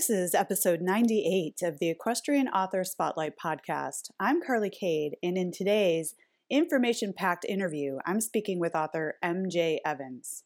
This 0.00 0.08
is 0.08 0.34
episode 0.34 0.80
98 0.80 1.60
of 1.62 1.78
the 1.78 1.90
Equestrian 1.90 2.48
Author 2.48 2.84
Spotlight 2.84 3.34
podcast. 3.36 4.10
I'm 4.18 4.40
Carly 4.40 4.70
Cade, 4.70 5.18
and 5.22 5.36
in 5.36 5.52
today's 5.52 6.14
information 6.48 7.12
packed 7.12 7.44
interview, 7.44 7.98
I'm 8.06 8.22
speaking 8.22 8.58
with 8.58 8.74
author 8.74 9.16
MJ 9.22 9.76
Evans. 9.84 10.44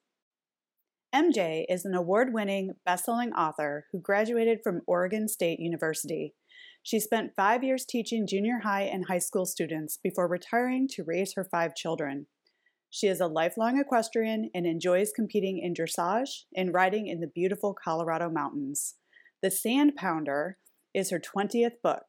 MJ 1.15 1.67
is 1.69 1.85
an 1.85 1.95
award 1.95 2.35
winning, 2.35 2.73
best 2.85 3.05
selling 3.05 3.33
author 3.33 3.87
who 3.93 4.01
graduated 4.01 4.59
from 4.65 4.81
Oregon 4.89 5.29
State 5.29 5.61
University. 5.61 6.35
She 6.83 6.99
spent 6.99 7.37
five 7.37 7.63
years 7.63 7.85
teaching 7.85 8.27
junior 8.27 8.59
high 8.65 8.83
and 8.83 9.07
high 9.07 9.21
school 9.21 9.47
students 9.47 10.01
before 10.03 10.27
retiring 10.27 10.89
to 10.95 11.05
raise 11.07 11.35
her 11.37 11.47
five 11.49 11.77
children. 11.77 12.27
She 12.91 13.07
is 13.07 13.21
a 13.21 13.29
lifelong 13.29 13.79
equestrian 13.79 14.51
and 14.53 14.67
enjoys 14.67 15.13
competing 15.15 15.61
in 15.61 15.75
dressage 15.75 16.43
and 16.57 16.75
riding 16.75 17.07
in 17.07 17.21
the 17.21 17.31
beautiful 17.33 17.73
Colorado 17.73 18.29
mountains. 18.29 18.97
The 19.45 19.51
Sand 19.51 19.95
Pounder 19.95 20.57
is 20.95 21.11
her 21.11 21.21
20th 21.21 21.83
book. 21.83 22.05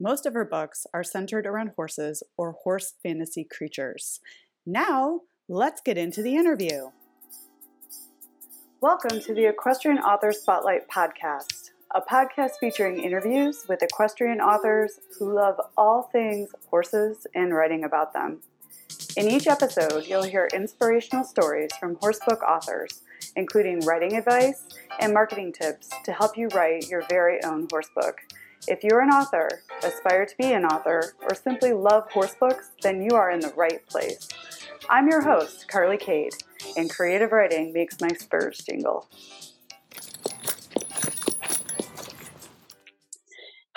Most 0.00 0.24
of 0.24 0.32
her 0.32 0.46
books 0.46 0.86
are 0.94 1.04
centered 1.04 1.46
around 1.46 1.72
horses 1.76 2.22
or 2.38 2.52
horse 2.64 2.94
fantasy 3.02 3.44
creatures. 3.44 4.20
Now, 4.64 5.20
let's 5.50 5.82
get 5.84 5.98
into 5.98 6.22
the 6.22 6.34
interview. 6.34 6.88
Welcome 8.80 9.20
to 9.20 9.34
the 9.34 9.44
Equestrian 9.50 9.98
Author 9.98 10.32
Spotlight 10.32 10.88
podcast, 10.88 11.72
a 11.94 12.00
podcast 12.00 12.52
featuring 12.58 13.02
interviews 13.02 13.66
with 13.68 13.82
equestrian 13.82 14.40
authors 14.40 14.98
who 15.18 15.34
love 15.34 15.60
all 15.76 16.04
things 16.04 16.48
horses 16.70 17.26
and 17.34 17.54
writing 17.54 17.84
about 17.84 18.14
them. 18.14 18.38
In 19.14 19.28
each 19.28 19.46
episode, 19.46 20.06
you'll 20.06 20.22
hear 20.22 20.48
inspirational 20.54 21.24
stories 21.24 21.70
from 21.78 21.96
horsebook 21.96 22.40
authors, 22.40 23.02
including 23.38 23.80
writing 23.86 24.16
advice 24.16 24.64
and 24.98 25.14
marketing 25.14 25.52
tips 25.52 25.88
to 26.04 26.12
help 26.12 26.36
you 26.36 26.48
write 26.48 26.88
your 26.88 27.02
very 27.08 27.42
own 27.44 27.68
horsebook. 27.68 28.14
If 28.66 28.82
you're 28.82 29.00
an 29.00 29.10
author, 29.10 29.62
aspire 29.84 30.26
to 30.26 30.36
be 30.36 30.52
an 30.52 30.64
author, 30.64 31.14
or 31.22 31.34
simply 31.34 31.72
love 31.72 32.10
horsebooks, 32.10 32.72
then 32.82 33.00
you 33.00 33.12
are 33.12 33.30
in 33.30 33.38
the 33.38 33.52
right 33.56 33.86
place. 33.86 34.28
I'm 34.90 35.08
your 35.08 35.22
host, 35.22 35.68
Carly 35.68 35.96
Cade, 35.96 36.34
and 36.76 36.90
creative 36.90 37.30
writing 37.30 37.72
makes 37.72 38.00
my 38.00 38.08
spurs 38.08 38.58
jingle. 38.58 39.08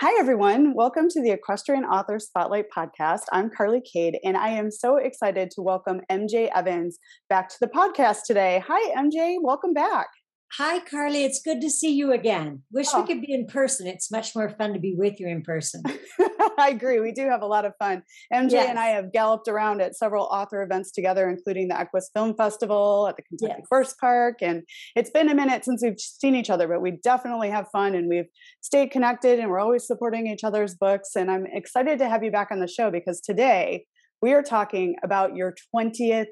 Hi, 0.02 0.20
everyone. 0.20 0.74
Welcome 0.74 1.10
to 1.10 1.22
the 1.22 1.30
Equestrian 1.30 1.86
Author 1.86 2.18
Spotlight 2.18 2.72
podcast. 2.76 3.26
I'm 3.32 3.52
Carly 3.52 3.82
Cade, 3.82 4.18
and 4.24 4.36
I 4.36 4.50
am 4.50 4.72
so 4.72 4.98
excited 4.98 5.52
to 5.52 5.62
welcome 5.62 6.02
MJ 6.12 6.50
Evans 6.56 6.98
back 7.30 7.50
to 7.50 7.58
the 7.62 7.68
podcast 7.68 8.22
today. 8.26 8.64
Hi, 8.68 8.96
MJ. 9.00 9.38
Welcome 9.40 9.76
back. 9.76 10.08
Hi, 10.58 10.82
Carly. 10.82 11.24
It's 11.24 11.42
good 11.42 11.62
to 11.62 11.70
see 11.70 11.94
you 11.94 12.12
again. 12.12 12.64
Wish 12.74 12.88
oh. 12.94 13.02
we 13.02 13.08
could 13.08 13.22
be 13.22 13.34
in 13.34 13.48
person. 13.48 13.88
It's 13.88 14.12
much 14.12 14.36
more 14.36 14.50
fun 14.50 14.74
to 14.74 14.80
be 14.80 14.94
with 14.98 15.18
you 15.18 15.30
in 15.30 15.44
person. 15.44 15.82
I 16.58 16.70
agree. 16.72 17.00
We 17.00 17.14
do 17.14 17.30
have 17.30 17.42
a 17.42 17.46
lot 17.46 17.64
of 17.64 17.72
fun. 17.80 18.04
MJ 18.34 18.52
yes. 18.52 18.70
and 18.70 18.78
I 18.78 18.88
have 18.88 19.14
galloped 19.14 19.48
around 19.48 19.82
at 19.82 19.96
several 19.96 20.26
author 20.26 20.62
events 20.62 20.92
together, 20.92 21.30
including 21.30 21.70
the 21.70 21.80
Equus 21.80 22.10
Film 22.14 22.36
Festival 22.36 23.08
at 23.08 23.16
the 23.16 23.22
Kentucky 23.22 23.60
yes. 23.60 23.68
Horse 23.70 23.94
Park. 23.94 24.40
And 24.42 24.64
it's 24.98 25.10
been 25.10 25.30
a 25.30 25.36
minute 25.36 25.64
since 25.64 25.82
we've 25.82 25.98
seen 25.98 26.36
each 26.36 26.50
other, 26.50 26.68
but 26.68 26.82
we 26.82 27.00
definitely 27.02 27.50
have 27.50 27.70
fun 27.72 27.96
and 27.96 28.10
we've 28.10 28.28
stayed 28.60 28.92
connected 28.92 29.40
and 29.40 29.50
we're 29.50 29.60
always 29.60 29.88
supporting 29.88 30.28
each 30.28 30.44
other's 30.44 30.76
books. 30.76 31.12
And 31.16 31.32
I'm 31.32 31.46
excited 31.46 31.98
to 32.00 32.10
have 32.10 32.26
you 32.26 32.32
back 32.32 32.50
on 32.52 32.60
the 32.60 32.68
show 32.68 32.92
because 32.92 33.22
today 33.22 33.86
we 34.22 34.34
are 34.34 34.44
talking 34.44 34.96
about 35.02 35.34
your 35.34 35.56
20th 35.74 36.28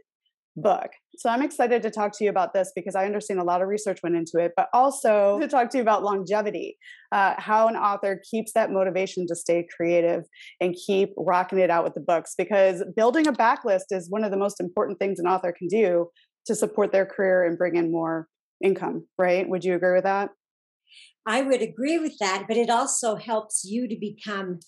book. 0.55 0.91
So 1.17 1.29
I'm 1.29 1.41
excited 1.41 1.81
to 1.83 1.91
talk 1.91 2.17
to 2.17 2.23
you 2.23 2.29
about 2.29 2.53
this 2.53 2.71
because 2.75 2.95
I 2.95 3.05
understand 3.05 3.39
a 3.39 3.43
lot 3.43 3.61
of 3.61 3.67
research 3.67 3.99
went 4.03 4.15
into 4.15 4.37
it, 4.37 4.53
but 4.55 4.67
also 4.73 5.39
to 5.39 5.47
talk 5.47 5.69
to 5.71 5.77
you 5.77 5.81
about 5.81 6.03
longevity, 6.03 6.77
uh, 7.11 7.35
how 7.37 7.67
an 7.67 7.75
author 7.75 8.21
keeps 8.29 8.53
that 8.53 8.71
motivation 8.71 9.27
to 9.27 9.35
stay 9.35 9.67
creative 9.75 10.23
and 10.61 10.75
keep 10.85 11.09
rocking 11.17 11.59
it 11.59 11.69
out 11.69 11.83
with 11.83 11.93
the 11.93 11.99
books. 11.99 12.35
Because 12.37 12.83
building 12.95 13.27
a 13.27 13.33
backlist 13.33 13.91
is 13.91 14.09
one 14.09 14.23
of 14.23 14.31
the 14.31 14.37
most 14.37 14.59
important 14.59 14.99
things 14.99 15.19
an 15.19 15.27
author 15.27 15.53
can 15.57 15.67
do 15.67 16.07
to 16.45 16.55
support 16.55 16.91
their 16.91 17.05
career 17.05 17.45
and 17.45 17.57
bring 17.57 17.75
in 17.75 17.91
more 17.91 18.27
income, 18.63 19.05
right? 19.17 19.47
Would 19.47 19.63
you 19.63 19.75
agree 19.75 19.93
with 19.93 20.03
that? 20.03 20.29
I 21.25 21.41
would 21.41 21.61
agree 21.61 21.99
with 21.99 22.17
that, 22.19 22.45
but 22.47 22.57
it 22.57 22.69
also 22.69 23.15
helps 23.15 23.63
you 23.63 23.87
to 23.87 23.95
become 23.99 24.59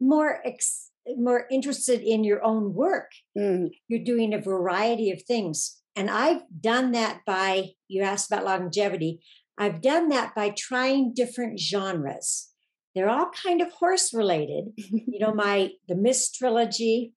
more 0.00 0.40
ex- 0.44 0.89
more 1.16 1.46
interested 1.50 2.00
in 2.02 2.24
your 2.24 2.44
own 2.44 2.74
work. 2.74 3.10
Mm. 3.36 3.70
You're 3.88 4.04
doing 4.04 4.32
a 4.32 4.40
variety 4.40 5.10
of 5.10 5.22
things. 5.22 5.80
And 5.96 6.10
I've 6.10 6.42
done 6.60 6.92
that 6.92 7.20
by, 7.26 7.70
you 7.88 8.02
asked 8.02 8.30
about 8.30 8.44
longevity, 8.44 9.20
I've 9.58 9.82
done 9.82 10.08
that 10.08 10.34
by 10.34 10.50
trying 10.50 11.12
different 11.12 11.58
genres. 11.58 12.48
They're 12.94 13.10
all 13.10 13.30
kind 13.30 13.60
of 13.60 13.70
horse 13.72 14.14
related. 14.14 14.72
you 14.76 15.18
know, 15.18 15.34
my, 15.34 15.72
the 15.88 15.94
Mist 15.94 16.36
trilogy 16.36 17.12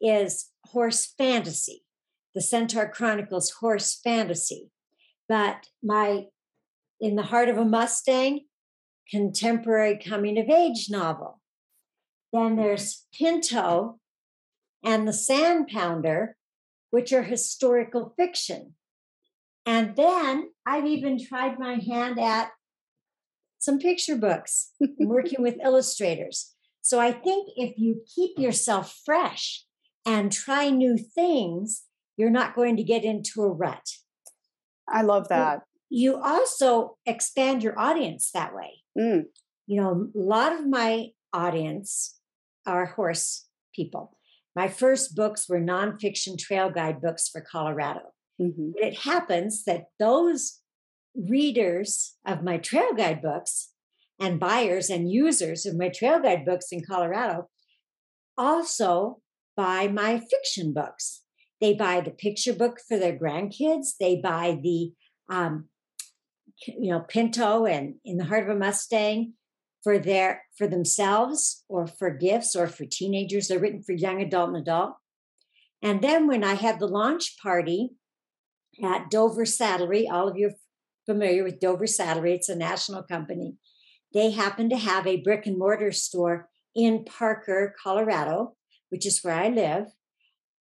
is 0.00 0.50
horse 0.64 1.12
fantasy. 1.16 1.82
The 2.34 2.42
Centaur 2.42 2.88
Chronicles 2.88 3.50
horse 3.60 3.98
fantasy. 4.02 4.70
But 5.28 5.66
my, 5.82 6.26
in 7.00 7.16
the 7.16 7.22
heart 7.22 7.48
of 7.48 7.56
a 7.56 7.64
Mustang, 7.64 8.40
contemporary 9.10 9.98
coming 9.98 10.38
of 10.38 10.48
age 10.48 10.88
novel. 10.90 11.40
Then 12.32 12.56
there's 12.56 13.06
Pinto 13.14 13.98
and 14.84 15.06
the 15.06 15.12
Sand 15.12 15.68
Pounder, 15.72 16.36
which 16.90 17.12
are 17.12 17.22
historical 17.22 18.14
fiction. 18.16 18.74
And 19.64 19.96
then 19.96 20.50
I've 20.64 20.86
even 20.86 21.24
tried 21.24 21.58
my 21.58 21.74
hand 21.74 22.20
at 22.20 22.50
some 23.58 23.78
picture 23.78 24.16
books, 24.16 24.72
working 24.98 25.42
with 25.42 25.56
illustrators. 25.64 26.54
So 26.82 27.00
I 27.00 27.10
think 27.10 27.48
if 27.56 27.76
you 27.76 28.02
keep 28.14 28.38
yourself 28.38 29.00
fresh 29.04 29.64
and 30.06 30.30
try 30.30 30.70
new 30.70 30.96
things, 30.96 31.82
you're 32.16 32.30
not 32.30 32.54
going 32.54 32.76
to 32.76 32.84
get 32.84 33.04
into 33.04 33.42
a 33.42 33.48
rut. 33.48 33.88
I 34.88 35.02
love 35.02 35.28
that. 35.28 35.62
You 35.88 36.20
also 36.22 36.96
expand 37.04 37.64
your 37.64 37.78
audience 37.78 38.30
that 38.32 38.54
way. 38.54 38.82
Mm. 38.96 39.24
You 39.66 39.80
know, 39.80 40.10
a 40.14 40.18
lot 40.18 40.52
of 40.52 40.68
my 40.68 41.08
audience 41.32 42.15
are 42.66 42.86
horse 42.86 43.46
people. 43.74 44.16
My 44.54 44.68
first 44.68 45.14
books 45.14 45.48
were 45.48 45.60
nonfiction 45.60 46.38
trail 46.38 46.70
guide 46.70 47.00
books 47.00 47.28
for 47.28 47.40
Colorado. 47.40 48.00
Mm-hmm. 48.40 48.70
It 48.76 49.00
happens 49.00 49.64
that 49.64 49.84
those 49.98 50.60
readers 51.14 52.16
of 52.26 52.42
my 52.42 52.58
trail 52.58 52.94
guide 52.94 53.22
books 53.22 53.72
and 54.18 54.40
buyers 54.40 54.90
and 54.90 55.10
users 55.10 55.66
of 55.66 55.76
my 55.76 55.88
trail 55.88 56.20
guide 56.20 56.44
books 56.44 56.68
in 56.72 56.82
Colorado 56.84 57.48
also 58.36 59.20
buy 59.56 59.88
my 59.88 60.20
fiction 60.20 60.72
books. 60.72 61.22
They 61.60 61.74
buy 61.74 62.00
the 62.00 62.10
picture 62.10 62.52
book 62.52 62.78
for 62.86 62.98
their 62.98 63.16
grandkids. 63.18 63.96
They 63.98 64.16
buy 64.16 64.58
the, 64.62 64.92
um, 65.30 65.68
you 66.66 66.90
know, 66.90 67.00
Pinto 67.00 67.64
and 67.64 67.96
In 68.04 68.18
the 68.18 68.24
Heart 68.24 68.44
of 68.44 68.56
a 68.56 68.58
Mustang 68.58 69.32
for 69.86 70.00
their 70.00 70.42
for 70.58 70.66
themselves 70.66 71.62
or 71.68 71.86
for 71.86 72.10
gifts 72.10 72.56
or 72.56 72.66
for 72.66 72.84
teenagers. 72.84 73.46
They're 73.46 73.60
written 73.60 73.84
for 73.84 73.92
young 73.92 74.20
adult 74.20 74.48
and 74.48 74.56
adult. 74.56 74.94
And 75.80 76.02
then 76.02 76.26
when 76.26 76.42
I 76.42 76.54
had 76.54 76.80
the 76.80 76.88
launch 76.88 77.36
party 77.40 77.90
at 78.82 79.10
Dover 79.10 79.44
Saddlery, 79.44 80.10
all 80.10 80.26
of 80.26 80.36
you 80.36 80.48
are 80.48 80.54
familiar 81.06 81.44
with 81.44 81.60
Dover 81.60 81.84
Saddlery, 81.84 82.34
it's 82.34 82.48
a 82.48 82.56
national 82.56 83.04
company. 83.04 83.58
They 84.12 84.32
happen 84.32 84.68
to 84.70 84.76
have 84.76 85.06
a 85.06 85.20
brick 85.20 85.46
and 85.46 85.56
mortar 85.56 85.92
store 85.92 86.48
in 86.74 87.04
Parker, 87.04 87.72
Colorado, 87.80 88.56
which 88.88 89.06
is 89.06 89.20
where 89.22 89.34
I 89.34 89.50
live. 89.50 89.86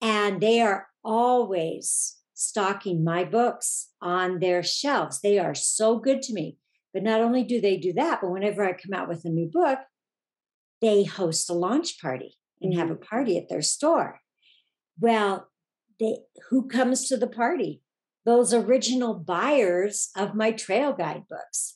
And 0.03 0.39
they 0.39 0.61
are 0.61 0.89
always 1.03 2.17
stocking 2.35 3.03
my 3.03 3.23
books 3.23 3.89
on 3.99 4.37
their 4.37 4.61
shelves. 4.61 5.19
They 5.21 5.39
are 5.39 5.55
so 5.55 5.97
good 5.97 6.21
to 6.21 6.33
me. 6.33 6.57
But 6.95 7.03
not 7.03 7.19
only 7.19 7.43
do 7.43 7.59
they 7.59 7.75
do 7.75 7.91
that, 7.93 8.21
but 8.21 8.31
whenever 8.31 8.63
I 8.63 8.71
come 8.71 8.93
out 8.93 9.09
with 9.09 9.25
a 9.25 9.29
new 9.29 9.49
book, 9.51 9.79
they 10.81 11.03
host 11.03 11.49
a 11.49 11.53
launch 11.53 11.99
party 11.99 12.37
and 12.61 12.73
have 12.73 12.89
a 12.89 12.93
mm-hmm. 12.93 13.03
party 13.03 13.37
at 13.37 13.49
their 13.49 13.61
store. 13.61 14.21
Well, 14.97 15.49
they 15.99 16.19
who 16.49 16.69
comes 16.69 17.09
to 17.09 17.17
the 17.17 17.27
party? 17.27 17.81
Those 18.25 18.53
original 18.53 19.13
buyers 19.13 20.09
of 20.15 20.35
my 20.35 20.51
trail 20.53 20.93
guide 20.93 21.23
books. 21.29 21.75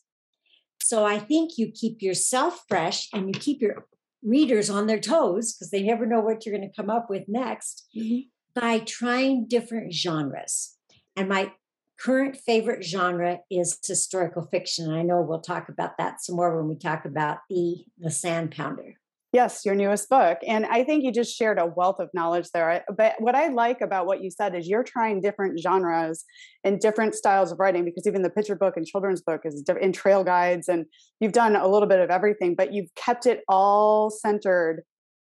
So 0.81 1.03
I 1.03 1.19
think 1.19 1.57
you 1.57 1.69
keep 1.69 2.01
yourself 2.01 2.63
fresh 2.69 3.09
and 3.11 3.27
you 3.27 3.33
keep 3.37 3.61
your 3.61 3.87
readers 4.23 4.69
on 4.69 4.87
their 4.87 5.01
toes 5.01 5.51
because 5.51 5.69
they 5.69 5.83
never 5.83 6.05
know 6.05 6.21
what 6.21 6.45
you're 6.45 6.57
going 6.57 6.67
to 6.67 6.81
come 6.81 6.89
up 6.89 7.09
with 7.09 7.23
next 7.27 7.89
mm-hmm. 7.93 8.19
by 8.57 8.79
trying 8.79 9.47
different 9.49 9.93
genres. 9.93 10.77
And 11.17 11.27
my 11.27 11.51
current 11.99 12.37
favorite 12.37 12.83
genre 12.83 13.39
is 13.51 13.77
historical 13.85 14.45
fiction. 14.45 14.85
And 14.85 14.95
I 14.95 15.01
know 15.03 15.21
we'll 15.21 15.41
talk 15.41 15.69
about 15.69 15.97
that 15.97 16.21
some 16.21 16.35
more 16.35 16.55
when 16.55 16.69
we 16.69 16.75
talk 16.75 17.05
about 17.05 17.39
the 17.49 17.85
the 17.97 18.11
sand 18.11 18.51
pounder. 18.51 18.95
Yes, 19.31 19.63
your 19.63 19.75
newest 19.75 20.09
book. 20.09 20.39
And 20.47 20.65
I 20.65 20.83
think 20.83 21.03
you 21.03 21.11
just 21.11 21.37
shared 21.37 21.59
a 21.59 21.65
wealth 21.67 21.99
of 21.99 22.09
knowledge 22.15 22.49
there. 22.51 22.83
But 22.97 23.13
what 23.19 23.35
I 23.35 23.49
like 23.49 23.79
about 23.79 24.07
what 24.07 24.23
you 24.23 24.31
said 24.31 24.55
is 24.55 24.67
you're 24.67 24.83
trying 24.83 25.21
different 25.21 25.59
genres 25.59 26.25
and 26.63 26.79
different 26.79 27.13
styles 27.13 27.51
of 27.51 27.59
writing 27.59 27.85
because 27.85 28.07
even 28.07 28.23
the 28.23 28.31
picture 28.31 28.55
book 28.55 28.75
and 28.75 28.87
children's 28.87 29.21
book 29.21 29.41
is 29.45 29.63
in 29.79 29.91
trail 29.91 30.23
guides 30.23 30.67
and 30.67 30.85
you've 31.19 31.33
done 31.33 31.55
a 31.55 31.67
little 31.67 31.87
bit 31.87 31.99
of 31.99 32.09
everything, 32.09 32.55
but 32.55 32.73
you've 32.73 32.89
kept 32.95 33.27
it 33.27 33.41
all 33.47 34.09
centered 34.09 34.81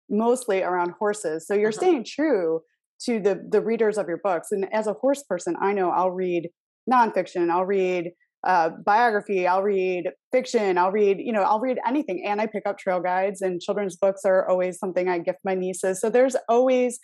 mostly 0.10 0.62
around 0.62 0.96
horses. 1.00 1.48
So 1.48 1.54
you're 1.54 1.70
uh-huh. 1.70 1.78
staying 1.78 2.04
true 2.04 2.60
to 3.06 3.22
the 3.22 3.42
the 3.50 3.62
readers 3.62 3.98
of 3.98 4.10
your 4.10 4.18
books. 4.18 4.52
And 4.52 4.72
as 4.74 4.88
a 4.88 4.94
horse 4.94 5.24
person, 5.24 5.56
I 5.62 5.72
know 5.72 5.92
I'll 5.92 6.12
read 6.12 6.50
nonfiction, 6.92 7.50
I'll 7.50 7.66
read 7.66 8.12
uh, 8.46 8.72
biography, 8.86 9.48
I'll 9.48 9.64
read 9.64 10.10
fiction, 10.32 10.78
I'll 10.78 10.92
read, 10.92 11.18
you 11.20 11.32
know, 11.32 11.44
I'll 11.44 11.62
read 11.62 11.80
anything. 11.88 12.26
And 12.26 12.42
I 12.42 12.48
pick 12.48 12.64
up 12.66 12.78
trail 12.78 13.00
guides 13.00 13.42
and 13.42 13.62
children's 13.62 13.96
books 13.96 14.22
are 14.26 14.48
always 14.50 14.78
something 14.80 15.08
I 15.08 15.20
gift 15.20 15.40
my 15.46 15.56
nieces. 15.56 16.02
So 16.02 16.10
there's 16.10 16.36
always 16.50 17.00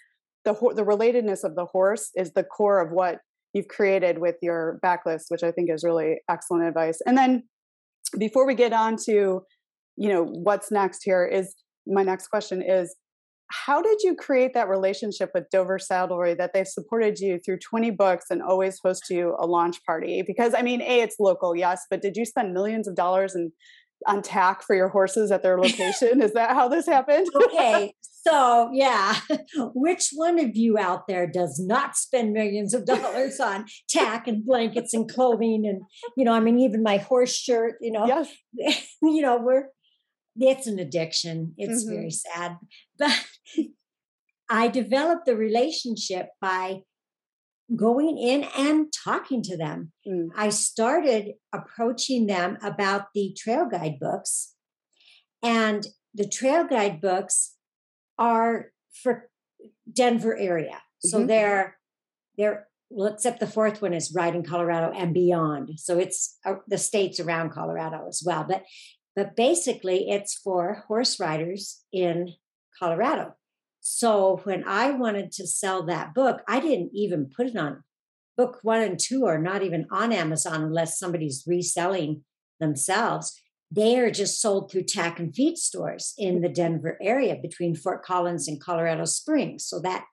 the 0.45 0.53
the 0.75 0.83
relatedness 0.83 1.43
of 1.43 1.55
the 1.55 1.65
horse 1.65 2.11
is 2.15 2.33
the 2.33 2.43
core 2.43 2.81
of 2.81 2.91
what 2.91 3.19
you've 3.53 3.67
created 3.67 4.19
with 4.19 4.35
your 4.41 4.79
backlist, 4.83 5.25
which 5.29 5.43
I 5.43 5.51
think 5.51 5.69
is 5.69 5.83
really 5.83 6.17
excellent 6.29 6.67
advice. 6.67 6.99
And 7.05 7.17
then 7.17 7.43
before 8.17 8.45
we 8.45 8.55
get 8.55 8.73
on 8.73 8.95
to, 9.05 9.41
you 9.95 10.09
know, 10.09 10.23
what's 10.23 10.71
next 10.71 11.03
here 11.03 11.25
is 11.25 11.55
my 11.87 12.03
next 12.03 12.27
question 12.27 12.61
is 12.61 12.95
how 13.51 13.81
did 13.81 14.01
you 14.03 14.15
create 14.15 14.53
that 14.53 14.69
relationship 14.69 15.31
with 15.33 15.49
Dover 15.49 15.79
Saddlery 15.79 16.37
that 16.37 16.51
they've 16.53 16.67
supported 16.67 17.19
you 17.19 17.39
through 17.43 17.59
20 17.59 17.91
books 17.91 18.25
and 18.29 18.41
always 18.41 18.79
host 18.83 19.09
you 19.09 19.35
a 19.39 19.47
launch 19.47 19.83
party? 19.85 20.23
Because 20.25 20.53
I 20.53 20.61
mean, 20.61 20.81
A, 20.81 21.01
it's 21.01 21.15
local, 21.19 21.55
yes, 21.55 21.85
but 21.89 22.01
did 22.01 22.15
you 22.15 22.25
spend 22.25 22.53
millions 22.53 22.87
of 22.87 22.95
dollars 22.95 23.35
in, 23.35 23.51
on 24.07 24.21
tack 24.21 24.63
for 24.63 24.75
your 24.75 24.89
horses 24.89 25.31
at 25.31 25.41
their 25.41 25.59
location? 25.61 26.21
Is 26.21 26.33
that 26.33 26.51
how 26.51 26.67
this 26.67 26.85
happened? 26.85 27.27
okay. 27.35 27.93
So, 28.27 28.69
yeah, 28.73 29.15
which 29.73 30.09
one 30.13 30.39
of 30.39 30.49
you 30.53 30.77
out 30.77 31.07
there 31.07 31.25
does 31.25 31.57
not 31.57 31.95
spend 31.95 32.33
millions 32.33 32.73
of 32.73 32.85
dollars 32.85 33.39
on 33.39 33.65
tack 33.87 34.27
and 34.27 34.45
blankets 34.45 34.93
and 34.93 35.09
clothing? 35.09 35.65
And, 35.65 35.83
you 36.17 36.25
know, 36.25 36.33
I 36.33 36.41
mean, 36.41 36.59
even 36.59 36.83
my 36.83 36.97
horse 36.97 37.33
shirt, 37.33 37.75
you 37.79 37.93
know, 37.93 38.05
yes. 38.05 38.29
you 39.01 39.21
know, 39.21 39.39
we're, 39.41 39.67
it's 40.35 40.67
an 40.67 40.79
addiction. 40.79 41.53
It's 41.57 41.85
mm-hmm. 41.85 41.95
very 41.95 42.11
sad. 42.11 42.57
But 42.97 43.25
I 44.49 44.67
developed 44.67 45.25
the 45.25 45.35
relationship 45.35 46.29
by 46.41 46.81
going 47.75 48.17
in 48.17 48.45
and 48.57 48.91
talking 48.91 49.43
to 49.43 49.55
them. 49.55 49.91
Mm. 50.07 50.29
I 50.35 50.49
started 50.49 51.33
approaching 51.53 52.25
them 52.25 52.57
about 52.63 53.07
the 53.13 53.35
trail 53.37 53.67
guide 53.69 53.99
books. 53.99 54.55
And 55.43 55.85
the 56.13 56.27
trail 56.27 56.65
guide 56.65 56.99
books 56.99 57.55
are 58.17 58.71
for 58.91 59.29
Denver 59.91 60.35
area. 60.35 60.81
Mm-hmm. 61.05 61.07
So 61.07 61.25
they're 61.25 61.77
they're 62.37 62.67
well, 62.89 63.13
except 63.13 63.39
the 63.39 63.47
fourth 63.47 63.81
one 63.81 63.93
is 63.93 64.13
Riding 64.15 64.43
Colorado 64.43 64.91
and 64.95 65.13
beyond. 65.13 65.79
So 65.79 65.99
it's 65.99 66.37
uh, 66.45 66.55
the 66.67 66.77
states 66.77 67.19
around 67.19 67.51
Colorado 67.51 68.07
as 68.07 68.23
well. 68.25 68.45
But 68.49 68.63
but 69.15 69.35
basically, 69.35 70.09
it's 70.09 70.33
for 70.33 70.85
horse 70.87 71.19
riders 71.19 71.83
in 71.93 72.33
Colorado. 72.77 73.35
So 73.81 74.41
when 74.43 74.63
I 74.67 74.91
wanted 74.91 75.31
to 75.33 75.47
sell 75.47 75.83
that 75.83 76.13
book, 76.13 76.41
I 76.47 76.59
didn't 76.59 76.91
even 76.93 77.29
put 77.35 77.47
it 77.47 77.55
on 77.55 77.83
book 78.39 78.59
one 78.61 78.81
and 78.81 78.97
two 78.97 79.25
are 79.25 79.37
not 79.37 79.63
even 79.63 79.85
on 79.91 80.13
Amazon 80.13 80.63
unless 80.63 80.97
somebody's 80.97 81.43
reselling 81.45 82.23
themselves. 82.61 83.37
They 83.69 83.99
are 83.99 84.09
just 84.09 84.41
sold 84.41 84.71
through 84.71 84.83
tack 84.83 85.19
and 85.19 85.35
feed 85.35 85.57
stores 85.57 86.13
in 86.17 86.39
the 86.39 86.47
Denver 86.47 86.97
area 87.01 87.35
between 87.35 87.75
Fort 87.75 88.01
Collins 88.01 88.47
and 88.47 88.61
Colorado 88.61 89.03
Springs. 89.03 89.65
So 89.65 89.81
that 89.81 90.05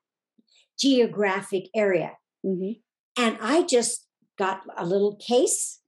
geographic 0.76 1.68
area. 1.72 2.14
Mm-hmm. 2.44 2.80
And 3.16 3.38
I 3.40 3.62
just 3.62 4.08
got 4.36 4.62
a 4.76 4.84
little 4.84 5.14
case 5.16 5.78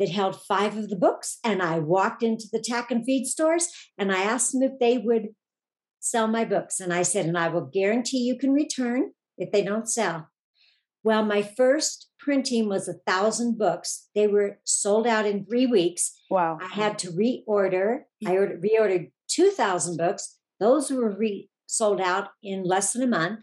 that 0.00 0.08
held 0.08 0.42
five 0.42 0.76
of 0.76 0.90
the 0.90 0.96
books. 0.96 1.38
And 1.44 1.62
I 1.62 1.78
walked 1.78 2.24
into 2.24 2.46
the 2.50 2.60
tack 2.60 2.90
and 2.90 3.04
feed 3.04 3.26
stores 3.26 3.68
and 3.96 4.10
I 4.10 4.24
asked 4.24 4.52
them 4.52 4.64
if 4.64 4.80
they 4.80 4.98
would 4.98 5.28
sell 6.04 6.26
my 6.26 6.44
books. 6.44 6.80
And 6.80 6.92
I 6.92 7.02
said, 7.02 7.26
and 7.26 7.38
I 7.38 7.48
will 7.48 7.68
guarantee 7.72 8.18
you 8.18 8.36
can 8.36 8.52
return 8.52 9.12
if 9.38 9.50
they 9.50 9.64
don't 9.64 9.88
sell. 9.88 10.28
Well, 11.02 11.24
my 11.24 11.42
first 11.42 12.10
printing 12.18 12.68
was 12.68 12.88
a 12.88 13.00
thousand 13.06 13.58
books. 13.58 14.08
They 14.14 14.26
were 14.26 14.58
sold 14.64 15.06
out 15.06 15.26
in 15.26 15.44
three 15.44 15.66
weeks. 15.66 16.12
Wow. 16.30 16.58
I 16.60 16.68
had 16.74 16.98
to 17.00 17.10
reorder. 17.10 18.00
I 18.26 18.32
ordered, 18.32 18.62
reordered 18.62 19.10
2,000 19.28 19.96
books. 19.96 20.38
Those 20.60 20.90
were 20.90 21.16
re- 21.16 21.48
sold 21.66 22.00
out 22.00 22.28
in 22.42 22.64
less 22.64 22.92
than 22.92 23.02
a 23.02 23.06
month. 23.06 23.40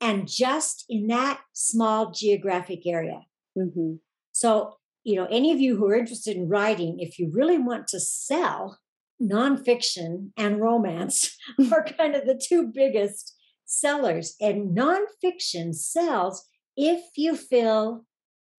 And 0.00 0.28
just 0.28 0.84
in 0.88 1.06
that 1.06 1.40
small 1.52 2.10
geographic 2.10 2.86
area. 2.86 3.20
Mm-hmm. 3.56 3.94
So 4.32 4.74
you 5.04 5.16
know, 5.16 5.26
any 5.30 5.52
of 5.52 5.60
you 5.60 5.76
who 5.76 5.86
are 5.86 5.96
interested 5.96 6.36
in 6.36 6.48
writing, 6.48 7.00
if 7.00 7.18
you 7.18 7.30
really 7.32 7.58
want 7.58 7.88
to 7.88 8.00
sell, 8.00 8.78
nonfiction 9.22 10.30
and 10.36 10.60
romance 10.60 11.36
are 11.72 11.84
kind 11.84 12.14
of 12.14 12.26
the 12.26 12.40
two 12.40 12.70
biggest 12.74 13.34
sellers. 13.64 14.36
And 14.40 14.76
nonfiction 14.76 15.74
sells 15.74 16.48
if 16.76 17.02
you 17.16 17.36
fill 17.36 18.04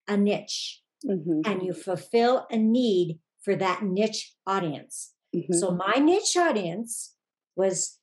a 0.07 0.17
niche 0.17 0.81
mm-hmm. 1.05 1.41
and 1.45 1.63
you 1.63 1.73
fulfill 1.73 2.45
a 2.49 2.57
need 2.57 3.19
for 3.41 3.55
that 3.55 3.83
niche 3.83 4.33
audience. 4.47 5.13
Mm-hmm. 5.35 5.53
So, 5.53 5.71
my 5.71 5.95
niche 5.95 6.37
audience 6.37 7.15
was 7.55 7.99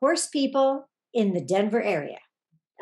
horse 0.00 0.28
people 0.28 0.88
in 1.12 1.34
the 1.34 1.44
Denver 1.44 1.82
area. 1.82 2.18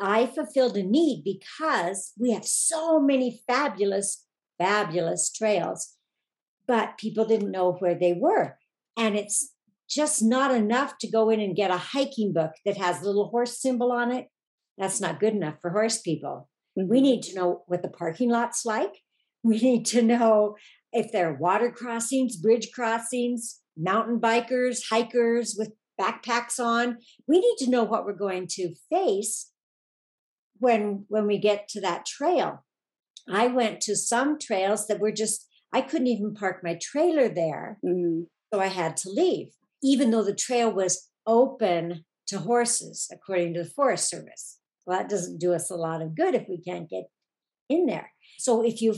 I 0.01 0.27
fulfilled 0.27 0.77
a 0.77 0.83
need 0.83 1.23
because 1.23 2.13
we 2.17 2.31
have 2.31 2.45
so 2.45 2.99
many 2.99 3.41
fabulous 3.47 4.25
fabulous 4.59 5.31
trails, 5.31 5.95
but 6.67 6.97
people 6.97 7.25
didn't 7.25 7.51
know 7.51 7.73
where 7.79 7.95
they 7.95 8.13
were. 8.13 8.58
And 8.99 9.15
it's 9.15 9.53
just 9.89 10.21
not 10.21 10.53
enough 10.53 10.97
to 10.99 11.09
go 11.09 11.29
in 11.29 11.39
and 11.39 11.55
get 11.55 11.71
a 11.71 11.77
hiking 11.77 12.33
book 12.33 12.51
that 12.65 12.77
has 12.77 13.01
a 13.01 13.05
little 13.05 13.29
horse 13.29 13.59
symbol 13.59 13.91
on 13.91 14.11
it. 14.11 14.27
That's 14.77 15.01
not 15.01 15.19
good 15.19 15.33
enough 15.33 15.55
for 15.61 15.71
horse 15.71 16.01
people. 16.01 16.49
Mm-hmm. 16.77 16.89
We 16.89 17.01
need 17.01 17.23
to 17.23 17.35
know 17.35 17.63
what 17.67 17.81
the 17.81 17.89
parking 17.89 18.29
lot's 18.29 18.65
like. 18.65 18.93
We 19.43 19.57
need 19.61 19.85
to 19.87 20.01
know 20.01 20.57
if 20.91 21.11
there 21.11 21.29
are 21.29 21.37
water 21.37 21.71
crossings, 21.71 22.35
bridge 22.35 22.69
crossings, 22.73 23.61
mountain 23.77 24.19
bikers, 24.19 24.89
hikers 24.89 25.55
with 25.57 25.71
backpacks 25.99 26.59
on. 26.59 26.97
We 27.27 27.39
need 27.39 27.55
to 27.59 27.69
know 27.69 27.83
what 27.83 28.05
we're 28.05 28.13
going 28.13 28.47
to 28.51 28.75
face 28.89 29.51
when 30.57 31.05
when 31.07 31.25
we 31.25 31.37
get 31.37 31.69
to 31.69 31.81
that 31.81 32.05
trail. 32.05 32.65
I 33.29 33.47
went 33.47 33.79
to 33.81 33.95
some 33.95 34.39
trails 34.39 34.87
that 34.87 34.99
were 34.99 35.11
just, 35.11 35.47
I 35.71 35.81
couldn't 35.81 36.07
even 36.07 36.33
park 36.33 36.61
my 36.63 36.77
trailer 36.81 37.29
there. 37.29 37.77
Mm-hmm. 37.85 38.23
So 38.53 38.59
I 38.59 38.67
had 38.67 38.97
to 38.97 39.09
leave, 39.09 39.49
even 39.83 40.11
though 40.11 40.23
the 40.23 40.35
trail 40.35 40.71
was 40.71 41.09
open 41.27 42.05
to 42.27 42.39
horses, 42.39 43.07
according 43.11 43.53
to 43.53 43.63
the 43.63 43.69
Forest 43.69 44.09
Service. 44.09 44.59
Well, 44.85 44.97
that 44.97 45.09
doesn't 45.09 45.39
do 45.39 45.53
us 45.53 45.69
a 45.69 45.75
lot 45.75 46.01
of 46.01 46.15
good 46.15 46.35
if 46.35 46.47
we 46.49 46.57
can't 46.57 46.89
get 46.89 47.05
in 47.69 47.85
there. 47.85 48.11
So 48.39 48.65
if 48.65 48.81
you 48.81 48.95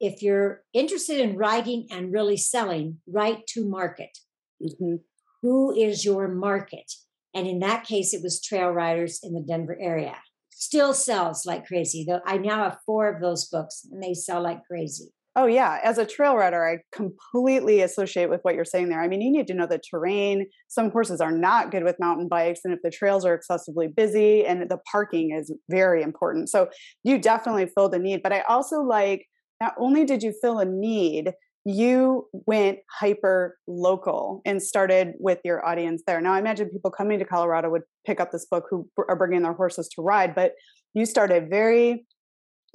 if 0.00 0.22
you're 0.22 0.62
interested 0.72 1.18
in 1.20 1.36
writing 1.36 1.86
and 1.90 2.12
really 2.12 2.36
selling, 2.36 2.98
write 3.06 3.46
to 3.48 3.68
market. 3.68 4.18
Mm-hmm. 4.62 4.96
Who 5.42 5.74
is 5.74 6.04
your 6.04 6.28
market? 6.28 6.92
And 7.34 7.46
in 7.46 7.60
that 7.60 7.84
case, 7.84 8.12
it 8.12 8.22
was 8.22 8.40
trail 8.40 8.70
riders 8.70 9.20
in 9.22 9.32
the 9.32 9.40
Denver 9.40 9.76
area 9.80 10.16
still 10.62 10.94
sells 10.94 11.44
like 11.44 11.66
crazy. 11.66 12.04
Though 12.06 12.20
I 12.24 12.38
now 12.38 12.64
have 12.64 12.78
four 12.86 13.12
of 13.12 13.20
those 13.20 13.48
books 13.48 13.84
and 13.90 14.02
they 14.02 14.14
sell 14.14 14.42
like 14.42 14.64
crazy. 14.64 15.12
Oh 15.34 15.46
yeah, 15.46 15.78
as 15.82 15.96
a 15.96 16.04
trail 16.04 16.36
rider, 16.36 16.62
I 16.62 16.78
completely 16.94 17.80
associate 17.80 18.28
with 18.28 18.40
what 18.42 18.54
you're 18.54 18.66
saying 18.66 18.90
there. 18.90 19.00
I 19.00 19.08
mean, 19.08 19.22
you 19.22 19.32
need 19.32 19.46
to 19.46 19.54
know 19.54 19.66
the 19.66 19.78
terrain. 19.78 20.46
Some 20.68 20.90
horses 20.90 21.22
are 21.22 21.32
not 21.32 21.70
good 21.70 21.84
with 21.84 21.96
mountain 21.98 22.28
bikes, 22.28 22.60
and 22.64 22.74
if 22.74 22.80
the 22.82 22.90
trails 22.90 23.24
are 23.24 23.32
excessively 23.32 23.88
busy, 23.88 24.44
and 24.44 24.68
the 24.70 24.78
parking 24.90 25.30
is 25.34 25.50
very 25.70 26.02
important. 26.02 26.50
So 26.50 26.68
you 27.02 27.16
definitely 27.16 27.66
filled 27.66 27.94
a 27.94 27.98
need. 27.98 28.22
But 28.22 28.34
I 28.34 28.42
also 28.42 28.82
like 28.82 29.26
not 29.58 29.74
only 29.78 30.04
did 30.04 30.22
you 30.22 30.34
fill 30.42 30.58
a 30.58 30.66
need, 30.66 31.32
you 31.64 32.28
went 32.46 32.80
hyper 32.90 33.56
local 33.66 34.42
and 34.44 34.62
started 34.62 35.14
with 35.18 35.38
your 35.44 35.64
audience 35.64 36.02
there. 36.06 36.20
Now, 36.20 36.34
I 36.34 36.40
imagine 36.40 36.68
people 36.68 36.90
coming 36.90 37.18
to 37.20 37.24
Colorado 37.24 37.70
would 37.70 37.82
pick 38.04 38.20
up 38.20 38.32
this 38.32 38.44
book 38.44 38.64
who 38.68 38.88
are 38.98 39.16
bringing 39.16 39.42
their 39.42 39.52
horses 39.52 39.88
to 39.94 40.02
ride, 40.02 40.34
but 40.34 40.52
you 40.92 41.06
started 41.06 41.48
very 41.48 42.04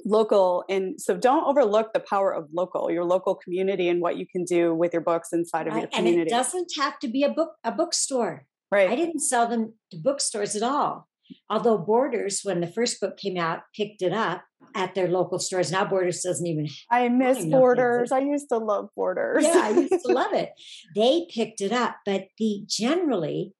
local. 0.04 0.64
And 0.68 1.00
so 1.00 1.16
don't 1.16 1.44
overlook 1.44 1.92
the 1.92 2.00
power 2.00 2.32
of 2.32 2.48
local, 2.52 2.90
your 2.90 3.04
local 3.04 3.34
community 3.34 3.88
and 3.88 4.00
what 4.00 4.16
you 4.16 4.26
can 4.26 4.44
do 4.44 4.74
with 4.74 4.92
your 4.92 5.02
books 5.02 5.30
inside 5.32 5.66
of 5.66 5.74
right. 5.74 5.80
your 5.80 5.88
community. 5.88 6.20
And 6.22 6.28
it 6.28 6.30
doesn't 6.30 6.70
have 6.78 6.98
to 7.00 7.08
be 7.08 7.22
a 7.22 7.30
book, 7.30 7.52
a 7.64 7.72
bookstore. 7.72 8.46
Right. 8.70 8.90
I 8.90 8.96
didn't 8.96 9.20
sell 9.20 9.46
them 9.48 9.74
to 9.90 9.96
bookstores 9.96 10.54
at 10.54 10.62
all. 10.62 11.08
Although 11.50 11.78
Borders, 11.78 12.40
when 12.42 12.60
the 12.60 12.66
first 12.66 13.00
book 13.00 13.16
came 13.16 13.36
out, 13.36 13.60
picked 13.74 14.02
it 14.02 14.12
up 14.12 14.44
at 14.74 14.94
their 14.94 15.08
local 15.08 15.38
stores. 15.38 15.70
Now 15.70 15.84
Borders 15.84 16.22
doesn't 16.22 16.46
even. 16.46 16.68
I 16.90 17.08
miss 17.08 17.44
Borders. 17.44 18.12
I 18.12 18.20
used 18.20 18.48
to 18.50 18.58
love 18.58 18.88
Borders. 18.96 19.44
Yeah, 19.44 19.60
I 19.64 19.70
used 19.70 20.04
to 20.06 20.12
love 20.12 20.32
it. 20.34 20.52
They 20.94 21.26
picked 21.32 21.60
it 21.60 21.72
up, 21.72 21.96
but 22.06 22.28
the 22.38 22.64
generally 22.66 23.52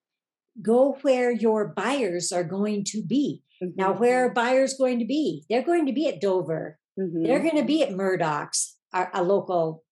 go 0.61 0.99
where 1.03 1.31
your 1.31 1.69
buyers 1.69 2.33
are 2.33 2.45
going 2.45 2.85
to 2.85 3.03
be. 3.03 3.43
Mm-hmm. 3.63 3.75
Now, 3.77 3.93
where 3.93 4.27
are 4.27 4.33
buyers 4.33 4.75
going 4.75 4.99
to 4.99 5.05
be? 5.05 5.45
They're 5.49 5.63
going 5.63 5.87
to 5.87 5.93
be 5.93 6.09
at 6.09 6.21
Dover. 6.21 6.79
Mm-hmm. 6.99 7.25
They're 7.25 7.43
going 7.43 7.57
to 7.57 7.65
be 7.65 7.83
at 7.83 7.93
Murdoch's, 7.93 8.77
a, 8.93 9.07
a 9.15 9.23
local 9.23 9.85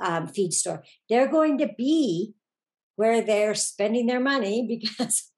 um, 0.00 0.26
feed 0.26 0.52
store. 0.52 0.84
They're 1.08 1.28
going 1.28 1.58
to 1.58 1.70
be 1.76 2.34
where 2.96 3.20
they're 3.20 3.54
spending 3.54 4.06
their 4.06 4.20
money 4.20 4.66
because 4.68 5.30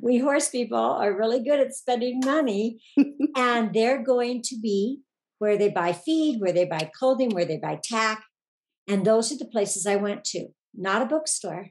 we 0.00 0.18
horse 0.18 0.48
people 0.48 0.78
are 0.78 1.16
really 1.16 1.42
good 1.42 1.60
at 1.60 1.74
spending 1.74 2.20
money 2.24 2.80
and 3.36 3.72
they're 3.72 4.02
going 4.02 4.42
to 4.42 4.56
be 4.60 5.00
where 5.38 5.56
they 5.56 5.68
buy 5.68 5.92
feed, 5.92 6.40
where 6.40 6.52
they 6.52 6.64
buy 6.64 6.90
clothing, 6.98 7.30
where 7.30 7.44
they 7.44 7.58
buy 7.58 7.78
tack. 7.82 8.24
And 8.88 9.04
those 9.04 9.32
are 9.32 9.38
the 9.38 9.44
places 9.46 9.86
I 9.86 9.96
went 9.96 10.24
to, 10.26 10.48
not 10.74 11.02
a 11.02 11.06
bookstore. 11.06 11.70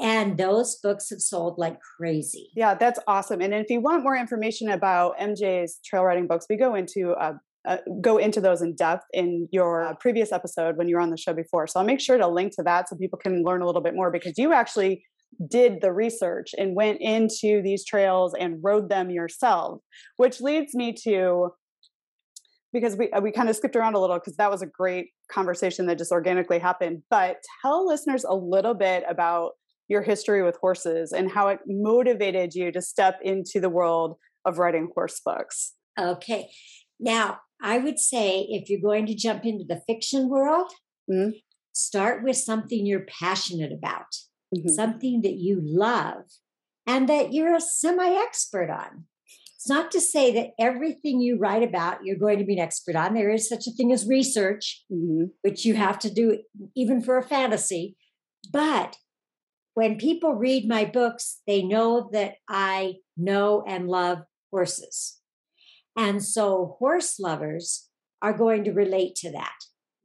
And 0.00 0.38
those 0.38 0.76
books 0.82 1.10
have 1.10 1.20
sold 1.20 1.58
like 1.58 1.78
crazy. 1.80 2.50
Yeah, 2.54 2.74
that's 2.74 3.00
awesome. 3.06 3.40
And 3.40 3.52
if 3.52 3.68
you 3.68 3.80
want 3.80 4.02
more 4.02 4.16
information 4.16 4.68
about 4.68 5.18
MJ's 5.18 5.78
trail 5.84 6.04
riding 6.04 6.26
books, 6.26 6.46
we 6.48 6.56
go 6.56 6.74
into 6.74 7.12
uh, 7.12 7.34
uh, 7.66 7.78
go 8.00 8.16
into 8.16 8.40
those 8.40 8.60
in 8.60 8.74
depth 8.74 9.04
in 9.12 9.48
your 9.52 9.84
uh, 9.84 9.94
previous 9.94 10.32
episode 10.32 10.76
when 10.76 10.88
you 10.88 10.96
were 10.96 11.00
on 11.00 11.10
the 11.10 11.16
show 11.16 11.32
before. 11.32 11.66
So 11.66 11.78
I'll 11.78 11.86
make 11.86 12.00
sure 12.00 12.18
to 12.18 12.26
link 12.26 12.54
to 12.56 12.62
that 12.64 12.88
so 12.88 12.96
people 12.96 13.18
can 13.18 13.44
learn 13.44 13.62
a 13.62 13.66
little 13.66 13.82
bit 13.82 13.94
more 13.94 14.10
because 14.10 14.36
you 14.36 14.52
actually 14.52 15.04
did 15.48 15.80
the 15.80 15.92
research 15.92 16.50
and 16.58 16.74
went 16.74 17.00
into 17.00 17.62
these 17.62 17.84
trails 17.84 18.34
and 18.38 18.58
rode 18.62 18.88
them 18.88 19.10
yourself, 19.10 19.80
which 20.16 20.40
leads 20.40 20.74
me 20.74 20.92
to 21.04 21.50
because 22.72 22.96
we 22.96 23.10
we 23.22 23.30
kind 23.30 23.48
of 23.48 23.56
skipped 23.56 23.76
around 23.76 23.94
a 23.94 24.00
little 24.00 24.16
because 24.16 24.36
that 24.36 24.50
was 24.50 24.62
a 24.62 24.66
great 24.66 25.10
conversation 25.30 25.86
that 25.86 25.98
just 25.98 26.12
organically 26.12 26.58
happened. 26.58 27.02
But 27.10 27.36
tell 27.60 27.86
listeners 27.86 28.24
a 28.24 28.34
little 28.34 28.74
bit 28.74 29.04
about 29.08 29.52
your 29.92 30.02
history 30.02 30.42
with 30.42 30.56
horses 30.56 31.12
and 31.12 31.30
how 31.30 31.48
it 31.48 31.60
motivated 31.66 32.54
you 32.54 32.72
to 32.72 32.82
step 32.82 33.20
into 33.22 33.60
the 33.60 33.70
world 33.70 34.16
of 34.44 34.58
writing 34.58 34.88
horse 34.94 35.20
books. 35.24 35.74
Okay. 35.98 36.50
Now, 36.98 37.38
I 37.62 37.78
would 37.78 38.00
say 38.00 38.46
if 38.50 38.68
you're 38.68 38.80
going 38.80 39.06
to 39.06 39.14
jump 39.14 39.44
into 39.44 39.64
the 39.68 39.80
fiction 39.86 40.28
world, 40.28 40.72
mm-hmm. 41.08 41.30
start 41.72 42.24
with 42.24 42.36
something 42.36 42.84
you're 42.84 43.06
passionate 43.06 43.72
about 43.72 44.06
mm-hmm. 44.54 44.68
something 44.68 45.22
that 45.22 45.34
you 45.34 45.60
love 45.62 46.24
and 46.86 47.08
that 47.08 47.32
you're 47.32 47.54
a 47.54 47.60
semi 47.60 48.08
expert 48.08 48.70
on. 48.70 49.04
It's 49.56 49.68
not 49.68 49.92
to 49.92 50.00
say 50.00 50.32
that 50.34 50.50
everything 50.58 51.20
you 51.20 51.38
write 51.38 51.62
about 51.62 52.04
you're 52.04 52.16
going 52.16 52.38
to 52.38 52.44
be 52.44 52.54
an 52.54 52.58
expert 52.58 52.96
on. 52.96 53.14
There 53.14 53.30
is 53.30 53.48
such 53.48 53.68
a 53.68 53.70
thing 53.70 53.92
as 53.92 54.08
research, 54.08 54.82
mm-hmm. 54.92 55.26
which 55.42 55.64
you 55.64 55.74
have 55.74 55.98
to 56.00 56.12
do 56.12 56.38
even 56.74 57.00
for 57.00 57.16
a 57.16 57.22
fantasy. 57.22 57.96
But 58.52 58.96
when 59.74 59.96
people 59.96 60.34
read 60.34 60.68
my 60.68 60.84
books, 60.84 61.40
they 61.46 61.62
know 61.62 62.10
that 62.12 62.34
I 62.48 62.96
know 63.16 63.64
and 63.66 63.88
love 63.88 64.18
horses. 64.50 65.18
And 65.96 66.22
so 66.22 66.76
horse 66.78 67.18
lovers 67.18 67.88
are 68.20 68.32
going 68.32 68.64
to 68.64 68.72
relate 68.72 69.14
to 69.16 69.32
that. 69.32 69.56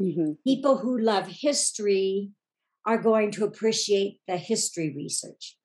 Mm-hmm. 0.01 0.33
People 0.45 0.77
who 0.77 0.97
love 0.97 1.27
history 1.27 2.31
are 2.85 2.97
going 2.97 3.31
to 3.31 3.43
appreciate 3.43 4.19
the 4.27 4.37
history 4.37 4.93
research. 4.95 5.57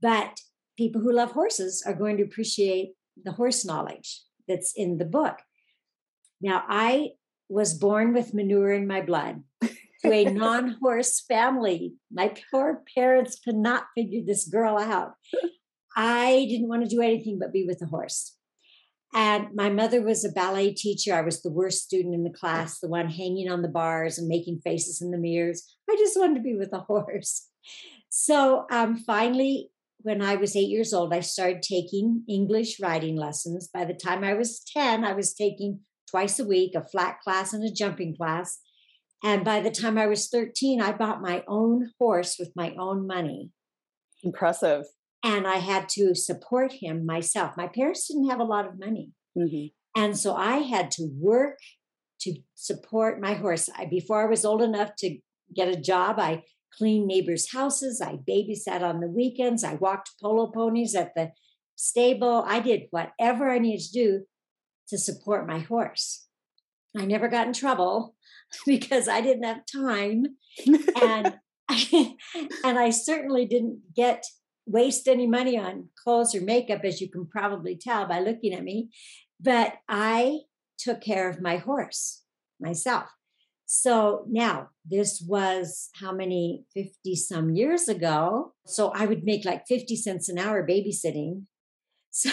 But 0.00 0.40
people 0.76 1.00
who 1.00 1.12
love 1.12 1.32
horses 1.32 1.82
are 1.86 1.94
going 1.94 2.16
to 2.18 2.22
appreciate 2.22 2.92
the 3.22 3.32
horse 3.32 3.64
knowledge 3.64 4.22
that's 4.46 4.72
in 4.76 4.98
the 4.98 5.04
book. 5.04 5.38
Now, 6.40 6.64
I 6.68 7.10
was 7.48 7.74
born 7.74 8.12
with 8.12 8.34
manure 8.34 8.72
in 8.72 8.86
my 8.86 9.00
blood 9.00 9.42
to 10.04 10.12
a 10.12 10.24
non 10.24 10.76
horse 10.82 11.20
family. 11.26 11.94
My 12.12 12.34
poor 12.50 12.82
parents 12.94 13.38
could 13.42 13.56
not 13.56 13.84
figure 13.96 14.20
this 14.24 14.46
girl 14.46 14.78
out. 14.78 15.12
I 15.96 16.46
didn't 16.48 16.68
want 16.68 16.82
to 16.82 16.88
do 16.88 17.00
anything 17.00 17.38
but 17.38 17.52
be 17.52 17.64
with 17.66 17.82
a 17.82 17.86
horse. 17.86 18.36
And 19.14 19.54
my 19.54 19.70
mother 19.70 20.02
was 20.02 20.24
a 20.24 20.32
ballet 20.32 20.72
teacher. 20.72 21.14
I 21.14 21.20
was 21.20 21.40
the 21.40 21.52
worst 21.52 21.84
student 21.84 22.14
in 22.14 22.24
the 22.24 22.30
class, 22.30 22.80
the 22.80 22.88
one 22.88 23.08
hanging 23.08 23.48
on 23.48 23.62
the 23.62 23.68
bars 23.68 24.18
and 24.18 24.26
making 24.26 24.60
faces 24.64 25.00
in 25.00 25.12
the 25.12 25.18
mirrors. 25.18 25.76
I 25.88 25.94
just 25.96 26.18
wanted 26.18 26.34
to 26.36 26.42
be 26.42 26.56
with 26.56 26.72
a 26.72 26.80
horse. 26.80 27.48
So 28.08 28.66
um, 28.72 28.96
finally, 28.96 29.70
when 29.98 30.20
I 30.20 30.34
was 30.34 30.56
eight 30.56 30.68
years 30.68 30.92
old, 30.92 31.14
I 31.14 31.20
started 31.20 31.62
taking 31.62 32.24
English 32.28 32.80
writing 32.80 33.16
lessons. 33.16 33.68
By 33.72 33.84
the 33.84 33.94
time 33.94 34.24
I 34.24 34.34
was 34.34 34.60
10, 34.60 35.04
I 35.04 35.12
was 35.12 35.32
taking 35.32 35.80
twice 36.10 36.38
a 36.38 36.44
week 36.44 36.74
a 36.74 36.82
flat 36.82 37.20
class 37.20 37.52
and 37.52 37.64
a 37.64 37.72
jumping 37.72 38.16
class. 38.16 38.58
And 39.24 39.44
by 39.44 39.60
the 39.60 39.70
time 39.70 39.98
I 39.98 40.06
was 40.06 40.28
13, 40.28 40.80
I 40.80 40.92
bought 40.92 41.20
my 41.20 41.42
own 41.48 41.90
horse 41.98 42.36
with 42.38 42.52
my 42.54 42.74
own 42.78 43.06
money. 43.06 43.50
Impressive 44.22 44.84
and 45.24 45.46
I 45.46 45.56
had 45.56 45.88
to 45.90 46.14
support 46.14 46.70
him 46.70 47.06
myself. 47.06 47.56
My 47.56 47.66
parents 47.66 48.06
didn't 48.06 48.28
have 48.28 48.40
a 48.40 48.44
lot 48.44 48.66
of 48.66 48.78
money. 48.78 49.12
Mm-hmm. 49.36 50.00
And 50.00 50.18
so 50.18 50.34
I 50.34 50.58
had 50.58 50.90
to 50.92 51.08
work 51.18 51.58
to 52.20 52.36
support 52.54 53.20
my 53.20 53.32
horse. 53.32 53.70
I, 53.74 53.86
before 53.86 54.22
I 54.22 54.28
was 54.28 54.44
old 54.44 54.60
enough 54.60 54.94
to 54.98 55.18
get 55.56 55.68
a 55.68 55.80
job, 55.80 56.18
I 56.18 56.42
cleaned 56.76 57.06
neighbors' 57.06 57.52
houses. 57.52 58.02
I 58.02 58.18
babysat 58.28 58.82
on 58.82 59.00
the 59.00 59.08
weekends. 59.08 59.64
I 59.64 59.74
walked 59.74 60.10
polo 60.20 60.50
ponies 60.52 60.94
at 60.94 61.14
the 61.14 61.30
stable. 61.74 62.44
I 62.46 62.60
did 62.60 62.82
whatever 62.90 63.50
I 63.50 63.58
needed 63.58 63.84
to 63.86 63.92
do 63.92 64.24
to 64.88 64.98
support 64.98 65.48
my 65.48 65.60
horse. 65.60 66.26
I 66.96 67.06
never 67.06 67.28
got 67.28 67.46
in 67.46 67.54
trouble 67.54 68.13
because 68.66 69.08
I 69.08 69.20
didn't 69.20 69.44
have 69.44 69.66
time. 69.66 70.36
and 71.00 71.34
and 72.64 72.78
I 72.78 72.90
certainly 72.90 73.46
didn't 73.46 73.80
get 73.96 74.24
waste 74.66 75.08
any 75.08 75.26
money 75.26 75.58
on 75.58 75.88
clothes 76.02 76.34
or 76.34 76.40
makeup, 76.40 76.82
as 76.84 77.00
you 77.00 77.10
can 77.10 77.26
probably 77.26 77.76
tell 77.76 78.06
by 78.06 78.20
looking 78.20 78.52
at 78.52 78.62
me. 78.62 78.90
But 79.40 79.74
I 79.88 80.40
took 80.78 81.00
care 81.00 81.28
of 81.28 81.40
my 81.40 81.56
horse 81.56 82.22
myself. 82.60 83.08
So 83.66 84.26
now 84.28 84.68
this 84.84 85.24
was 85.26 85.90
how 86.00 86.12
many 86.12 86.64
50 86.74 87.16
some 87.16 87.54
years 87.54 87.88
ago. 87.88 88.52
So 88.66 88.92
I 88.94 89.06
would 89.06 89.24
make 89.24 89.44
like 89.44 89.66
50 89.66 89.96
cents 89.96 90.28
an 90.28 90.38
hour 90.38 90.66
babysitting. 90.66 91.44
So 92.10 92.30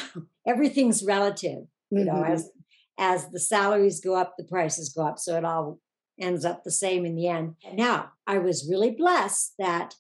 everything's 0.48 1.04
relative, 1.04 1.64
you 1.90 2.06
know, 2.06 2.14
mm-hmm. 2.14 2.34
as 2.34 2.52
as 3.00 3.32
the 3.32 3.40
salaries 3.40 4.00
go 4.00 4.16
up, 4.16 4.36
the 4.38 4.44
prices 4.44 4.94
go 4.96 5.08
up. 5.08 5.18
So 5.18 5.36
it 5.38 5.44
all 5.44 5.80
ends 6.20 6.46
up 6.46 6.64
the 6.64 6.72
same 6.72 7.06
in 7.06 7.16
the 7.16 7.28
end. 7.28 7.56
Now 7.74 8.12
I 8.28 8.38
was 8.38 8.70
really 8.70 8.92
blessed 8.92 9.54
that 9.60 9.96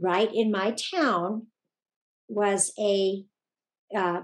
right 0.00 0.30
in 0.32 0.50
my 0.50 0.72
town 0.72 1.46
was 2.28 2.72
a 2.78 3.24
uh, 3.94 4.22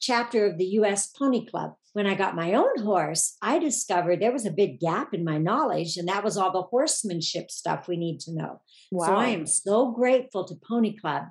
chapter 0.00 0.46
of 0.46 0.58
the 0.58 0.66
US 0.66 1.08
Pony 1.08 1.44
Club. 1.44 1.74
When 1.92 2.06
I 2.06 2.14
got 2.14 2.36
my 2.36 2.54
own 2.54 2.82
horse, 2.82 3.36
I 3.42 3.58
discovered 3.58 4.20
there 4.20 4.32
was 4.32 4.46
a 4.46 4.52
big 4.52 4.78
gap 4.78 5.12
in 5.12 5.24
my 5.24 5.38
knowledge, 5.38 5.96
and 5.96 6.06
that 6.06 6.22
was 6.22 6.36
all 6.36 6.52
the 6.52 6.62
horsemanship 6.62 7.50
stuff 7.50 7.88
we 7.88 7.96
need 7.96 8.20
to 8.20 8.34
know. 8.34 8.60
Wow. 8.92 9.06
So 9.06 9.14
I 9.14 9.26
am 9.28 9.46
so 9.46 9.90
grateful 9.90 10.44
to 10.44 10.54
Pony 10.54 10.96
Club 10.96 11.24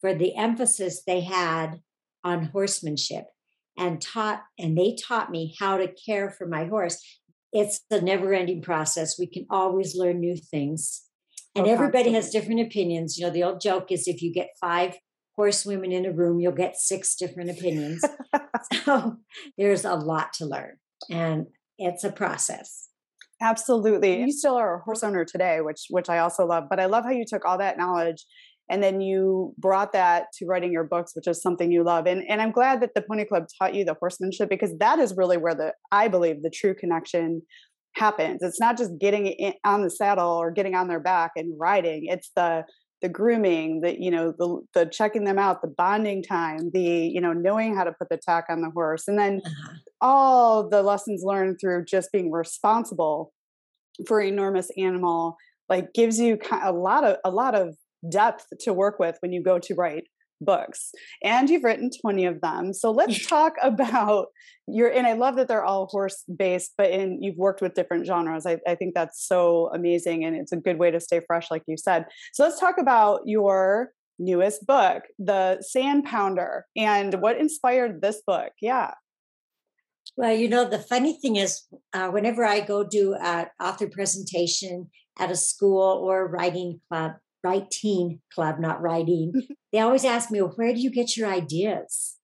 for 0.00 0.14
the 0.14 0.34
emphasis 0.36 1.02
they 1.02 1.20
had 1.20 1.80
on 2.24 2.44
horsemanship 2.46 3.26
and 3.76 4.00
taught 4.00 4.42
and 4.58 4.76
they 4.76 4.96
taught 4.96 5.30
me 5.30 5.54
how 5.58 5.76
to 5.76 5.88
care 5.88 6.30
for 6.30 6.46
my 6.46 6.64
horse 6.64 7.02
it's 7.58 7.80
a 7.90 8.00
never 8.00 8.32
ending 8.32 8.62
process 8.62 9.18
we 9.18 9.26
can 9.26 9.46
always 9.50 9.96
learn 9.96 10.20
new 10.20 10.36
things 10.36 11.06
and 11.56 11.66
oh, 11.66 11.70
everybody 11.70 12.12
has 12.12 12.30
different 12.30 12.60
opinions. 12.60 13.18
You 13.18 13.26
know, 13.26 13.32
the 13.32 13.42
old 13.42 13.60
joke 13.60 13.90
is 13.90 14.06
if 14.06 14.20
you 14.20 14.32
get 14.32 14.50
five 14.60 14.98
horsewomen 15.36 15.90
in 15.90 16.04
a 16.04 16.12
room, 16.12 16.38
you'll 16.38 16.52
get 16.52 16.76
six 16.76 17.16
different 17.16 17.50
opinions. 17.50 18.04
so 18.84 19.16
there's 19.56 19.84
a 19.84 19.94
lot 19.94 20.34
to 20.34 20.44
learn, 20.44 20.76
and 21.10 21.46
it's 21.78 22.04
a 22.04 22.12
process. 22.12 22.88
Absolutely. 23.40 24.20
You 24.20 24.32
still 24.32 24.56
are 24.56 24.76
a 24.76 24.82
horse 24.82 25.02
owner 25.02 25.24
today, 25.24 25.60
which 25.60 25.86
which 25.88 26.10
I 26.10 26.18
also 26.18 26.46
love. 26.46 26.64
But 26.68 26.80
I 26.80 26.86
love 26.86 27.04
how 27.04 27.10
you 27.10 27.24
took 27.26 27.44
all 27.44 27.58
that 27.58 27.78
knowledge 27.78 28.24
and 28.68 28.82
then 28.82 29.00
you 29.00 29.54
brought 29.58 29.92
that 29.92 30.26
to 30.38 30.46
writing 30.46 30.72
your 30.72 30.84
books, 30.84 31.12
which 31.14 31.28
is 31.28 31.40
something 31.40 31.70
you 31.70 31.84
love. 31.84 32.06
And 32.06 32.24
and 32.28 32.40
I'm 32.42 32.52
glad 32.52 32.80
that 32.82 32.94
the 32.94 33.02
Pony 33.02 33.24
Club 33.24 33.44
taught 33.58 33.74
you 33.74 33.84
the 33.84 33.94
horsemanship 33.94 34.48
because 34.48 34.76
that 34.78 34.98
is 34.98 35.14
really 35.16 35.36
where 35.36 35.54
the 35.54 35.72
I 35.92 36.08
believe 36.08 36.42
the 36.42 36.50
true 36.50 36.74
connection 36.74 37.42
happens. 37.94 38.42
It's 38.42 38.60
not 38.60 38.76
just 38.76 38.98
getting 38.98 39.54
on 39.64 39.82
the 39.82 39.90
saddle 39.90 40.30
or 40.30 40.50
getting 40.50 40.74
on 40.74 40.88
their 40.88 41.00
back 41.00 41.32
and 41.36 41.54
riding. 41.58 42.06
It's 42.06 42.30
the 42.34 42.64
the 43.02 43.08
grooming, 43.08 43.82
the 43.82 44.00
you 44.00 44.10
know 44.10 44.32
the 44.36 44.60
the 44.74 44.86
checking 44.86 45.24
them 45.24 45.38
out, 45.38 45.62
the 45.62 45.68
bonding 45.68 46.22
time, 46.22 46.70
the 46.72 46.80
you 46.80 47.20
know 47.20 47.32
knowing 47.32 47.76
how 47.76 47.84
to 47.84 47.92
put 47.92 48.08
the 48.08 48.18
tack 48.18 48.46
on 48.48 48.62
the 48.62 48.70
horse, 48.70 49.06
and 49.06 49.18
then 49.18 49.42
uh-huh. 49.44 49.74
all 50.00 50.68
the 50.68 50.82
lessons 50.82 51.22
learned 51.24 51.58
through 51.60 51.84
just 51.84 52.10
being 52.10 52.32
responsible 52.32 53.32
for 54.06 54.20
an 54.20 54.28
enormous 54.28 54.70
animal 54.76 55.36
like 55.68 55.92
gives 55.94 56.18
you 56.18 56.38
a 56.62 56.72
lot 56.72 57.04
of 57.04 57.16
a 57.24 57.30
lot 57.30 57.54
of 57.54 57.76
depth 58.08 58.46
to 58.60 58.72
work 58.72 58.98
with 58.98 59.16
when 59.20 59.32
you 59.32 59.42
go 59.42 59.58
to 59.58 59.74
write 59.74 60.04
books 60.42 60.92
and 61.24 61.48
you've 61.48 61.64
written 61.64 61.88
20 62.02 62.26
of 62.26 62.42
them 62.42 62.74
so 62.74 62.90
let's 62.90 63.26
talk 63.28 63.54
about 63.62 64.26
your 64.66 64.92
and 64.92 65.06
i 65.06 65.14
love 65.14 65.36
that 65.36 65.48
they're 65.48 65.64
all 65.64 65.86
horse 65.86 66.24
based 66.36 66.72
but 66.76 66.90
in 66.90 67.22
you've 67.22 67.38
worked 67.38 67.62
with 67.62 67.72
different 67.72 68.06
genres 68.06 68.44
I, 68.44 68.58
I 68.68 68.74
think 68.74 68.94
that's 68.94 69.26
so 69.26 69.70
amazing 69.72 70.24
and 70.24 70.36
it's 70.36 70.52
a 70.52 70.58
good 70.58 70.78
way 70.78 70.90
to 70.90 71.00
stay 71.00 71.22
fresh 71.26 71.50
like 71.50 71.62
you 71.66 71.78
said 71.78 72.04
so 72.34 72.44
let's 72.44 72.60
talk 72.60 72.76
about 72.78 73.22
your 73.24 73.92
newest 74.18 74.66
book, 74.66 75.04
The 75.18 75.60
Sand 75.62 76.04
Pounder, 76.04 76.66
and 76.76 77.14
what 77.20 77.38
inspired 77.38 78.00
this 78.00 78.22
book? 78.26 78.52
Yeah. 78.60 78.92
Well, 80.16 80.34
you 80.34 80.48
know, 80.48 80.68
the 80.68 80.78
funny 80.78 81.18
thing 81.20 81.36
is, 81.36 81.62
uh, 81.92 82.08
whenever 82.08 82.44
I 82.44 82.60
go 82.60 82.84
do 82.84 83.14
an 83.20 83.46
author 83.60 83.88
presentation 83.88 84.90
at 85.18 85.30
a 85.30 85.36
school 85.36 86.00
or 86.04 86.28
writing 86.28 86.80
club, 86.88 87.12
writing 87.46 88.20
club, 88.34 88.58
not 88.58 88.82
writing, 88.82 89.32
they 89.72 89.80
always 89.80 90.04
ask 90.04 90.30
me, 90.30 90.40
well, 90.40 90.52
where 90.56 90.74
do 90.74 90.80
you 90.80 90.90
get 90.90 91.16
your 91.16 91.28
ideas? 91.28 92.16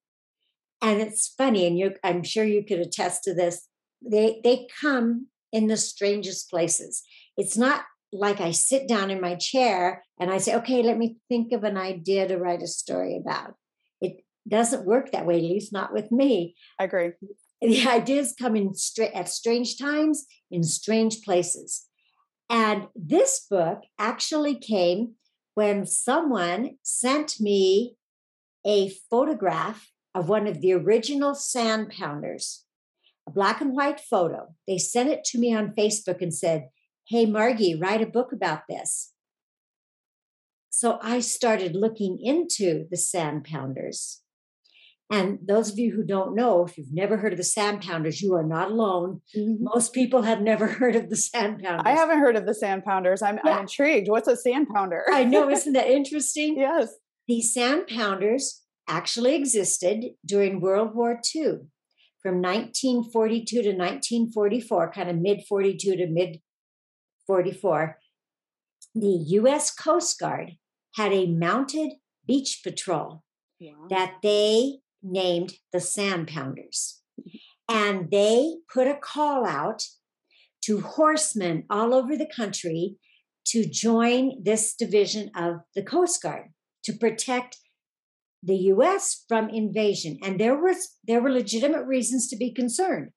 And 0.82 1.00
it's 1.00 1.32
funny, 1.38 1.66
and 1.66 1.78
you 1.78 1.94
I'm 2.02 2.24
sure 2.24 2.44
you 2.44 2.64
could 2.64 2.80
attest 2.80 3.22
to 3.24 3.34
this. 3.34 3.68
They 4.04 4.40
they 4.42 4.66
come 4.80 5.28
in 5.52 5.68
the 5.68 5.76
strangest 5.76 6.50
places. 6.50 7.02
It's 7.36 7.56
not 7.56 7.82
like 8.12 8.40
I 8.40 8.50
sit 8.50 8.88
down 8.88 9.10
in 9.10 9.20
my 9.20 9.36
chair 9.36 10.04
and 10.20 10.30
I 10.30 10.38
say, 10.38 10.54
okay, 10.56 10.82
let 10.82 10.98
me 10.98 11.16
think 11.28 11.52
of 11.52 11.64
an 11.64 11.76
idea 11.76 12.28
to 12.28 12.36
write 12.36 12.62
a 12.62 12.66
story 12.66 13.16
about. 13.16 13.54
It 14.00 14.24
doesn't 14.46 14.84
work 14.84 15.12
that 15.12 15.24
way, 15.24 15.36
at 15.36 15.42
least 15.42 15.72
not 15.72 15.92
with 15.92 16.12
me. 16.12 16.54
I 16.78 16.84
agree. 16.84 17.12
The 17.62 17.86
ideas 17.88 18.34
come 18.38 18.56
in 18.56 18.74
stra- 18.74 19.14
at 19.14 19.28
strange 19.28 19.78
times 19.78 20.26
in 20.50 20.64
strange 20.64 21.22
places. 21.22 21.86
And 22.52 22.88
this 22.94 23.46
book 23.50 23.84
actually 23.98 24.54
came 24.56 25.14
when 25.54 25.86
someone 25.86 26.76
sent 26.82 27.40
me 27.40 27.96
a 28.64 28.90
photograph 29.10 29.90
of 30.14 30.28
one 30.28 30.46
of 30.46 30.60
the 30.60 30.74
original 30.74 31.34
sand 31.34 31.88
pounders, 31.88 32.66
a 33.26 33.30
black 33.30 33.62
and 33.62 33.72
white 33.72 34.00
photo. 34.00 34.54
They 34.68 34.76
sent 34.76 35.08
it 35.08 35.24
to 35.24 35.38
me 35.38 35.54
on 35.54 35.74
Facebook 35.74 36.20
and 36.20 36.32
said, 36.32 36.68
Hey, 37.08 37.24
Margie, 37.24 37.74
write 37.74 38.02
a 38.02 38.06
book 38.06 38.32
about 38.32 38.64
this. 38.68 39.12
So 40.68 40.98
I 41.02 41.20
started 41.20 41.74
looking 41.74 42.18
into 42.20 42.86
the 42.90 42.96
sand 42.98 43.44
pounders. 43.44 44.21
And 45.10 45.40
those 45.46 45.70
of 45.70 45.78
you 45.78 45.92
who 45.94 46.04
don't 46.04 46.34
know, 46.34 46.64
if 46.64 46.78
you've 46.78 46.92
never 46.92 47.18
heard 47.18 47.32
of 47.32 47.36
the 47.36 47.44
sand 47.44 47.82
pounders, 47.82 48.22
you 48.22 48.34
are 48.34 48.42
not 48.42 48.70
alone. 48.70 49.20
Mm-hmm. 49.36 49.64
Most 49.64 49.92
people 49.92 50.22
have 50.22 50.40
never 50.40 50.66
heard 50.78 50.96
of 50.96 51.10
the 51.10 51.16
sand 51.16 51.62
pounders. 51.62 51.82
I 51.84 51.90
haven't 51.90 52.18
heard 52.18 52.36
of 52.36 52.46
the 52.46 52.54
sand 52.54 52.84
pounders. 52.84 53.20
I'm, 53.20 53.38
yeah. 53.44 53.56
I'm 53.56 53.60
intrigued. 53.62 54.08
What's 54.08 54.28
a 54.28 54.36
sand 54.36 54.68
pounder? 54.74 55.04
I 55.12 55.24
know. 55.24 55.50
Isn't 55.50 55.74
that 55.74 55.88
interesting? 55.88 56.56
yes. 56.58 56.94
These 57.28 57.54
sand 57.54 57.86
pounders 57.88 58.62
actually 58.88 59.34
existed 59.34 60.04
during 60.26 60.60
World 60.60 60.94
War 60.94 61.20
II 61.34 61.60
from 62.22 62.40
1942 62.40 63.62
to 63.62 63.68
1944, 63.70 64.92
kind 64.92 65.10
of 65.10 65.16
mid 65.16 65.42
42 65.48 65.96
to 65.96 66.06
mid 66.08 66.40
44. 67.26 67.98
The 68.94 69.24
US 69.40 69.70
Coast 69.70 70.18
Guard 70.18 70.52
had 70.96 71.12
a 71.12 71.26
mounted 71.26 71.92
beach 72.26 72.60
patrol 72.62 73.22
that 73.88 74.14
they 74.22 74.78
named 75.02 75.54
the 75.72 75.80
Sand 75.80 76.28
Pounders. 76.28 77.00
Mm-hmm. 77.20 77.74
And 77.74 78.10
they 78.10 78.56
put 78.72 78.86
a 78.86 78.94
call 78.94 79.46
out 79.46 79.84
to 80.64 80.80
horsemen 80.80 81.64
all 81.70 81.94
over 81.94 82.16
the 82.16 82.30
country 82.34 82.96
to 83.46 83.68
join 83.68 84.42
this 84.42 84.74
division 84.74 85.30
of 85.34 85.60
the 85.74 85.82
Coast 85.82 86.22
Guard 86.22 86.48
to 86.84 86.92
protect 86.92 87.58
the 88.42 88.56
US 88.56 89.24
from 89.28 89.48
invasion. 89.48 90.18
And 90.22 90.38
there 90.38 90.60
was 90.60 90.96
there 91.06 91.20
were 91.20 91.30
legitimate 91.30 91.86
reasons 91.86 92.28
to 92.28 92.36
be 92.36 92.52
concerned. 92.52 93.10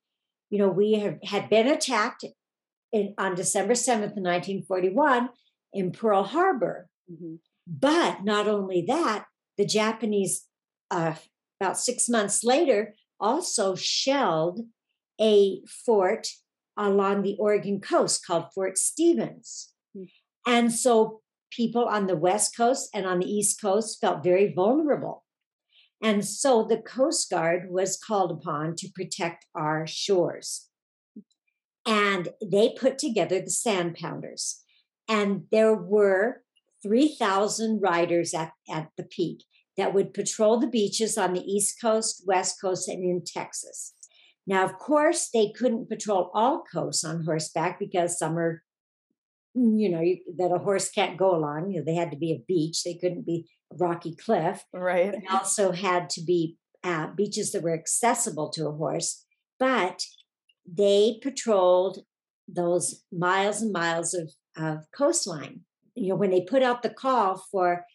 You 0.50 0.60
know, 0.60 0.70
we 0.70 0.94
have, 0.94 1.18
had 1.24 1.50
been 1.50 1.68
attacked 1.68 2.24
in, 2.92 3.14
on 3.18 3.36
December 3.36 3.74
7th, 3.74 4.16
1941 4.16 5.30
in 5.74 5.92
Pearl 5.92 6.24
Harbor. 6.24 6.88
Mm-hmm. 7.12 7.36
But 7.68 8.24
not 8.24 8.48
only 8.48 8.86
that, 8.88 9.26
the 9.58 9.66
Japanese 9.66 10.46
uh, 10.92 11.16
about 11.60 11.78
six 11.78 12.10
months 12.10 12.44
later, 12.44 12.96
also 13.20 13.76
shelled 13.76 14.62
a 15.20 15.62
fort 15.86 16.28
along 16.78 17.22
the 17.22 17.38
Oregon 17.40 17.80
coast 17.80 18.26
called 18.26 18.48
Fort 18.54 18.78
Stevens. 18.78 19.72
Mm. 19.96 20.08
And 20.46 20.74
so 20.74 21.22
people 21.52 21.86
on 21.86 22.08
the 22.08 22.18
West 22.18 22.56
Coast 22.56 22.90
and 22.94 23.06
on 23.06 23.20
the 23.20 23.32
East 23.32 23.62
Coast 23.62 24.00
felt 24.02 24.24
very 24.24 24.54
vulnerable. 24.54 25.24
And 26.04 26.26
so 26.26 26.64
the 26.64 26.78
Coast 26.78 27.30
Guard 27.30 27.70
was 27.70 27.98
called 27.98 28.32
upon 28.32 28.76
to 28.76 28.90
protect 28.94 29.46
our 29.56 29.88
shores. 29.88 30.68
And 31.86 32.30
they 32.44 32.76
put 32.78 32.98
together 32.98 33.40
the 33.40 33.50
Sand 33.50 33.96
Pounders. 33.96 34.62
And 35.08 35.44
there 35.52 35.74
were 35.74 36.42
3,000 36.84 37.80
riders 37.82 38.34
at, 38.34 38.52
at 38.70 38.90
the 38.98 39.04
peak 39.04 39.44
that 39.78 39.94
would 39.94 40.14
patrol 40.14 40.60
the 40.60 40.68
beaches 40.68 41.18
on 41.18 41.34
the 41.34 41.42
East 41.42 41.82
Coast, 41.82 42.24
West 42.26 42.62
Coast, 42.62 42.88
and 42.88 43.04
in 43.04 43.24
Texas. 43.26 43.94
Now, 44.48 44.64
of 44.64 44.78
course, 44.78 45.30
they 45.34 45.52
couldn't 45.58 45.90
patrol 45.90 46.32
all 46.34 46.64
coasts 46.72 47.04
on 47.04 47.26
horseback 47.26 47.80
because 47.80 48.20
some 48.20 48.38
are, 48.38 48.64
you 49.56 49.90
know, 49.90 50.04
that 50.38 50.54
a 50.54 50.60
horse 50.60 50.90
can't 50.90 51.18
go 51.18 51.36
along. 51.36 51.72
You 51.72 51.80
know, 51.80 51.86
they 51.86 51.96
had 51.96 52.12
to 52.12 52.18
be 52.18 52.32
a 52.32 52.44
beach. 52.48 52.84
They 52.84 52.94
couldn't 52.94 53.26
be 53.26 53.50
a 53.74 53.78
rocky 53.78 54.16
cliff. 54.16 54.64
Right. 54.72 55.12
They 55.12 55.28
also 55.32 55.72
had 55.72 56.10
to 56.12 56.22
be 56.22 56.58
uh, 56.84 57.08
beaches 57.08 57.52
that 57.52 57.64
were 57.64 57.74
accessible 57.74 58.50
to 58.52 58.68
a 58.68 58.72
horse. 58.72 59.26
But 59.60 60.04
they 60.66 61.20
patrolled 61.22 62.00
those 62.48 63.04
miles 63.12 63.62
and 63.62 63.72
miles 63.72 64.14
of, 64.14 64.32
of 64.58 64.86
coastline. 64.96 65.62
You 65.96 66.10
know, 66.10 66.16
when 66.16 66.30
they 66.30 66.42
put 66.42 66.62
out 66.62 66.84
the 66.84 66.90
call 66.90 67.44
for 67.52 67.86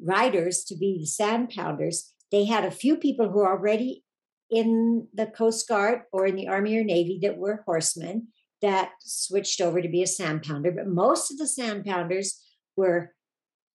riders 0.00 0.64
to 0.64 0.76
be 0.76 0.98
the 1.00 1.06
sand 1.06 1.50
pounders, 1.50 2.12
they 2.30 2.44
had 2.44 2.64
a 2.64 2.70
few 2.70 2.96
people 2.96 3.28
who 3.28 3.38
were 3.38 3.50
already 3.50 4.04
in 4.50 5.08
the 5.12 5.26
Coast 5.26 5.68
Guard 5.68 6.02
or 6.12 6.26
in 6.26 6.36
the 6.36 6.48
Army 6.48 6.76
or 6.76 6.84
Navy 6.84 7.18
that 7.22 7.36
were 7.36 7.62
horsemen 7.66 8.28
that 8.62 8.90
switched 9.00 9.60
over 9.60 9.82
to 9.82 9.88
be 9.88 10.02
a 10.02 10.06
sand 10.06 10.42
pounder. 10.42 10.72
But 10.72 10.86
most 10.86 11.30
of 11.30 11.38
the 11.38 11.46
sand 11.46 11.84
pounders 11.84 12.40
were 12.76 13.12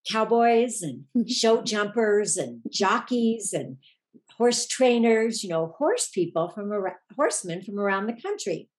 cowboys 0.09 0.81
and 0.81 1.05
show 1.29 1.61
jumpers 1.61 2.37
and 2.37 2.61
jockeys 2.69 3.53
and 3.53 3.77
horse 4.37 4.65
trainers, 4.65 5.43
you 5.43 5.49
know, 5.49 5.75
horse 5.77 6.09
people 6.09 6.49
from 6.49 6.71
around, 6.71 6.97
horsemen 7.15 7.61
from 7.61 7.79
around 7.79 8.07
the 8.07 8.21
country. 8.21 8.69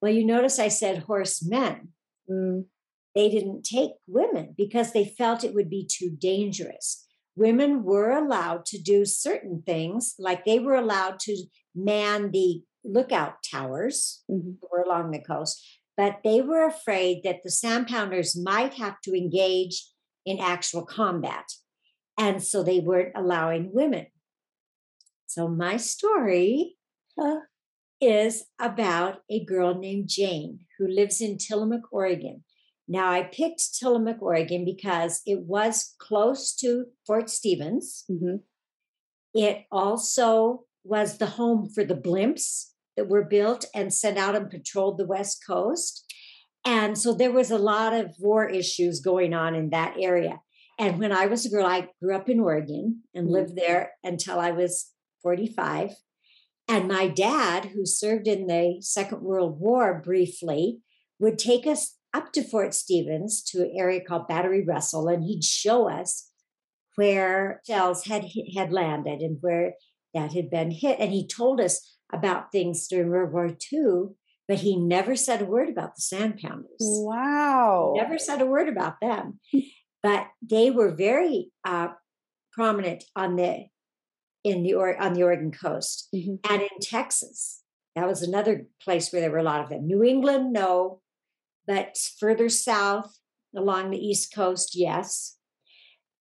Well, 0.00 0.12
you 0.12 0.24
notice 0.24 0.58
I 0.58 0.68
said 0.68 1.04
horsemen. 1.04 1.88
Mm 2.30 2.64
they 3.14 3.28
didn't 3.28 3.62
take 3.64 3.92
women 4.06 4.54
because 4.56 4.92
they 4.92 5.04
felt 5.04 5.44
it 5.44 5.54
would 5.54 5.70
be 5.70 5.88
too 5.90 6.10
dangerous. 6.18 7.06
Women 7.36 7.82
were 7.82 8.10
allowed 8.10 8.66
to 8.66 8.80
do 8.80 9.04
certain 9.04 9.62
things, 9.64 10.14
like 10.18 10.44
they 10.44 10.58
were 10.58 10.74
allowed 10.74 11.18
to 11.20 11.44
man 11.74 12.30
the 12.30 12.62
lookout 12.84 13.36
towers 13.50 14.22
mm-hmm. 14.30 14.52
were 14.70 14.82
along 14.82 15.10
the 15.10 15.22
coast, 15.22 15.64
but 15.96 16.20
they 16.24 16.40
were 16.40 16.66
afraid 16.66 17.22
that 17.24 17.42
the 17.42 17.50
sand 17.50 17.86
pounders 17.86 18.36
might 18.36 18.74
have 18.74 19.00
to 19.04 19.14
engage 19.14 19.88
in 20.24 20.38
actual 20.38 20.84
combat. 20.84 21.44
And 22.18 22.42
so 22.42 22.62
they 22.62 22.80
weren't 22.80 23.16
allowing 23.16 23.70
women. 23.72 24.06
So 25.26 25.48
my 25.48 25.76
story 25.76 26.76
uh, 27.20 27.36
is 28.00 28.44
about 28.60 29.20
a 29.30 29.44
girl 29.44 29.74
named 29.74 30.08
Jane 30.08 30.60
who 30.78 30.86
lives 30.86 31.20
in 31.20 31.38
Tillamook, 31.38 31.90
Oregon. 31.90 32.44
Now, 32.92 33.10
I 33.10 33.22
picked 33.22 33.78
Tillamook, 33.78 34.20
Oregon 34.20 34.66
because 34.66 35.22
it 35.24 35.40
was 35.46 35.94
close 35.98 36.54
to 36.56 36.84
Fort 37.06 37.30
Stevens. 37.30 38.04
Mm-hmm. 38.10 38.36
It 39.32 39.64
also 39.72 40.64
was 40.84 41.16
the 41.16 41.24
home 41.24 41.70
for 41.74 41.84
the 41.84 41.94
blimps 41.94 42.72
that 42.98 43.08
were 43.08 43.24
built 43.24 43.64
and 43.74 43.94
sent 43.94 44.18
out 44.18 44.36
and 44.36 44.50
patrolled 44.50 44.98
the 44.98 45.06
West 45.06 45.42
Coast. 45.46 46.04
And 46.66 46.98
so 46.98 47.14
there 47.14 47.32
was 47.32 47.50
a 47.50 47.56
lot 47.56 47.94
of 47.94 48.14
war 48.18 48.46
issues 48.46 49.00
going 49.00 49.32
on 49.32 49.54
in 49.54 49.70
that 49.70 49.94
area. 49.98 50.42
And 50.78 50.98
when 50.98 51.12
I 51.12 51.24
was 51.24 51.46
a 51.46 51.48
girl, 51.48 51.64
I 51.64 51.88
grew 52.02 52.14
up 52.14 52.28
in 52.28 52.40
Oregon 52.40 53.04
and 53.14 53.24
mm-hmm. 53.24 53.32
lived 53.32 53.56
there 53.56 53.92
until 54.04 54.38
I 54.38 54.50
was 54.50 54.90
45. 55.22 55.92
And 56.68 56.88
my 56.88 57.08
dad, 57.08 57.70
who 57.72 57.86
served 57.86 58.28
in 58.28 58.48
the 58.48 58.76
Second 58.80 59.22
World 59.22 59.58
War 59.58 60.02
briefly, 60.04 60.80
would 61.18 61.38
take 61.38 61.66
us 61.66 61.96
up 62.14 62.32
to 62.32 62.42
Fort 62.42 62.74
Stevens 62.74 63.42
to 63.44 63.62
an 63.62 63.74
area 63.76 64.00
called 64.06 64.28
Battery 64.28 64.64
Russell, 64.64 65.08
and 65.08 65.24
he'd 65.24 65.44
show 65.44 65.88
us 65.88 66.30
where 66.96 67.62
shells 67.66 68.04
had 68.04 68.26
had 68.54 68.72
landed 68.72 69.20
and 69.20 69.38
where 69.40 69.74
that 70.14 70.32
had 70.32 70.50
been 70.50 70.70
hit. 70.70 70.98
And 71.00 71.12
he 71.12 71.26
told 71.26 71.60
us 71.60 71.96
about 72.12 72.52
things 72.52 72.86
during 72.88 73.10
World 73.10 73.32
War 73.32 73.46
II, 73.72 74.14
but 74.46 74.58
he 74.58 74.76
never 74.76 75.16
said 75.16 75.42
a 75.42 75.46
word 75.46 75.68
about 75.68 75.96
the 75.96 76.02
sand 76.02 76.38
pounders. 76.42 76.66
Wow. 76.80 77.94
Never 77.96 78.18
said 78.18 78.42
a 78.42 78.46
word 78.46 78.68
about 78.68 79.00
them. 79.00 79.40
but 80.02 80.26
they 80.42 80.70
were 80.70 80.94
very 80.94 81.50
uh, 81.64 81.88
prominent 82.52 83.04
on 83.16 83.36
the 83.36 83.66
in 84.44 84.62
the 84.62 84.74
or- 84.74 85.00
on 85.00 85.14
the 85.14 85.22
Oregon 85.22 85.52
coast 85.52 86.08
mm-hmm. 86.14 86.34
and 86.52 86.62
in 86.62 86.80
Texas. 86.80 87.62
That 87.94 88.08
was 88.08 88.22
another 88.22 88.66
place 88.82 89.12
where 89.12 89.20
there 89.20 89.30
were 89.30 89.38
a 89.38 89.42
lot 89.42 89.60
of 89.60 89.68
them. 89.68 89.86
New 89.86 90.02
England, 90.02 90.52
no. 90.52 91.01
But 91.66 91.96
further 92.18 92.48
south 92.48 93.18
along 93.56 93.90
the 93.90 94.04
East 94.04 94.34
Coast, 94.34 94.72
yes. 94.74 95.36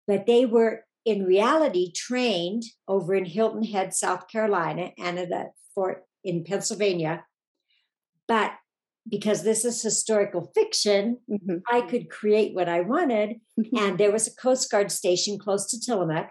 but 0.07 0.27
they 0.27 0.45
were 0.45 0.85
in 1.05 1.25
reality 1.25 1.93
trained 1.93 2.65
over 2.87 3.15
in 3.15 3.25
Hilton 3.25 3.65
Head, 3.65 3.95
South 3.95 4.29
Carolina, 4.29 4.91
and 4.99 5.19
at 5.19 5.31
a 5.31 5.47
fort 5.75 6.05
in 6.23 6.45
Pennsylvania. 6.45 7.25
But 8.29 8.53
because 9.09 9.43
this 9.43 9.65
is 9.65 9.83
historical 9.83 10.53
fiction, 10.55 11.19
mm-hmm. 11.29 11.59
I 11.69 11.81
could 11.83 12.11
create 12.11 12.55
what 12.55 12.69
I 12.69 12.83
wanted. 12.83 13.41
and 13.77 13.99
there 13.99 14.13
was 14.13 14.27
a 14.27 14.35
Coast 14.35 14.71
Guard 14.71 14.93
station 14.93 15.39
close 15.39 15.69
to 15.71 15.81
Tillamook. 15.81 16.29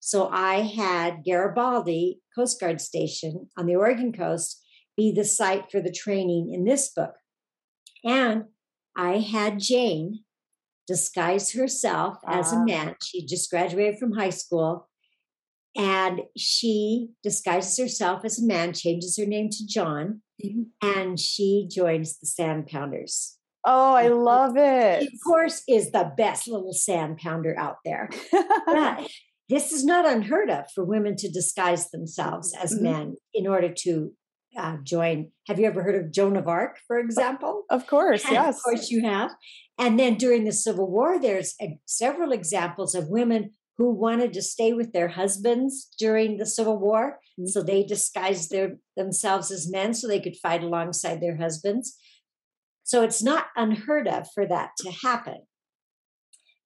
So 0.00 0.28
I 0.28 0.60
had 0.62 1.24
Garibaldi 1.24 2.20
Coast 2.34 2.60
Guard 2.60 2.80
Station 2.80 3.48
on 3.56 3.66
the 3.66 3.76
Oregon 3.76 4.12
coast 4.12 4.62
be 4.96 5.12
the 5.12 5.24
site 5.24 5.70
for 5.70 5.80
the 5.80 5.92
training 5.92 6.52
in 6.52 6.64
this 6.64 6.90
book. 6.90 7.14
And 8.04 8.44
I 8.96 9.18
had 9.18 9.60
Jane 9.60 10.24
disguise 10.86 11.52
herself 11.52 12.16
as 12.26 12.52
a 12.52 12.56
ah. 12.56 12.64
man. 12.64 12.96
She 13.02 13.24
just 13.24 13.50
graduated 13.50 13.98
from 13.98 14.12
high 14.12 14.30
school. 14.30 14.88
And 15.76 16.22
she 16.36 17.10
disguises 17.22 17.78
herself 17.78 18.24
as 18.24 18.42
a 18.42 18.46
man, 18.46 18.72
changes 18.72 19.16
her 19.16 19.26
name 19.26 19.50
to 19.50 19.66
John, 19.66 20.22
mm-hmm. 20.42 20.62
and 20.82 21.20
she 21.20 21.68
joins 21.70 22.18
the 22.18 22.26
Sand 22.26 22.66
Pounders. 22.66 23.36
Oh, 23.64 23.94
I 23.94 24.08
love 24.08 24.56
it. 24.56 25.02
She, 25.02 25.06
of 25.08 25.12
course, 25.24 25.62
is 25.68 25.92
the 25.92 26.10
best 26.16 26.48
little 26.48 26.72
sand 26.72 27.18
pounder 27.18 27.56
out 27.56 27.76
there. 27.84 28.08
this 29.48 29.72
is 29.72 29.84
not 29.84 30.06
unheard 30.06 30.50
of 30.50 30.64
for 30.74 30.84
women 30.84 31.16
to 31.16 31.30
disguise 31.30 31.90
themselves 31.90 32.56
as 32.60 32.74
mm-hmm. 32.74 32.84
men 32.84 33.16
in 33.34 33.46
order 33.46 33.72
to 33.82 34.12
uh, 34.56 34.76
join. 34.82 35.30
Have 35.46 35.58
you 35.58 35.66
ever 35.66 35.82
heard 35.82 36.04
of 36.04 36.12
Joan 36.12 36.36
of 36.36 36.48
Arc, 36.48 36.78
for 36.86 36.98
example? 36.98 37.64
Of 37.70 37.86
course, 37.86 38.24
and 38.24 38.34
yes. 38.34 38.56
Of 38.56 38.62
course, 38.62 38.90
you 38.90 39.02
have. 39.02 39.30
And 39.78 39.98
then 39.98 40.16
during 40.16 40.44
the 40.44 40.52
Civil 40.52 40.90
War, 40.90 41.20
there's 41.20 41.54
a, 41.60 41.78
several 41.86 42.32
examples 42.32 42.94
of 42.94 43.08
women 43.08 43.52
who 43.76 43.92
wanted 43.92 44.32
to 44.32 44.42
stay 44.42 44.72
with 44.72 44.92
their 44.92 45.08
husbands 45.08 45.88
during 45.98 46.36
the 46.36 46.46
Civil 46.46 46.78
War. 46.78 47.20
Mm-hmm. 47.38 47.46
So 47.46 47.62
they 47.62 47.84
disguised 47.84 48.50
their, 48.50 48.76
themselves 48.96 49.52
as 49.52 49.70
men 49.70 49.94
so 49.94 50.08
they 50.08 50.20
could 50.20 50.36
fight 50.36 50.64
alongside 50.64 51.20
their 51.20 51.36
husbands. 51.36 51.96
So 52.82 53.02
it's 53.02 53.22
not 53.22 53.46
unheard 53.54 54.08
of 54.08 54.28
for 54.34 54.46
that 54.46 54.70
to 54.78 54.90
happen. 54.90 55.42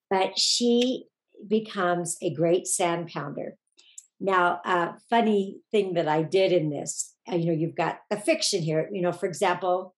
But 0.08 0.38
she 0.38 1.04
becomes 1.46 2.16
a 2.22 2.32
great 2.32 2.66
sand 2.66 3.10
pounder. 3.12 3.56
Now, 4.20 4.60
a 4.64 4.68
uh, 4.68 4.92
funny 5.10 5.58
thing 5.72 5.94
that 5.94 6.06
I 6.06 6.22
did 6.22 6.52
in 6.52 6.70
this, 6.70 7.11
you 7.28 7.46
know, 7.46 7.52
you've 7.52 7.76
got 7.76 8.00
the 8.10 8.16
fiction 8.16 8.62
here. 8.62 8.88
You 8.92 9.02
know, 9.02 9.12
for 9.12 9.26
example, 9.26 9.94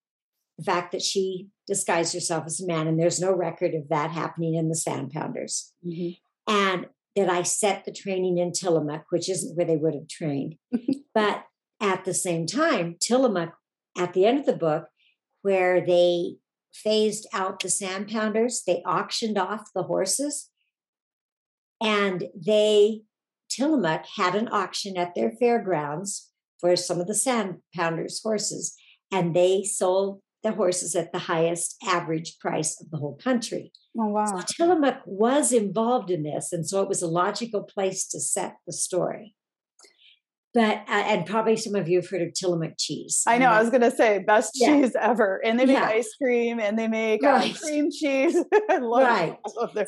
the 0.58 0.64
fact 0.64 0.92
that 0.92 1.02
she 1.02 1.48
disguised 1.66 2.14
herself 2.14 2.44
as 2.46 2.60
a 2.60 2.66
man, 2.66 2.86
and 2.86 2.98
there's 2.98 3.20
no 3.20 3.32
record 3.32 3.74
of 3.74 3.88
that 3.88 4.10
happening 4.10 4.54
in 4.54 4.68
the 4.68 4.76
Sand 4.76 5.10
Pounders. 5.12 5.72
Mm-hmm. 5.86 6.52
And 6.52 6.86
that 7.16 7.30
I 7.30 7.42
set 7.42 7.84
the 7.84 7.92
training 7.92 8.38
in 8.38 8.52
Tillamook, 8.52 9.04
which 9.10 9.28
isn't 9.28 9.56
where 9.56 9.66
they 9.66 9.76
would 9.76 9.94
have 9.94 10.08
trained. 10.08 10.56
but 11.14 11.44
at 11.80 12.04
the 12.04 12.14
same 12.14 12.46
time, 12.46 12.96
Tillamook, 13.00 13.50
at 13.96 14.12
the 14.12 14.26
end 14.26 14.40
of 14.40 14.46
the 14.46 14.56
book, 14.56 14.88
where 15.42 15.84
they 15.84 16.36
phased 16.72 17.26
out 17.32 17.60
the 17.60 17.70
sand 17.70 18.08
pounders, 18.08 18.62
they 18.66 18.82
auctioned 18.84 19.38
off 19.38 19.70
the 19.74 19.84
horses, 19.84 20.50
and 21.80 22.24
they 22.34 23.02
Tillamook 23.48 24.06
had 24.16 24.34
an 24.34 24.48
auction 24.50 24.96
at 24.96 25.14
their 25.14 25.30
fairgrounds 25.30 26.30
for 26.64 26.76
some 26.76 26.98
of 26.98 27.06
the 27.06 27.14
sand 27.14 27.56
pounders' 27.74 28.22
horses, 28.22 28.74
and 29.12 29.36
they 29.36 29.62
sold 29.64 30.22
the 30.42 30.52
horses 30.52 30.94
at 30.94 31.12
the 31.12 31.18
highest 31.18 31.76
average 31.86 32.38
price 32.38 32.80
of 32.80 32.90
the 32.90 32.96
whole 32.96 33.18
country. 33.22 33.70
Oh, 33.98 34.08
wow. 34.08 34.24
So 34.24 34.40
Tillamook 34.56 34.96
was 35.04 35.52
involved 35.52 36.10
in 36.10 36.22
this, 36.22 36.52
and 36.52 36.66
so 36.66 36.80
it 36.80 36.88
was 36.88 37.02
a 37.02 37.06
logical 37.06 37.64
place 37.64 38.08
to 38.08 38.20
set 38.20 38.56
the 38.66 38.72
story. 38.72 39.34
But 40.54 40.84
uh, 40.88 41.04
and 41.06 41.26
probably 41.26 41.56
some 41.56 41.74
of 41.74 41.88
you 41.88 42.00
have 42.00 42.08
heard 42.08 42.22
of 42.22 42.32
Tillamook 42.32 42.74
cheese. 42.78 43.24
I 43.26 43.38
know. 43.38 43.50
I 43.50 43.60
was 43.60 43.70
going 43.70 43.82
to 43.82 43.90
say 43.90 44.20
best 44.20 44.52
yeah. 44.54 44.68
cheese 44.68 44.96
ever, 44.98 45.44
and 45.44 45.58
they 45.58 45.66
make 45.66 45.76
yeah. 45.76 45.86
ice 45.86 46.14
cream 46.16 46.60
and 46.60 46.78
they 46.78 46.86
make 46.86 47.24
uh, 47.24 47.26
right. 47.26 47.54
uh, 47.54 47.58
cream 47.58 47.90
cheese. 47.90 48.36
right. 48.70 49.36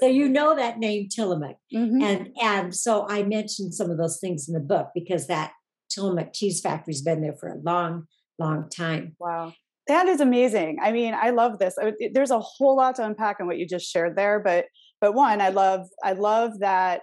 So 0.01 0.09
you 0.09 0.29
know 0.29 0.57
that 0.57 0.79
name 0.79 1.09
Tillamook, 1.09 1.57
mm-hmm. 1.73 2.03
and 2.03 2.29
and 2.43 2.75
so 2.75 3.07
I 3.09 3.23
mentioned 3.23 3.75
some 3.75 3.91
of 3.91 3.97
those 3.97 4.19
things 4.21 4.49
in 4.49 4.55
the 4.55 4.61
book 4.61 4.89
because 4.93 5.29
that 5.29 5.53
Tillamook 5.97 6.33
cheese 6.33 6.61
factory's 6.61 7.03
been 7.03 7.23
there 7.23 7.35
for 7.35 7.49
a 7.49 7.57
long, 7.57 8.07
long 8.39 8.69
time. 8.69 9.17
Wow. 9.19 9.55
That 9.89 10.09
is 10.09 10.21
amazing. 10.21 10.79
I 10.83 10.93
mean, 10.93 11.15
I 11.15 11.31
love 11.31 11.59
this. 11.59 11.77
There's 12.13 12.31
a 12.31 12.41
whole 12.41 12.77
lot 12.77 12.97
to 12.97 13.05
unpack 13.05 13.37
in 13.41 13.47
what 13.47 13.57
you 13.59 13.67
just 13.67 13.91
shared 13.91 14.17
there, 14.17 14.41
but 14.41 14.67
but 15.01 15.15
one, 15.15 15.41
I 15.41 15.51
love 15.51 15.87
I 16.03 16.13
love 16.13 16.59
that 16.61 17.03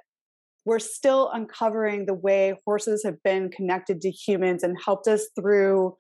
we're 0.66 0.80
still 0.80 1.30
uncovering 1.34 2.06
the 2.06 2.14
way 2.14 2.56
horses 2.66 3.04
have 3.04 3.22
been 3.24 3.50
connected 3.50 4.02
to 4.02 4.12
humans 4.12 4.64
and 4.64 4.78
helped 4.84 5.08
us 5.08 5.28
through 5.40 5.96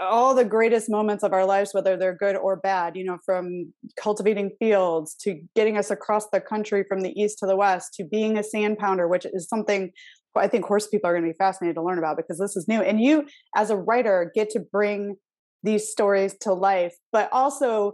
all 0.00 0.34
the 0.34 0.44
greatest 0.44 0.90
moments 0.90 1.22
of 1.22 1.34
our 1.34 1.44
lives 1.44 1.74
whether 1.74 1.94
they're 1.94 2.16
good 2.16 2.36
or 2.36 2.56
bad 2.56 2.96
you 2.96 3.04
know 3.04 3.18
from 3.22 3.70
cultivating 4.02 4.50
fields 4.58 5.14
to 5.14 5.38
getting 5.54 5.76
us 5.76 5.90
across 5.90 6.26
the 6.30 6.40
country 6.40 6.84
from 6.88 7.00
the 7.00 7.12
east 7.20 7.38
to 7.38 7.46
the 7.46 7.54
west 7.54 7.92
to 7.92 8.02
being 8.02 8.38
a 8.38 8.42
sand 8.42 8.78
pounder 8.78 9.06
which 9.06 9.26
is 9.26 9.46
something 9.46 9.92
i 10.36 10.48
think 10.48 10.64
horse 10.64 10.86
people 10.86 11.08
are 11.08 11.12
going 11.12 11.24
to 11.24 11.32
be 11.32 11.36
fascinated 11.36 11.76
to 11.76 11.82
learn 11.82 11.98
about 11.98 12.16
because 12.16 12.38
this 12.38 12.56
is 12.56 12.66
new 12.68 12.80
and 12.80 13.00
you 13.00 13.26
as 13.54 13.70
a 13.70 13.76
writer 13.76 14.30
get 14.34 14.50
to 14.50 14.60
bring 14.60 15.16
these 15.62 15.88
stories 15.88 16.34
to 16.40 16.52
life 16.52 16.94
but 17.12 17.28
also 17.32 17.92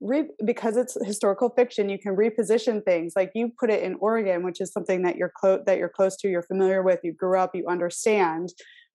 re- 0.00 0.28
because 0.44 0.76
it's 0.76 0.96
historical 1.04 1.50
fiction 1.56 1.88
you 1.88 1.98
can 1.98 2.14
reposition 2.16 2.84
things 2.84 3.12
like 3.16 3.30
you 3.34 3.50
put 3.58 3.70
it 3.70 3.82
in 3.82 3.96
oregon 4.00 4.44
which 4.44 4.60
is 4.60 4.72
something 4.72 5.02
that 5.02 5.16
you're 5.16 5.32
close 5.36 5.60
that 5.66 5.78
you're 5.78 5.88
close 5.88 6.16
to 6.16 6.28
you're 6.28 6.42
familiar 6.42 6.82
with 6.82 7.00
you 7.02 7.12
grew 7.12 7.38
up 7.38 7.50
you 7.54 7.64
understand 7.68 8.50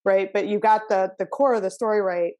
right? 0.05 0.29
But 0.33 0.47
you 0.47 0.59
got 0.59 0.81
the 0.89 1.11
the 1.19 1.25
core 1.25 1.55
of 1.55 1.61
the 1.61 1.71
story 1.71 2.01
right. 2.01 2.33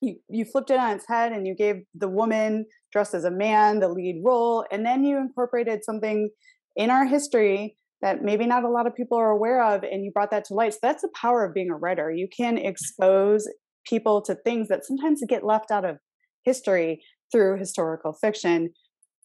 You 0.00 0.16
you 0.28 0.44
flipped 0.44 0.70
it 0.70 0.78
on 0.78 0.96
its 0.96 1.06
head 1.08 1.32
and 1.32 1.46
you 1.46 1.54
gave 1.54 1.76
the 1.94 2.08
woman 2.08 2.66
dressed 2.92 3.14
as 3.14 3.24
a 3.24 3.30
man 3.30 3.80
the 3.80 3.88
lead 3.88 4.22
role 4.24 4.64
and 4.70 4.84
then 4.84 5.04
you 5.04 5.18
incorporated 5.18 5.84
something 5.84 6.30
in 6.76 6.90
our 6.90 7.06
history 7.06 7.76
that 8.02 8.22
maybe 8.22 8.46
not 8.46 8.64
a 8.64 8.70
lot 8.70 8.86
of 8.86 8.94
people 8.94 9.18
are 9.18 9.30
aware 9.30 9.62
of 9.62 9.82
and 9.82 10.04
you 10.04 10.10
brought 10.12 10.30
that 10.30 10.44
to 10.44 10.54
light 10.54 10.72
so 10.72 10.78
that's 10.82 11.02
the 11.02 11.10
power 11.20 11.44
of 11.44 11.54
being 11.54 11.70
a 11.70 11.76
writer 11.76 12.10
you 12.10 12.28
can 12.34 12.56
mm-hmm. 12.56 12.66
expose 12.66 13.48
people 13.86 14.22
to 14.22 14.34
things 14.34 14.68
that 14.68 14.84
sometimes 14.84 15.22
get 15.28 15.44
left 15.44 15.70
out 15.70 15.84
of 15.84 15.98
history 16.44 17.02
through 17.32 17.58
historical 17.58 18.12
fiction 18.12 18.70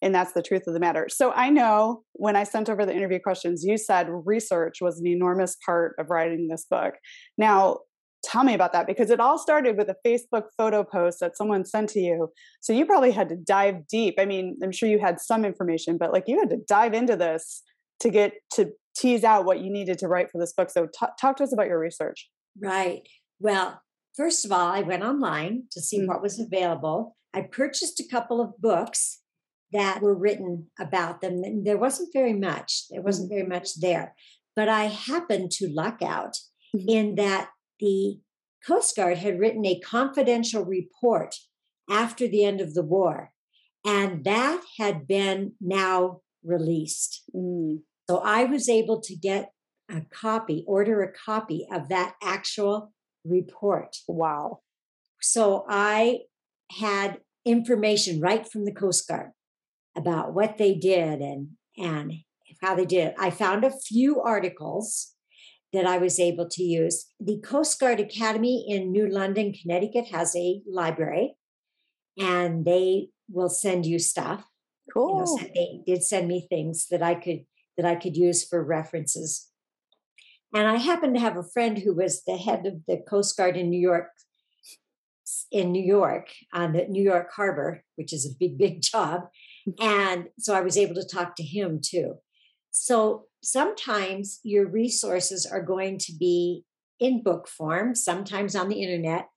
and 0.01 0.15
that's 0.15 0.33
the 0.33 0.41
truth 0.41 0.63
of 0.67 0.73
the 0.73 0.79
matter. 0.79 1.07
So 1.09 1.31
I 1.31 1.49
know 1.49 2.03
when 2.13 2.35
I 2.35 2.43
sent 2.43 2.69
over 2.69 2.85
the 2.85 2.95
interview 2.95 3.19
questions, 3.19 3.63
you 3.65 3.77
said 3.77 4.07
research 4.09 4.77
was 4.81 4.99
an 4.99 5.07
enormous 5.07 5.57
part 5.65 5.95
of 5.99 6.09
writing 6.09 6.47
this 6.47 6.65
book. 6.69 6.95
Now, 7.37 7.79
tell 8.23 8.43
me 8.43 8.53
about 8.53 8.73
that 8.73 8.87
because 8.87 9.09
it 9.09 9.19
all 9.19 9.37
started 9.37 9.77
with 9.77 9.89
a 9.89 9.95
Facebook 10.05 10.43
photo 10.57 10.83
post 10.83 11.19
that 11.21 11.37
someone 11.37 11.65
sent 11.65 11.89
to 11.89 11.99
you. 11.99 12.29
So 12.61 12.73
you 12.73 12.85
probably 12.85 13.11
had 13.11 13.29
to 13.29 13.35
dive 13.35 13.87
deep. 13.87 14.15
I 14.19 14.25
mean, 14.25 14.57
I'm 14.63 14.71
sure 14.71 14.89
you 14.89 14.99
had 14.99 15.19
some 15.19 15.45
information, 15.45 15.97
but 15.97 16.11
like 16.11 16.25
you 16.27 16.39
had 16.39 16.49
to 16.49 16.57
dive 16.67 16.93
into 16.93 17.15
this 17.15 17.63
to 18.01 18.09
get 18.09 18.33
to 18.53 18.71
tease 18.95 19.23
out 19.23 19.45
what 19.45 19.59
you 19.61 19.71
needed 19.71 19.97
to 19.99 20.07
write 20.07 20.29
for 20.31 20.39
this 20.39 20.53
book. 20.53 20.69
So 20.69 20.87
t- 20.87 21.07
talk 21.19 21.37
to 21.37 21.43
us 21.43 21.53
about 21.53 21.67
your 21.67 21.79
research. 21.79 22.29
Right. 22.61 23.01
Well, 23.39 23.81
first 24.15 24.45
of 24.45 24.51
all, 24.51 24.67
I 24.67 24.81
went 24.81 25.03
online 25.03 25.63
to 25.71 25.81
see 25.81 25.99
mm-hmm. 25.99 26.07
what 26.07 26.21
was 26.21 26.39
available. 26.39 27.15
I 27.33 27.41
purchased 27.41 27.99
a 27.99 28.07
couple 28.07 28.41
of 28.41 28.57
books 28.59 29.21
that 29.71 30.01
were 30.01 30.15
written 30.15 30.67
about 30.79 31.21
them. 31.21 31.43
And 31.43 31.65
there 31.65 31.77
wasn't 31.77 32.09
very 32.11 32.33
much, 32.33 32.85
there 32.89 33.01
wasn't 33.01 33.29
very 33.29 33.45
much 33.45 33.79
there. 33.79 34.15
But 34.55 34.67
I 34.67 34.85
happened 34.85 35.51
to 35.51 35.69
luck 35.69 36.01
out 36.01 36.37
mm-hmm. 36.75 36.89
in 36.89 37.15
that 37.15 37.49
the 37.79 38.19
Coast 38.65 38.95
Guard 38.95 39.19
had 39.19 39.39
written 39.39 39.65
a 39.65 39.79
confidential 39.79 40.65
report 40.65 41.35
after 41.89 42.27
the 42.27 42.43
end 42.43 42.59
of 42.59 42.73
the 42.73 42.83
war. 42.83 43.31
And 43.85 44.25
that 44.25 44.61
had 44.77 45.07
been 45.07 45.53
now 45.61 46.21
released. 46.43 47.23
Mm. 47.33 47.79
So 48.09 48.17
I 48.17 48.45
was 48.45 48.67
able 48.67 49.01
to 49.01 49.15
get 49.15 49.51
a 49.87 50.01
copy, 50.01 50.63
order 50.65 51.03
a 51.03 51.13
copy 51.13 51.67
of 51.71 51.89
that 51.89 52.15
actual 52.23 52.91
report. 53.23 53.97
Wow. 54.07 54.61
So 55.21 55.63
I 55.69 56.21
had 56.79 57.19
information 57.45 58.19
right 58.19 58.51
from 58.51 58.65
the 58.65 58.73
Coast 58.73 59.07
Guard 59.07 59.29
about 59.95 60.33
what 60.33 60.57
they 60.57 60.73
did 60.73 61.19
and 61.19 61.49
and 61.77 62.13
how 62.63 62.73
they 62.73 62.85
did 62.85 63.09
it. 63.09 63.15
I 63.19 63.29
found 63.29 63.63
a 63.63 63.79
few 63.79 64.19
articles 64.21 65.13
that 65.71 65.85
I 65.85 65.99
was 65.99 66.19
able 66.19 66.49
to 66.49 66.63
use. 66.63 67.11
The 67.19 67.39
Coast 67.41 67.79
Guard 67.79 67.99
Academy 67.99 68.65
in 68.67 68.91
New 68.91 69.07
London, 69.07 69.53
Connecticut 69.53 70.07
has 70.07 70.35
a 70.35 70.61
library 70.67 71.35
and 72.17 72.65
they 72.65 73.09
will 73.29 73.49
send 73.49 73.85
you 73.85 73.99
stuff. 73.99 74.45
Cool. 74.91 75.25
You 75.27 75.43
know, 75.43 75.49
they 75.53 75.81
did 75.85 76.03
send 76.03 76.27
me 76.27 76.47
things 76.49 76.87
that 76.89 77.03
I 77.03 77.13
could 77.13 77.45
that 77.79 77.89
I 77.89 77.95
could 77.95 78.17
use 78.17 78.45
for 78.45 78.61
references. 78.61 79.47
And 80.53 80.67
I 80.67 80.75
happened 80.75 81.15
to 81.15 81.21
have 81.21 81.37
a 81.37 81.43
friend 81.43 81.77
who 81.77 81.95
was 81.95 82.23
the 82.25 82.35
head 82.35 82.65
of 82.65 82.81
the 82.87 82.97
Coast 83.07 83.37
Guard 83.37 83.55
in 83.55 83.69
New 83.69 83.79
York 83.79 84.09
in 85.51 85.71
New 85.71 85.83
York 85.83 86.29
on 86.53 86.73
the 86.73 86.85
New 86.87 87.03
York 87.03 87.29
Harbor, 87.35 87.83
which 87.95 88.11
is 88.11 88.25
a 88.25 88.35
big, 88.37 88.57
big 88.57 88.81
job. 88.93 89.27
And 89.79 90.27
so 90.39 90.55
I 90.55 90.61
was 90.61 90.77
able 90.77 90.95
to 90.95 91.07
talk 91.07 91.35
to 91.37 91.43
him 91.43 91.79
too. 91.81 92.15
So 92.71 93.27
sometimes 93.41 94.39
your 94.43 94.67
resources 94.67 95.45
are 95.45 95.63
going 95.63 95.99
to 95.99 96.13
be 96.19 96.65
in 96.99 97.23
book 97.23 97.47
form, 97.47 97.95
sometimes 97.95 98.55
on 98.55 98.67
the 98.67 98.83
internet, 98.83 99.29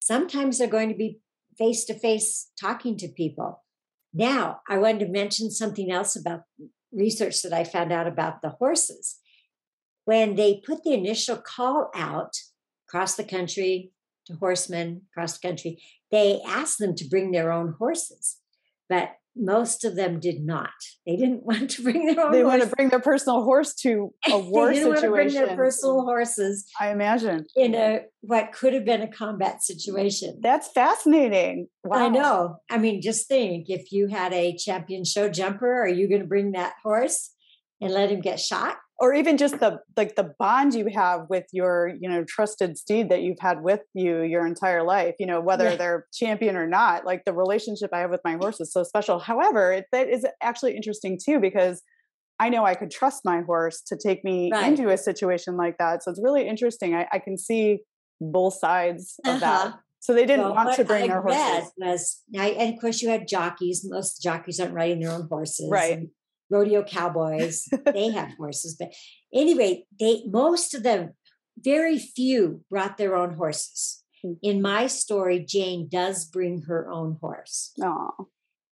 sometimes 0.00 0.58
they're 0.58 0.68
going 0.68 0.90
to 0.90 0.94
be 0.94 1.20
face 1.56 1.86
to 1.86 1.94
face 1.94 2.50
talking 2.60 2.98
to 2.98 3.08
people. 3.08 3.64
Now, 4.12 4.60
I 4.68 4.78
wanted 4.78 5.00
to 5.00 5.12
mention 5.12 5.50
something 5.50 5.90
else 5.90 6.16
about 6.16 6.42
research 6.96 7.42
that 7.42 7.52
I 7.52 7.64
found 7.64 7.92
out 7.92 8.06
about 8.06 8.42
the 8.42 8.50
horses. 8.50 9.16
When 10.04 10.34
they 10.34 10.62
put 10.64 10.82
the 10.82 10.94
initial 10.94 11.36
call 11.36 11.90
out 11.94 12.36
across 12.88 13.16
the 13.16 13.24
country 13.24 13.92
to 14.26 14.34
horsemen 14.34 15.02
across 15.12 15.38
the 15.38 15.46
country, 15.46 15.82
they 16.10 16.40
asked 16.46 16.78
them 16.78 16.94
to 16.96 17.08
bring 17.08 17.30
their 17.30 17.52
own 17.52 17.74
horses. 17.78 18.38
But 18.88 19.10
most 19.36 19.84
of 19.84 19.96
them 19.96 20.18
did 20.18 20.44
not. 20.44 20.70
They 21.06 21.16
didn't 21.16 21.42
want 21.44 21.70
to 21.70 21.82
bring 21.82 22.06
their 22.06 22.26
own. 22.26 22.32
They 22.32 22.44
want 22.44 22.62
to 22.62 22.68
bring 22.68 22.88
their 22.88 23.00
personal 23.00 23.44
horse 23.44 23.74
to 23.82 24.12
a 24.30 24.38
war 24.38 24.68
they 24.68 24.74
didn't 24.74 24.96
situation. 24.96 25.12
Want 25.12 25.30
to 25.30 25.36
bring 25.38 25.46
their 25.46 25.56
personal 25.56 26.02
horses. 26.02 26.66
I 26.80 26.90
imagine 26.90 27.46
in 27.54 27.74
a 27.74 28.00
what 28.20 28.52
could 28.52 28.72
have 28.72 28.84
been 28.84 29.02
a 29.02 29.10
combat 29.10 29.62
situation. 29.62 30.40
That's 30.42 30.68
fascinating. 30.68 31.68
Wow. 31.84 32.06
I 32.06 32.08
know. 32.08 32.56
I 32.70 32.78
mean, 32.78 33.00
just 33.02 33.28
think 33.28 33.66
if 33.68 33.92
you 33.92 34.08
had 34.08 34.32
a 34.32 34.56
champion 34.56 35.04
show 35.04 35.28
jumper, 35.28 35.82
are 35.82 35.88
you 35.88 36.08
going 36.08 36.22
to 36.22 36.26
bring 36.26 36.52
that 36.52 36.74
horse 36.82 37.32
and 37.80 37.92
let 37.92 38.10
him 38.10 38.20
get 38.20 38.40
shot? 38.40 38.76
Or 38.98 39.12
even 39.12 39.36
just 39.36 39.60
the 39.60 39.78
like 39.96 40.16
the 40.16 40.34
bond 40.38 40.74
you 40.74 40.88
have 40.94 41.26
with 41.28 41.44
your 41.52 41.92
you 42.00 42.08
know 42.08 42.24
trusted 42.24 42.76
steed 42.76 43.08
that 43.10 43.22
you've 43.22 43.38
had 43.40 43.62
with 43.62 43.80
you 43.94 44.22
your 44.22 44.46
entire 44.46 44.82
life 44.82 45.14
you 45.18 45.26
know 45.26 45.40
whether 45.40 45.70
yeah. 45.70 45.76
they're 45.76 46.06
champion 46.12 46.56
or 46.56 46.66
not 46.66 47.04
like 47.04 47.24
the 47.24 47.32
relationship 47.32 47.90
i 47.92 47.98
have 47.98 48.10
with 48.10 48.20
my 48.24 48.36
horse 48.36 48.60
is 48.60 48.72
so 48.72 48.82
special 48.82 49.18
however 49.18 49.72
it, 49.72 49.86
that 49.92 50.08
is 50.08 50.26
actually 50.42 50.74
interesting 50.74 51.18
too 51.22 51.38
because 51.40 51.82
i 52.40 52.48
know 52.48 52.64
i 52.64 52.74
could 52.74 52.90
trust 52.90 53.22
my 53.24 53.40
horse 53.42 53.82
to 53.82 53.96
take 53.96 54.24
me 54.24 54.50
right. 54.52 54.68
into 54.68 54.88
a 54.90 54.96
situation 54.96 55.56
like 55.56 55.76
that 55.78 56.02
so 56.02 56.10
it's 56.10 56.20
really 56.22 56.46
interesting 56.46 56.94
i, 56.94 57.06
I 57.12 57.18
can 57.18 57.36
see 57.36 57.80
both 58.20 58.54
sides 58.54 59.16
of 59.24 59.42
uh-huh. 59.42 59.64
that 59.68 59.74
so 60.00 60.14
they 60.14 60.24
didn't 60.24 60.44
well, 60.44 60.54
want 60.54 60.76
to 60.76 60.84
bring 60.84 61.04
I 61.04 61.06
their 61.08 61.20
horses. 61.20 61.72
Was, 61.78 62.22
and 62.32 62.74
of 62.74 62.80
course, 62.80 63.02
you 63.02 63.08
had 63.08 63.26
jockeys. 63.26 63.84
Most 63.84 64.22
jockeys 64.22 64.60
aren't 64.60 64.72
riding 64.72 65.00
their 65.00 65.10
own 65.10 65.26
horses. 65.28 65.68
Right. 65.68 65.94
And, 65.94 66.10
rodeo 66.50 66.82
cowboys. 66.82 67.68
they 67.92 68.10
have 68.12 68.34
horses, 68.38 68.76
but 68.78 68.92
anyway, 69.32 69.84
they 69.98 70.22
most 70.26 70.74
of 70.74 70.82
them, 70.82 71.14
very 71.58 71.98
few 71.98 72.64
brought 72.70 72.98
their 72.98 73.16
own 73.16 73.34
horses. 73.34 74.02
Hmm. 74.22 74.34
In 74.42 74.62
my 74.62 74.86
story, 74.86 75.44
Jane 75.46 75.88
does 75.90 76.24
bring 76.24 76.62
her 76.62 76.90
own 76.90 77.18
horse. 77.20 77.72
Oh. 77.82 78.28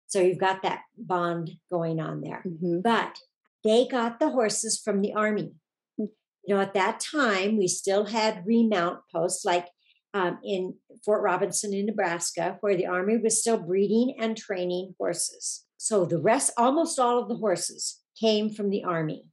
So 0.06 0.20
you've 0.20 0.38
got 0.38 0.62
that 0.62 0.82
bond 0.96 1.52
going 1.70 2.00
on 2.00 2.20
there. 2.20 2.44
Mm-hmm. 2.46 2.80
But 2.80 3.18
they 3.64 3.86
got 3.86 4.20
the 4.20 4.30
horses 4.30 4.78
from 4.78 5.00
the 5.00 5.14
army. 5.14 5.52
Hmm. 5.98 6.06
You 6.46 6.54
know, 6.54 6.60
at 6.60 6.74
that 6.74 7.00
time, 7.00 7.56
we 7.56 7.68
still 7.68 8.06
had 8.06 8.46
remount 8.46 9.00
posts 9.12 9.44
like 9.44 9.68
um, 10.14 10.38
in 10.44 10.74
Fort 11.04 11.22
Robinson 11.22 11.74
in 11.74 11.86
Nebraska, 11.86 12.56
where 12.60 12.76
the 12.76 12.86
army 12.86 13.18
was 13.18 13.40
still 13.40 13.58
breeding 13.58 14.16
and 14.18 14.36
training 14.36 14.94
horses. 14.98 15.64
So 15.76 16.06
the 16.06 16.18
rest, 16.18 16.52
almost 16.56 16.98
all 16.98 17.18
of 17.18 17.28
the 17.28 17.36
horses 17.36 18.00
came 18.18 18.48
from 18.48 18.70
the 18.70 18.84
army 18.84 19.24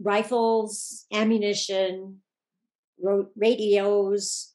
rifles, 0.00 1.06
ammunition, 1.12 2.20
radios, 3.36 4.52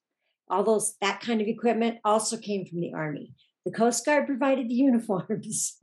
all 0.50 0.64
those, 0.64 0.96
that 1.02 1.22
kind 1.22 1.42
of 1.42 1.48
equipment 1.48 1.98
also 2.04 2.38
came 2.38 2.66
from 2.66 2.82
the 2.82 2.94
army. 2.94 3.34
The 3.66 3.72
Coast 3.72 4.06
Guard 4.06 4.28
provided 4.28 4.70
the 4.70 4.76
uniforms. 4.90 5.78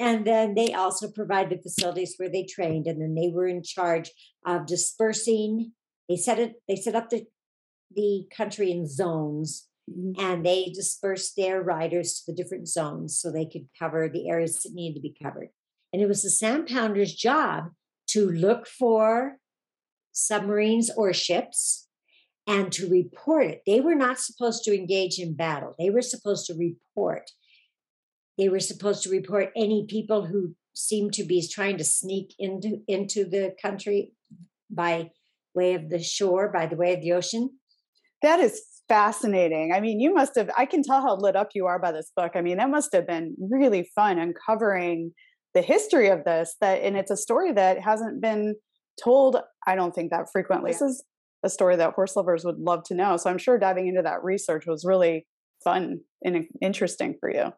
and 0.00 0.26
then 0.26 0.54
they 0.54 0.72
also 0.74 1.10
provided 1.10 1.58
the 1.58 1.62
facilities 1.62 2.14
where 2.16 2.28
they 2.28 2.44
trained. 2.44 2.86
And 2.86 3.00
then 3.00 3.14
they 3.14 3.28
were 3.28 3.46
in 3.46 3.62
charge 3.62 4.10
of 4.44 4.66
dispersing. 4.66 5.72
They 6.08 6.16
set 6.16 6.38
it, 6.38 6.54
they 6.68 6.76
set 6.76 6.96
up 6.96 7.10
the, 7.10 7.26
the 7.94 8.26
country 8.34 8.70
in 8.70 8.86
zones 8.86 9.68
Mm-hmm. 9.90 10.20
And 10.20 10.46
they 10.46 10.66
dispersed 10.74 11.36
their 11.36 11.62
riders 11.62 12.20
to 12.20 12.30
the 12.30 12.36
different 12.36 12.68
zones 12.68 13.18
so 13.18 13.30
they 13.30 13.46
could 13.46 13.68
cover 13.78 14.08
the 14.08 14.28
areas 14.28 14.62
that 14.62 14.74
needed 14.74 14.96
to 14.96 15.00
be 15.00 15.16
covered. 15.22 15.48
And 15.92 16.00
it 16.00 16.06
was 16.06 16.22
the 16.22 16.30
sand 16.30 16.68
pounder's 16.68 17.14
job 17.14 17.70
to 18.08 18.28
look 18.28 18.66
for 18.66 19.38
submarines 20.12 20.90
or 20.96 21.12
ships 21.12 21.88
and 22.46 22.72
to 22.72 22.88
report 22.88 23.46
it. 23.46 23.62
They 23.66 23.80
were 23.80 23.94
not 23.94 24.18
supposed 24.18 24.64
to 24.64 24.74
engage 24.74 25.18
in 25.18 25.34
battle, 25.34 25.74
they 25.78 25.90
were 25.90 26.02
supposed 26.02 26.46
to 26.46 26.54
report. 26.54 27.30
They 28.38 28.48
were 28.48 28.60
supposed 28.60 29.02
to 29.02 29.10
report 29.10 29.50
any 29.54 29.84
people 29.86 30.24
who 30.24 30.54
seemed 30.72 31.12
to 31.14 31.24
be 31.24 31.46
trying 31.46 31.76
to 31.76 31.84
sneak 31.84 32.34
into, 32.38 32.80
into 32.88 33.24
the 33.26 33.54
country 33.60 34.12
by 34.70 35.10
way 35.54 35.74
of 35.74 35.90
the 35.90 36.02
shore, 36.02 36.48
by 36.48 36.64
the 36.64 36.76
way 36.76 36.94
of 36.94 37.02
the 37.02 37.12
ocean. 37.12 37.59
That 38.22 38.40
is 38.40 38.60
fascinating. 38.88 39.72
I 39.72 39.80
mean, 39.80 40.00
you 40.00 40.12
must 40.12 40.34
have, 40.36 40.50
I 40.56 40.66
can 40.66 40.82
tell 40.82 41.00
how 41.00 41.16
lit 41.16 41.36
up 41.36 41.50
you 41.54 41.66
are 41.66 41.78
by 41.78 41.92
this 41.92 42.10
book. 42.16 42.32
I 42.34 42.40
mean, 42.40 42.58
that 42.58 42.70
must 42.70 42.92
have 42.92 43.06
been 43.06 43.36
really 43.38 43.88
fun 43.94 44.18
uncovering 44.18 45.12
the 45.54 45.62
history 45.62 46.08
of 46.08 46.24
this 46.24 46.56
that 46.60 46.82
and 46.82 46.96
it's 46.96 47.10
a 47.10 47.16
story 47.16 47.52
that 47.52 47.80
hasn't 47.80 48.20
been 48.20 48.54
told 49.02 49.36
i 49.66 49.74
don't 49.74 49.94
think 49.94 50.10
that 50.10 50.26
frequently 50.32 50.70
this 50.70 50.82
is 50.82 51.04
a 51.42 51.50
story 51.50 51.76
that 51.76 51.94
horse 51.94 52.16
lovers 52.16 52.44
would 52.44 52.58
love 52.58 52.82
to 52.84 52.94
know 52.94 53.16
so 53.16 53.30
i'm 53.30 53.38
sure 53.38 53.58
diving 53.58 53.88
into 53.88 54.02
that 54.02 54.22
research 54.22 54.64
was 54.66 54.84
really 54.84 55.26
fun 55.64 56.00
and 56.22 56.46
interesting 56.62 57.16
for 57.18 57.30
you 57.32 57.52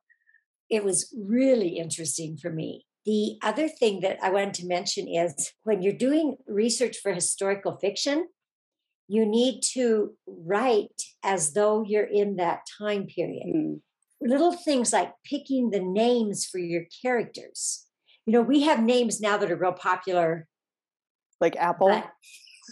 it 0.71 0.85
was 0.85 1.15
really 1.27 1.77
interesting 1.79 2.37
for 2.37 2.51
me 2.51 2.87
the 3.05 3.37
other 3.43 3.69
thing 3.69 4.01
that 4.01 4.19
i 4.23 4.31
wanted 4.31 4.55
to 4.55 4.67
mention 4.67 5.07
is 5.09 5.53
when 5.65 5.83
you're 5.83 5.93
doing 5.93 6.37
research 6.47 6.97
for 7.03 7.13
historical 7.13 7.77
fiction 7.77 8.27
you 9.13 9.27
need 9.27 9.61
to 9.61 10.15
write 10.27 11.03
as 11.23 11.53
though 11.53 11.85
you're 11.87 12.03
in 12.11 12.37
that 12.37 12.61
time 12.79 13.05
period. 13.05 13.45
Mm. 13.55 13.81
Little 14.23 14.53
things 14.53 14.91
like 14.91 15.13
picking 15.23 15.69
the 15.69 15.81
names 15.81 16.47
for 16.47 16.57
your 16.57 16.85
characters. 17.03 17.85
You 18.25 18.33
know, 18.33 18.41
we 18.41 18.63
have 18.63 18.83
names 18.83 19.21
now 19.21 19.37
that 19.37 19.51
are 19.51 19.57
real 19.57 19.73
popular, 19.73 20.47
like 21.43 21.57
Apple, 21.57 22.03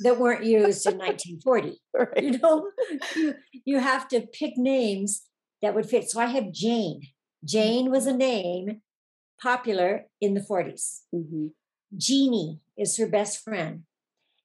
that 0.03 0.18
weren't 0.18 0.44
used 0.44 0.87
in 0.87 0.96
1940. 0.96 1.79
Right. 1.92 2.24
You 2.24 2.38
know, 2.38 2.70
you, 3.14 3.35
you 3.66 3.79
have 3.79 4.09
to 4.09 4.22
pick 4.22 4.57
names 4.57 5.26
that 5.61 5.74
would 5.74 5.90
fit. 5.90 6.09
So 6.09 6.20
I 6.20 6.26
have 6.26 6.53
Jane. 6.53 7.03
Jane 7.44 7.90
was 7.90 8.07
a 8.07 8.16
name 8.16 8.81
popular 9.42 10.07
in 10.22 10.33
the 10.33 10.40
40s. 10.40 11.00
Mm-hmm. 11.14 11.48
Jeannie 11.98 12.61
is 12.79 12.96
her 12.96 13.09
best 13.09 13.44
friend. 13.44 13.83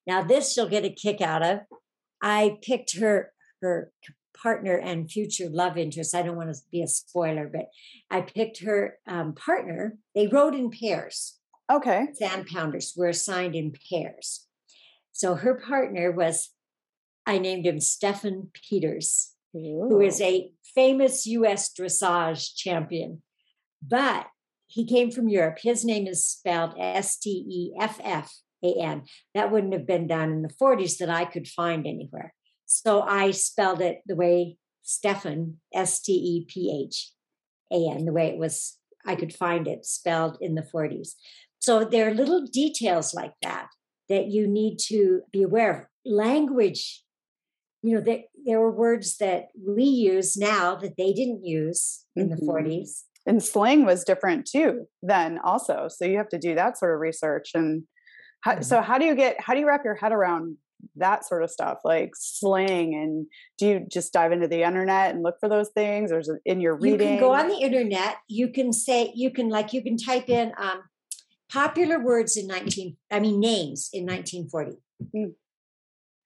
Now, 0.05 0.23
this 0.23 0.51
she'll 0.51 0.67
get 0.67 0.84
a 0.84 0.89
kick 0.89 1.21
out 1.21 1.41
of. 1.41 1.60
I 2.25 2.57
picked 2.63 2.97
her 2.97 3.31
her 3.61 3.91
partner 4.35 4.75
and 4.77 5.09
future 5.09 5.47
love 5.47 5.77
interest. 5.77 6.15
I 6.15 6.23
don't 6.23 6.35
want 6.35 6.53
to 6.53 6.59
be 6.71 6.81
a 6.81 6.88
spoiler, 6.88 7.47
but 7.47 7.67
I 8.09 8.21
picked 8.21 8.63
her 8.63 8.97
um, 9.07 9.33
partner. 9.33 9.97
They 10.15 10.27
rode 10.27 10.55
in 10.55 10.71
pairs. 10.71 11.38
Okay. 11.71 12.07
Sand 12.13 12.47
pounders 12.47 12.93
were 12.97 13.07
assigned 13.07 13.55
in 13.55 13.73
pairs. 13.89 14.47
So 15.13 15.35
her 15.35 15.55
partner 15.55 16.11
was, 16.11 16.49
I 17.25 17.38
named 17.38 17.65
him 17.65 17.79
Stefan 17.79 18.49
Peters, 18.53 19.33
Ooh. 19.55 19.88
who 19.88 20.01
is 20.01 20.19
a 20.19 20.51
famous 20.73 21.25
US 21.27 21.71
dressage 21.73 22.55
champion. 22.55 23.21
But 23.81 24.27
he 24.67 24.85
came 24.85 25.11
from 25.11 25.29
Europe. 25.29 25.59
His 25.61 25.85
name 25.85 26.07
is 26.07 26.25
spelled 26.25 26.73
S 26.77 27.17
T 27.17 27.29
E 27.29 27.73
F 27.79 27.99
F 28.03 28.33
a-N. 28.65 29.04
That 29.34 29.51
wouldn't 29.51 29.73
have 29.73 29.88
been 29.88 30.08
done 30.08 30.32
in 30.32 30.41
the 30.41 30.54
40s 30.62 30.97
that 30.97 31.10
I 31.10 31.25
could 31.25 31.47
find 31.47 31.86
anywhere. 31.86 32.34
So 32.65 33.01
I 33.01 33.32
spelled 33.32 33.82
it 33.82 34.01
the 34.06 34.15
way 34.15 34.58
Stephan, 34.84 35.60
S 35.73 36.01
T 36.01 36.13
E 36.13 36.45
P 36.47 36.86
H 36.86 37.12
A 37.71 37.89
N, 37.91 38.06
the 38.06 38.13
way 38.13 38.28
it 38.28 38.38
was, 38.38 38.78
I 39.06 39.15
could 39.15 39.34
find 39.34 39.67
it 39.67 39.86
spelled 39.86 40.38
in 40.41 40.56
the 40.56 40.62
40s. 40.62 41.10
So 41.60 41.84
there 41.84 42.08
are 42.10 42.13
little 42.13 42.45
details 42.45 43.13
like 43.13 43.34
that 43.41 43.67
that 44.10 44.28
you 44.28 44.47
need 44.47 44.78
to 44.88 45.21
be 45.32 45.41
aware 45.41 45.71
of. 45.71 45.86
Language, 46.06 47.04
you 47.82 47.95
know, 47.95 48.01
there, 48.01 48.23
there 48.45 48.60
were 48.60 48.71
words 48.71 49.17
that 49.17 49.47
we 49.60 49.84
use 49.84 50.38
now 50.38 50.75
that 50.75 50.97
they 50.97 51.13
didn't 51.13 51.43
use 51.43 52.06
in 52.15 52.30
mm-hmm. 52.30 52.36
the 52.36 52.51
40s. 52.51 53.04
And 53.25 53.43
slang 53.43 53.86
was 53.86 54.04
different 54.04 54.45
too 54.45 54.86
then 55.01 55.39
also. 55.43 55.88
So 55.89 56.06
you 56.06 56.17
have 56.17 56.30
to 56.30 56.38
do 56.38 56.54
that 56.56 56.78
sort 56.78 56.93
of 56.93 56.99
research 56.99 57.51
and 57.56 57.84
how, 58.45 58.51
mm-hmm. 58.53 58.62
so 58.62 58.81
how 58.81 58.97
do 58.97 59.05
you 59.05 59.15
get 59.15 59.41
how 59.41 59.53
do 59.53 59.60
you 59.60 59.67
wrap 59.67 59.84
your 59.84 59.95
head 59.95 60.12
around 60.12 60.58
that 60.97 61.25
sort 61.25 61.43
of 61.43 61.49
stuff 61.49 61.79
like 61.84 62.12
slang 62.15 62.93
and 62.93 63.25
do 63.58 63.67
you 63.67 63.88
just 63.91 64.13
dive 64.13 64.31
into 64.31 64.47
the 64.47 64.62
internet 64.62 65.13
and 65.13 65.23
look 65.23 65.36
for 65.39 65.49
those 65.49 65.69
things 65.69 66.12
or 66.12 66.19
is 66.19 66.29
it 66.29 66.39
in 66.45 66.62
your 66.62 66.75
reading 66.75 67.13
you 67.13 67.13
can 67.13 67.19
go 67.19 67.34
on 67.34 67.47
the 67.47 67.58
internet 67.58 68.17
you 68.27 68.49
can 68.49 68.71
say 68.71 69.12
you 69.15 69.31
can 69.31 69.49
like 69.49 69.73
you 69.73 69.81
can 69.81 69.97
type 69.97 70.29
in 70.29 70.53
um, 70.58 70.84
popular 71.51 71.99
words 71.99 72.38
in 72.38 72.45
19 72.45 72.95
i 73.12 73.19
mean 73.19 73.39
names 73.39 73.89
in 73.93 74.05
1940 74.05 74.73
mm. 75.15 75.34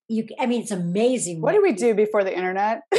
you 0.10 0.28
i 0.38 0.46
mean 0.46 0.62
it's 0.62 0.72
amazing 0.72 1.40
what, 1.40 1.54
what 1.54 1.60
do 1.60 1.64
we 1.64 1.72
do 1.72 1.94
before 1.94 2.24
the 2.24 2.36
internet? 2.36 2.82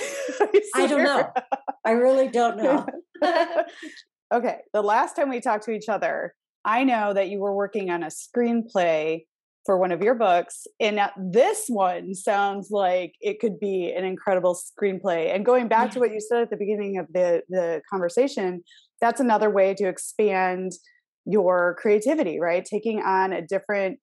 I 0.74 0.86
don't 0.86 1.04
know. 1.04 1.30
I 1.84 1.90
really 1.92 2.28
don't 2.28 2.56
know. 2.56 2.86
Okay 4.32 4.58
the 4.72 4.80
last 4.80 5.16
time 5.16 5.28
we 5.28 5.40
talked 5.40 5.64
to 5.64 5.72
each 5.72 5.88
other 5.88 6.34
I 6.64 6.84
know 6.84 7.12
that 7.14 7.28
you 7.30 7.40
were 7.40 7.54
working 7.54 7.90
on 7.90 8.02
a 8.02 8.08
screenplay 8.08 9.22
for 9.66 9.78
one 9.78 9.92
of 9.92 10.02
your 10.02 10.14
books. 10.14 10.66
And 10.78 11.00
this 11.16 11.66
one 11.68 12.14
sounds 12.14 12.68
like 12.70 13.14
it 13.20 13.40
could 13.40 13.60
be 13.60 13.92
an 13.92 14.04
incredible 14.04 14.56
screenplay. 14.56 15.34
And 15.34 15.44
going 15.44 15.68
back 15.68 15.90
to 15.92 16.00
what 16.00 16.12
you 16.12 16.20
said 16.20 16.42
at 16.42 16.50
the 16.50 16.56
beginning 16.56 16.98
of 16.98 17.06
the, 17.12 17.42
the 17.48 17.82
conversation, 17.90 18.62
that's 19.00 19.20
another 19.20 19.50
way 19.50 19.74
to 19.74 19.88
expand 19.88 20.72
your 21.26 21.76
creativity, 21.80 22.40
right? 22.40 22.64
Taking 22.64 23.02
on 23.02 23.32
a 23.32 23.46
different 23.46 23.98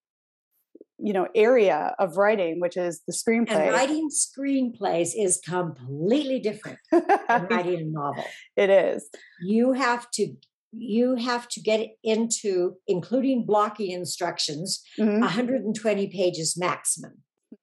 you 0.99 1.13
know 1.13 1.27
area 1.35 1.95
of 1.99 2.17
writing 2.17 2.59
which 2.59 2.75
is 2.75 3.01
the 3.07 3.13
screenplay 3.13 3.67
and 3.67 3.71
writing 3.71 4.09
screenplays 4.09 5.09
is 5.15 5.39
completely 5.47 6.39
different 6.39 6.79
than 6.91 7.03
writing 7.51 7.81
a 7.81 7.85
novel 7.85 8.23
it 8.55 8.71
is 8.71 9.07
you 9.41 9.73
have 9.73 10.09
to 10.09 10.33
you 10.71 11.15
have 11.15 11.47
to 11.47 11.61
get 11.61 11.89
into 12.03 12.75
including 12.87 13.45
blocking 13.45 13.91
instructions 13.91 14.83
mm-hmm. 14.99 15.21
120 15.21 16.07
pages 16.07 16.57
maximum 16.57 17.13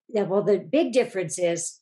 yeah, 0.09 0.23
well 0.23 0.43
the 0.43 0.59
big 0.59 0.93
difference 0.93 1.39
is 1.39 1.81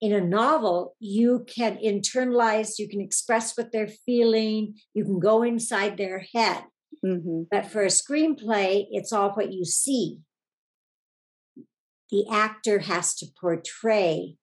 in 0.00 0.12
a 0.12 0.20
novel 0.20 0.96
you 1.00 1.44
can 1.48 1.76
internalize 1.78 2.78
you 2.78 2.88
can 2.88 3.00
express 3.00 3.56
what 3.56 3.72
they're 3.72 3.88
feeling 4.06 4.74
you 4.92 5.04
can 5.04 5.18
go 5.18 5.42
inside 5.42 5.96
their 5.96 6.24
head 6.34 6.64
mm-hmm. 7.04 7.42
but 7.50 7.66
for 7.66 7.82
a 7.82 7.86
screenplay 7.86 8.86
it's 8.90 9.12
all 9.12 9.30
what 9.30 9.52
you 9.52 9.64
see 9.64 10.18
the 12.10 12.28
actor 12.30 12.80
has 12.80 13.14
to 13.14 13.26
portray 13.40 14.36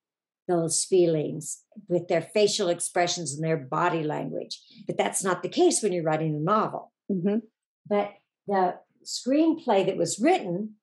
those 0.52 0.84
feelings 0.84 1.64
with 1.88 2.08
their 2.08 2.22
facial 2.22 2.70
expressions 2.70 3.34
and 3.34 3.44
their 3.44 3.58
body 3.58 4.04
language. 4.04 4.60
But 4.86 4.98
that's 4.98 5.24
not 5.24 5.42
the 5.42 5.50
case 5.50 5.82
when 5.82 5.94
you're 5.94 6.04
writing 6.04 6.36
a 6.36 6.40
novel. 6.40 6.92
Mm-hmm. 7.12 7.40
But 7.88 8.12
the 8.48 8.76
screenplay 9.06 9.86
that 9.86 9.98
was 9.98 10.20
written 10.20 10.76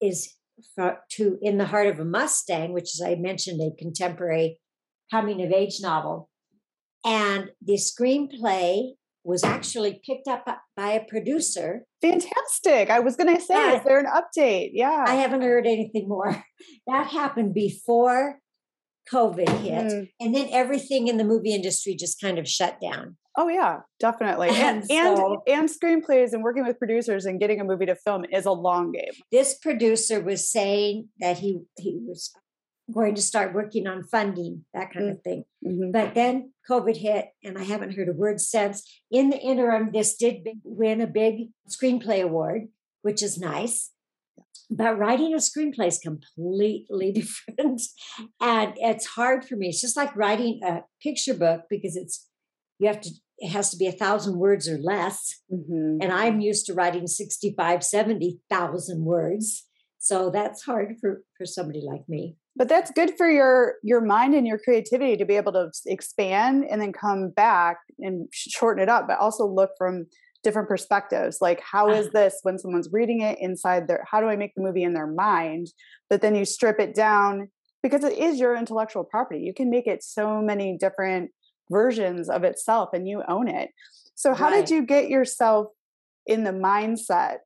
is 0.00 0.34
for, 0.74 0.98
to 1.12 1.38
In 1.42 1.58
the 1.58 1.66
Heart 1.66 1.88
of 1.88 2.00
a 2.00 2.04
Mustang, 2.04 2.72
which, 2.72 2.90
as 2.94 3.02
I 3.04 3.14
mentioned, 3.16 3.60
a 3.60 3.76
contemporary 3.76 4.60
coming 5.10 5.42
of 5.42 5.52
age 5.52 5.78
novel. 5.80 6.28
And 7.04 7.50
the 7.62 7.74
screenplay 7.74 8.92
was 9.24 9.44
actually 9.44 10.00
picked 10.04 10.28
up 10.28 10.46
by 10.76 10.92
a 10.92 11.04
producer. 11.04 11.84
Fantastic. 12.00 12.90
I 12.90 13.00
was 13.00 13.16
going 13.16 13.34
to 13.34 13.42
say, 13.42 13.76
is 13.76 13.84
there 13.84 13.98
an 13.98 14.06
update? 14.06 14.70
Yeah. 14.72 15.04
I 15.06 15.14
haven't 15.16 15.42
heard 15.42 15.66
anything 15.66 16.08
more. 16.08 16.44
That 16.86 17.06
happened 17.06 17.54
before 17.54 18.38
COVID 19.12 19.48
hit. 19.60 19.84
Mm. 19.84 20.10
And 20.20 20.34
then 20.34 20.48
everything 20.52 21.08
in 21.08 21.16
the 21.16 21.24
movie 21.24 21.54
industry 21.54 21.94
just 21.94 22.20
kind 22.20 22.38
of 22.38 22.48
shut 22.48 22.80
down. 22.80 23.16
Oh 23.36 23.48
yeah, 23.48 23.80
definitely. 23.98 24.48
And 24.50 24.84
and, 24.90 25.16
so, 25.16 25.42
and, 25.46 25.60
and 25.60 25.68
screenplays 25.68 26.32
and 26.32 26.42
working 26.42 26.66
with 26.66 26.78
producers 26.78 27.26
and 27.26 27.38
getting 27.38 27.60
a 27.60 27.64
movie 27.64 27.86
to 27.86 27.94
film 27.94 28.24
is 28.30 28.44
a 28.44 28.52
long 28.52 28.92
game. 28.92 29.12
This 29.30 29.56
producer 29.58 30.20
was 30.20 30.50
saying 30.50 31.08
that 31.20 31.38
he 31.38 31.60
he 31.78 32.00
was 32.06 32.32
going 32.92 33.14
to 33.14 33.22
start 33.22 33.54
working 33.54 33.86
on 33.86 34.02
funding, 34.02 34.64
that 34.74 34.92
kind 34.92 35.06
mm-hmm. 35.06 35.16
of 35.16 35.22
thing. 35.22 35.44
Mm-hmm. 35.64 35.92
But 35.92 36.14
then 36.14 36.52
COVID 36.68 36.96
hit, 36.96 37.26
and 37.44 37.56
I 37.56 37.62
haven't 37.62 37.94
heard 37.94 38.08
a 38.08 38.12
word 38.12 38.40
since. 38.40 38.84
In 39.10 39.30
the 39.30 39.38
interim, 39.38 39.90
this 39.92 40.16
did 40.16 40.48
win 40.64 41.00
a 41.00 41.06
big 41.06 41.50
screenplay 41.68 42.22
award, 42.22 42.62
which 43.02 43.22
is 43.22 43.38
nice. 43.38 43.90
But 44.70 44.98
writing 44.98 45.34
a 45.34 45.38
screenplay 45.38 45.88
is 45.88 45.98
completely 45.98 47.12
different. 47.58 47.82
and 48.40 48.72
it's 48.76 49.06
hard 49.06 49.44
for 49.44 49.56
me. 49.56 49.68
It's 49.68 49.80
just 49.80 49.96
like 49.96 50.14
writing 50.14 50.60
a 50.64 50.82
picture 51.02 51.34
book 51.34 51.62
because 51.68 51.96
it's, 51.96 52.28
you 52.78 52.86
have 52.86 53.00
to, 53.00 53.10
it 53.38 53.48
has 53.48 53.70
to 53.70 53.76
be 53.76 53.86
a 53.86 53.92
thousand 53.92 54.38
words 54.38 54.68
or 54.68 54.78
less. 54.78 55.34
Mm-hmm. 55.52 55.98
And 56.02 56.12
I'm 56.12 56.40
used 56.40 56.66
to 56.66 56.74
writing 56.74 57.06
65, 57.06 57.82
70,000 57.82 59.04
words. 59.04 59.66
So 59.98 60.30
that's 60.30 60.62
hard 60.64 60.96
for, 61.00 61.22
for 61.36 61.46
somebody 61.46 61.82
like 61.84 62.08
me 62.08 62.36
but 62.56 62.68
that's 62.68 62.90
good 62.90 63.16
for 63.16 63.28
your 63.28 63.76
your 63.82 64.00
mind 64.00 64.34
and 64.34 64.46
your 64.46 64.58
creativity 64.58 65.16
to 65.16 65.24
be 65.24 65.36
able 65.36 65.52
to 65.52 65.70
expand 65.86 66.64
and 66.68 66.80
then 66.80 66.92
come 66.92 67.30
back 67.30 67.78
and 67.98 68.28
shorten 68.32 68.82
it 68.82 68.88
up 68.88 69.06
but 69.06 69.18
also 69.18 69.46
look 69.46 69.70
from 69.78 70.06
different 70.42 70.68
perspectives 70.68 71.38
like 71.40 71.60
how 71.60 71.90
is 71.90 72.10
this 72.10 72.38
when 72.42 72.58
someone's 72.58 72.88
reading 72.92 73.20
it 73.20 73.38
inside 73.40 73.86
their 73.86 74.04
how 74.10 74.20
do 74.20 74.26
i 74.26 74.36
make 74.36 74.54
the 74.54 74.62
movie 74.62 74.82
in 74.82 74.94
their 74.94 75.06
mind 75.06 75.68
but 76.08 76.22
then 76.22 76.34
you 76.34 76.44
strip 76.44 76.80
it 76.80 76.94
down 76.94 77.48
because 77.82 78.04
it 78.04 78.16
is 78.16 78.38
your 78.40 78.56
intellectual 78.56 79.04
property 79.04 79.40
you 79.40 79.52
can 79.52 79.68
make 79.70 79.86
it 79.86 80.02
so 80.02 80.40
many 80.40 80.76
different 80.78 81.30
versions 81.70 82.28
of 82.28 82.42
itself 82.42 82.90
and 82.92 83.06
you 83.06 83.22
own 83.28 83.48
it 83.48 83.70
so 84.14 84.34
how 84.34 84.50
right. 84.50 84.66
did 84.66 84.74
you 84.74 84.84
get 84.84 85.08
yourself 85.08 85.68
in 86.26 86.44
the 86.44 86.52
mindset 86.52 87.38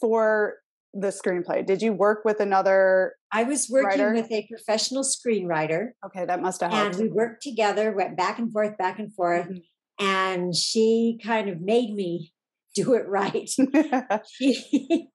for 0.00 0.56
the 0.94 1.08
screenplay? 1.08 1.64
Did 1.64 1.82
you 1.82 1.92
work 1.92 2.24
with 2.24 2.40
another? 2.40 3.14
I 3.32 3.44
was 3.44 3.68
working 3.68 4.00
writer? 4.00 4.14
with 4.14 4.30
a 4.32 4.46
professional 4.48 5.02
screenwriter. 5.02 5.90
Okay, 6.06 6.24
that 6.24 6.40
must 6.40 6.60
have 6.60 6.72
helped. 6.72 6.96
And 6.96 7.04
we 7.04 7.10
worked 7.10 7.42
together, 7.42 7.92
went 7.92 8.16
back 8.16 8.38
and 8.38 8.52
forth, 8.52 8.76
back 8.78 8.98
and 8.98 9.12
forth. 9.12 9.46
Mm-hmm. 9.46 9.58
And 9.98 10.54
she 10.54 11.18
kind 11.22 11.48
of 11.48 11.60
made 11.60 11.94
me 11.94 12.32
do 12.74 12.94
it 12.94 13.08
right. 13.08 13.48
she, 14.30 15.08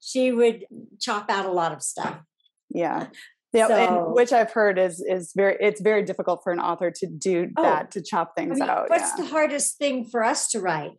she 0.00 0.32
would 0.32 0.64
chop 1.00 1.30
out 1.30 1.46
a 1.46 1.52
lot 1.52 1.72
of 1.72 1.82
stuff. 1.82 2.20
Yeah. 2.68 3.06
Yeah, 3.52 3.66
so, 3.66 3.74
and 3.74 4.14
which 4.14 4.32
I've 4.32 4.52
heard 4.52 4.78
is 4.78 5.00
is 5.00 5.32
very 5.34 5.56
it's 5.58 5.80
very 5.80 6.04
difficult 6.04 6.40
for 6.44 6.52
an 6.52 6.60
author 6.60 6.92
to 6.92 7.06
do 7.08 7.48
oh, 7.56 7.62
that 7.64 7.90
to 7.92 8.00
chop 8.00 8.36
things 8.36 8.60
I 8.60 8.64
mean, 8.64 8.70
out. 8.70 8.90
What's 8.90 9.10
yeah. 9.18 9.24
the 9.24 9.30
hardest 9.30 9.76
thing 9.76 10.04
for 10.04 10.22
us 10.22 10.46
to 10.50 10.60
write? 10.60 10.92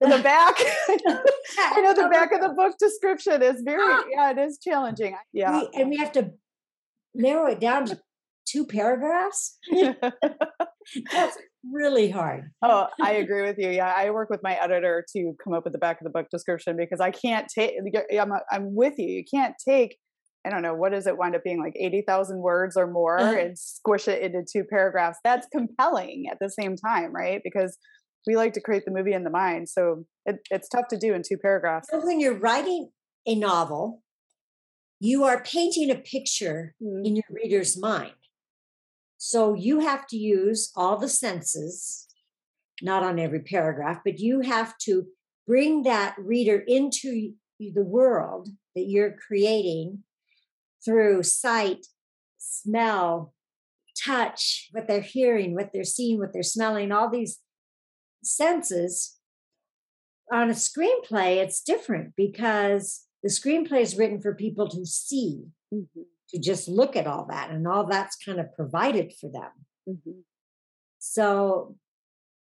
the 0.00 0.18
back 0.22 0.54
i 1.58 1.80
know 1.80 1.94
the 1.94 2.08
back 2.10 2.32
of 2.32 2.40
the 2.40 2.50
book 2.50 2.76
description 2.78 3.42
is 3.42 3.62
very 3.62 3.82
ah! 3.82 4.04
yeah 4.10 4.30
it 4.30 4.38
is 4.38 4.58
challenging 4.62 5.16
yeah 5.32 5.60
we, 5.60 5.80
and 5.80 5.90
we 5.90 5.96
have 5.96 6.12
to 6.12 6.30
narrow 7.14 7.46
it 7.46 7.60
down 7.60 7.84
to 7.86 7.98
two 8.46 8.64
paragraphs 8.66 9.58
that's 11.10 11.36
really 11.72 12.10
hard 12.10 12.50
oh 12.62 12.86
i 13.02 13.14
agree 13.14 13.42
with 13.42 13.58
you 13.58 13.68
yeah 13.68 13.92
i 13.96 14.10
work 14.10 14.30
with 14.30 14.40
my 14.42 14.54
editor 14.54 15.04
to 15.12 15.34
come 15.42 15.52
up 15.52 15.64
with 15.64 15.72
the 15.72 15.78
back 15.78 16.00
of 16.00 16.04
the 16.04 16.10
book 16.10 16.26
description 16.30 16.76
because 16.76 17.00
i 17.00 17.10
can't 17.10 17.48
take 17.48 17.72
I'm, 18.18 18.32
I'm 18.50 18.74
with 18.74 18.94
you 18.96 19.08
you 19.08 19.24
can't 19.30 19.54
take 19.66 19.96
I 20.46 20.50
don't 20.50 20.62
know, 20.62 20.74
what 20.74 20.92
does 20.92 21.06
it 21.06 21.18
wind 21.18 21.34
up 21.34 21.42
being 21.44 21.58
like 21.58 21.74
80,000 21.76 22.38
words 22.38 22.76
or 22.76 22.86
more 22.86 23.20
uh-huh. 23.20 23.36
and 23.38 23.58
squish 23.58 24.08
it 24.08 24.22
into 24.22 24.44
two 24.50 24.64
paragraphs? 24.64 25.18
That's 25.24 25.46
compelling 25.52 26.24
at 26.30 26.38
the 26.40 26.48
same 26.48 26.76
time, 26.76 27.12
right? 27.12 27.40
Because 27.44 27.76
we 28.26 28.36
like 28.36 28.52
to 28.54 28.60
create 28.60 28.84
the 28.84 28.90
movie 28.90 29.12
in 29.12 29.24
the 29.24 29.30
mind. 29.30 29.68
So 29.68 30.04
it, 30.26 30.36
it's 30.50 30.68
tough 30.68 30.88
to 30.90 30.96
do 30.96 31.12
in 31.12 31.22
two 31.22 31.36
paragraphs. 31.36 31.88
So 31.90 32.04
when 32.04 32.20
you're 32.20 32.38
writing 32.38 32.90
a 33.26 33.34
novel, 33.34 34.02
you 35.00 35.24
are 35.24 35.42
painting 35.42 35.90
a 35.90 35.96
picture 35.96 36.74
mm-hmm. 36.82 37.04
in 37.04 37.16
your 37.16 37.24
reader's 37.30 37.78
mind. 37.78 38.12
So 39.18 39.54
you 39.54 39.80
have 39.80 40.06
to 40.08 40.16
use 40.16 40.72
all 40.76 40.96
the 40.96 41.08
senses, 41.08 42.06
not 42.80 43.02
on 43.02 43.18
every 43.18 43.40
paragraph, 43.40 44.00
but 44.04 44.18
you 44.18 44.40
have 44.40 44.78
to 44.78 45.06
bring 45.46 45.82
that 45.82 46.14
reader 46.18 46.62
into 46.66 47.32
the 47.58 47.82
world 47.82 48.48
that 48.74 48.86
you're 48.86 49.16
creating 49.16 50.04
through 50.84 51.24
sight, 51.24 51.86
smell, 52.38 53.34
touch, 54.00 54.68
what 54.70 54.86
they're 54.86 55.00
hearing, 55.00 55.54
what 55.54 55.72
they're 55.72 55.84
seeing, 55.84 56.18
what 56.18 56.32
they're 56.32 56.42
smelling, 56.42 56.92
all 56.92 57.10
these 57.10 57.40
senses 58.22 59.18
on 60.32 60.50
a 60.50 60.54
screenplay 60.54 61.36
it's 61.36 61.62
different 61.62 62.14
because 62.16 63.06
the 63.22 63.28
screenplay 63.28 63.80
is 63.80 63.96
written 63.96 64.20
for 64.20 64.34
people 64.34 64.68
to 64.68 64.84
see 64.84 65.44
mm-hmm. 65.72 66.02
To 66.30 66.38
just 66.38 66.68
look 66.68 66.96
at 66.96 67.06
all 67.06 67.26
that 67.30 67.50
and 67.50 67.66
all 67.66 67.86
that's 67.86 68.16
kind 68.16 68.40
of 68.40 68.54
provided 68.54 69.12
for 69.20 69.30
them. 69.30 69.50
Mm-hmm. 69.88 70.20
so 70.98 71.76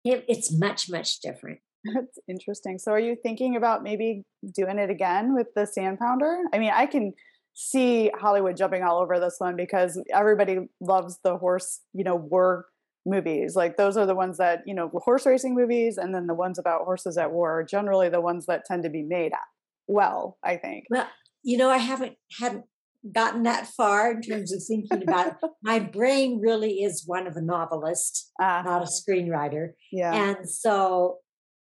it, 0.04 0.26
it's 0.28 0.58
much 0.58 0.90
much 0.90 1.22
different. 1.22 1.60
That's 1.86 2.20
interesting. 2.28 2.78
So 2.78 2.92
are 2.92 3.00
you 3.00 3.16
thinking 3.16 3.56
about 3.56 3.84
maybe 3.84 4.24
doing 4.54 4.78
it 4.80 4.90
again 4.90 5.34
with 5.34 5.48
the 5.56 5.66
sand 5.66 6.00
pounder? 6.00 6.40
I 6.54 6.60
mean 6.60 6.72
i 6.74 6.86
can 6.86 7.14
see 7.54 8.10
hollywood 8.18 8.56
jumping 8.56 8.82
all 8.82 9.00
over 9.00 9.20
this 9.20 9.36
one 9.40 9.58
because 9.58 10.02
everybody 10.14 10.58
loves 10.80 11.20
the 11.22 11.38
horse 11.38 11.82
you 11.94 12.04
know 12.04 12.16
war 12.16 12.66
movies. 13.06 13.56
Like 13.56 13.78
those 13.78 13.98
are 13.98 14.06
the 14.06 14.16
ones 14.16 14.38
that 14.38 14.62
you 14.66 14.74
know 14.74 14.90
horse 14.90 15.26
racing 15.26 15.56
movies 15.56 15.98
and 15.98 16.14
then 16.14 16.28
the 16.28 16.34
ones 16.34 16.60
about 16.60 16.84
horses 16.84 17.18
at 17.18 17.32
war 17.32 17.60
are 17.60 17.64
generally 17.64 18.10
the 18.10 18.22
ones 18.22 18.46
that 18.46 18.66
tend 18.66 18.84
to 18.84 18.90
be 18.90 19.04
made 19.04 19.32
well 19.88 20.38
i 20.44 20.56
think. 20.58 20.86
Well 20.90 21.08
you 21.44 21.58
know 21.58 21.70
i 21.70 21.78
haven't 21.78 22.16
hadn't 22.40 22.66
gotten 23.14 23.44
that 23.44 23.68
far 23.68 24.12
in 24.12 24.22
terms 24.22 24.54
of 24.54 24.62
thinking 24.64 25.04
about 25.04 25.28
it 25.28 25.34
my 25.64 25.80
brain 25.80 26.40
really 26.42 26.84
is 26.84 27.04
one 27.06 27.28
of 27.28 27.36
a 27.36 27.42
novelist 27.42 28.32
uh, 28.42 28.62
not 28.64 28.84
a 28.84 28.86
screenwriter 28.86 29.70
yeah 29.92 30.14
and 30.14 30.50
so 30.50 31.18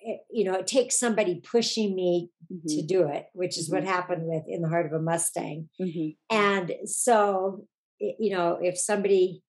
it, 0.00 0.20
you 0.30 0.44
know 0.44 0.54
it 0.54 0.66
takes 0.66 0.98
somebody 0.98 1.40
pushing 1.40 1.94
me 1.94 2.30
mm-hmm. 2.52 2.66
to 2.68 2.86
do 2.86 3.08
it 3.08 3.26
which 3.32 3.56
is 3.58 3.70
mm-hmm. 3.70 3.84
what 3.84 3.94
happened 3.94 4.22
with 4.24 4.42
in 4.46 4.60
the 4.60 4.68
heart 4.68 4.86
of 4.86 4.92
a 4.92 5.00
mustang 5.00 5.68
mm-hmm. 5.80 6.10
and 6.34 6.72
so 6.84 7.64
you 7.98 8.34
know 8.34 8.58
if 8.60 8.78
somebody 8.78 9.42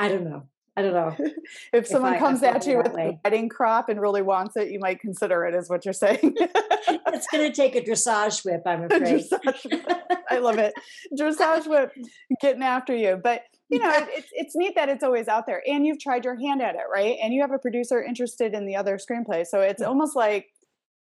I 0.00 0.08
don't 0.08 0.24
know. 0.24 0.44
I 0.80 0.82
don't 0.82 0.94
know. 0.94 1.14
if 1.74 1.86
someone 1.86 2.14
if 2.14 2.18
comes 2.18 2.42
at 2.42 2.66
you 2.66 2.78
with 2.78 2.92
way. 2.92 3.18
a 3.24 3.28
riding 3.28 3.48
crop 3.50 3.90
and 3.90 4.00
really 4.00 4.22
wants 4.22 4.56
it, 4.56 4.70
you 4.70 4.78
might 4.80 4.98
consider 4.98 5.44
it, 5.44 5.54
is 5.54 5.68
what 5.68 5.84
you're 5.84 5.92
saying. 5.92 6.18
it's 6.22 7.26
going 7.26 7.50
to 7.50 7.52
take 7.52 7.76
a 7.76 7.82
dressage 7.82 8.44
whip, 8.44 8.62
I'm 8.64 8.84
afraid. 8.90 9.24
Whip. 9.30 9.84
I 10.30 10.38
love 10.38 10.58
it. 10.58 10.72
Dressage 11.18 11.66
whip 11.66 11.92
getting 12.40 12.62
after 12.62 12.96
you. 12.96 13.20
But 13.22 13.42
you 13.68 13.78
know, 13.78 13.90
it, 13.90 14.08
it's 14.10 14.28
it's 14.32 14.56
neat 14.56 14.74
that 14.74 14.88
it's 14.88 15.04
always 15.04 15.28
out 15.28 15.46
there, 15.46 15.62
and 15.66 15.86
you've 15.86 16.00
tried 16.00 16.24
your 16.24 16.36
hand 16.36 16.62
at 16.62 16.74
it, 16.74 16.84
right? 16.92 17.16
And 17.22 17.32
you 17.32 17.42
have 17.42 17.52
a 17.52 17.58
producer 17.58 18.02
interested 18.02 18.54
in 18.54 18.66
the 18.66 18.74
other 18.74 18.98
screenplay, 18.98 19.46
so 19.46 19.60
it's 19.60 19.82
almost 19.82 20.16
like 20.16 20.46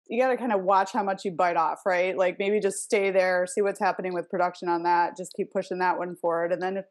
you 0.08 0.20
got 0.20 0.30
to 0.30 0.36
kind 0.36 0.52
of 0.52 0.62
watch 0.62 0.92
how 0.92 1.02
much 1.02 1.24
you 1.24 1.32
bite 1.32 1.56
off, 1.56 1.80
right? 1.84 2.16
Like 2.16 2.38
maybe 2.38 2.58
just 2.58 2.78
stay 2.78 3.10
there, 3.10 3.46
see 3.46 3.60
what's 3.60 3.78
happening 3.78 4.14
with 4.14 4.28
production 4.30 4.68
on 4.68 4.82
that, 4.84 5.16
just 5.16 5.32
keep 5.36 5.52
pushing 5.52 5.78
that 5.78 5.98
one 5.98 6.16
forward, 6.16 6.52
and 6.52 6.62
then 6.62 6.78
if 6.78 6.86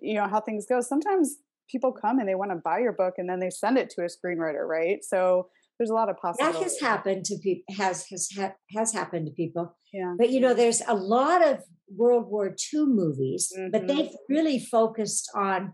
you 0.00 0.14
know 0.14 0.26
how 0.26 0.40
things 0.40 0.64
go, 0.66 0.80
sometimes 0.80 1.36
people 1.70 1.92
come 1.92 2.18
and 2.18 2.28
they 2.28 2.34
want 2.34 2.50
to 2.50 2.60
buy 2.64 2.78
your 2.78 2.92
book, 2.92 3.14
and 3.18 3.28
then 3.28 3.40
they 3.40 3.50
send 3.50 3.78
it 3.78 3.90
to 3.90 4.02
a 4.02 4.06
screenwriter, 4.06 4.66
right? 4.66 4.98
So 5.02 5.48
there's 5.78 5.90
a 5.90 5.94
lot 5.94 6.08
of 6.08 6.16
possibilities. 6.16 6.60
That 6.60 6.64
has 6.64 6.80
happened 6.80 7.24
to 7.26 7.38
people. 7.42 7.74
Has 7.76 8.06
has 8.10 8.28
ha- 8.36 8.54
has 8.76 8.92
happened 8.92 9.26
to 9.26 9.32
people. 9.32 9.76
Yeah. 9.92 10.14
But 10.18 10.30
you 10.30 10.40
know, 10.40 10.54
there's 10.54 10.82
a 10.86 10.94
lot 10.94 11.46
of 11.46 11.60
World 11.94 12.26
War 12.28 12.54
II 12.72 12.86
movies, 12.86 13.52
mm-hmm. 13.56 13.70
but 13.70 13.86
they've 13.86 14.10
really 14.28 14.58
focused 14.58 15.30
on 15.34 15.72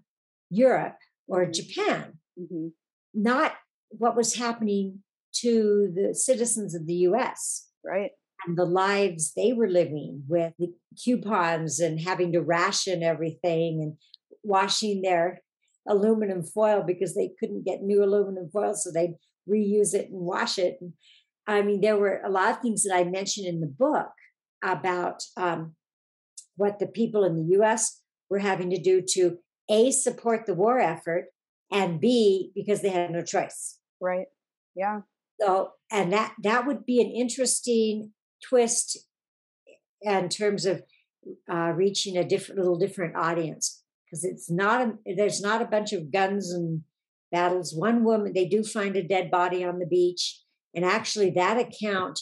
Europe 0.49 0.97
or 1.28 1.45
mm-hmm. 1.45 1.53
Japan, 1.53 2.18
mm-hmm. 2.38 2.68
not 3.14 3.55
what 3.91 4.16
was 4.16 4.34
happening 4.36 5.01
to 5.32 5.93
the 5.95 6.14
citizens 6.14 6.74
of 6.74 6.86
the 6.86 6.95
U.S. 6.95 7.68
Right. 7.84 8.11
And 8.47 8.57
the 8.57 8.64
lives 8.64 9.32
they 9.36 9.53
were 9.53 9.68
living 9.68 10.24
with 10.26 10.55
the 10.59 10.72
coupons 11.03 11.78
and 11.78 12.01
having 12.01 12.32
to 12.32 12.41
ration 12.41 13.03
everything 13.03 13.80
and 13.82 13.97
washing 14.43 15.03
their 15.03 15.43
aluminum 15.91 16.43
foil 16.43 16.82
because 16.86 17.14
they 17.14 17.30
couldn't 17.38 17.64
get 17.64 17.82
new 17.82 18.03
aluminum 18.03 18.49
foil, 18.51 18.74
so 18.74 18.91
they'd 18.91 19.16
reuse 19.49 19.93
it 19.93 20.11
and 20.11 20.20
wash 20.20 20.59
it. 20.59 20.78
And, 20.80 20.93
I 21.47 21.62
mean, 21.62 21.80
there 21.80 21.97
were 21.97 22.20
a 22.24 22.30
lot 22.30 22.51
of 22.51 22.61
things 22.61 22.84
that 22.84 22.95
I 22.95 23.05
mentioned 23.05 23.47
in 23.47 23.61
the 23.61 23.66
book 23.66 24.12
about 24.62 25.22
um, 25.36 25.74
what 26.57 26.78
the 26.78 26.86
people 26.86 27.24
in 27.24 27.36
the 27.36 27.59
US 27.59 28.01
were 28.28 28.38
having 28.38 28.70
to 28.70 28.80
do 28.80 29.03
to 29.14 29.38
A, 29.68 29.91
support 29.91 30.47
the 30.47 30.55
war 30.55 30.78
effort, 30.78 31.26
and 31.72 32.01
B, 32.01 32.53
because 32.55 32.82
they 32.82 32.91
had 32.91 33.11
no 33.11 33.22
choice. 33.22 33.78
Right. 34.01 34.26
Yeah. 34.74 35.01
So, 35.41 35.72
and 35.91 36.12
that 36.12 36.34
that 36.43 36.66
would 36.66 36.84
be 36.84 37.01
an 37.01 37.11
interesting 37.11 38.12
twist 38.47 38.99
in 40.03 40.28
terms 40.28 40.66
of 40.66 40.82
uh, 41.51 41.72
reaching 41.74 42.16
a 42.16 42.24
different, 42.24 42.61
little 42.61 42.78
different 42.78 43.16
audience 43.16 43.80
because 44.11 44.24
it's 44.24 44.50
not 44.50 44.88
a, 44.88 45.14
there's 45.16 45.40
not 45.40 45.62
a 45.62 45.66
bunch 45.66 45.92
of 45.92 46.12
guns 46.12 46.52
and 46.52 46.82
battles. 47.30 47.74
One 47.74 48.04
woman, 48.04 48.32
they 48.32 48.46
do 48.46 48.64
find 48.64 48.96
a 48.96 49.06
dead 49.06 49.30
body 49.30 49.64
on 49.64 49.78
the 49.78 49.86
beach. 49.86 50.40
And 50.74 50.84
actually, 50.84 51.30
that 51.30 51.58
account 51.58 52.20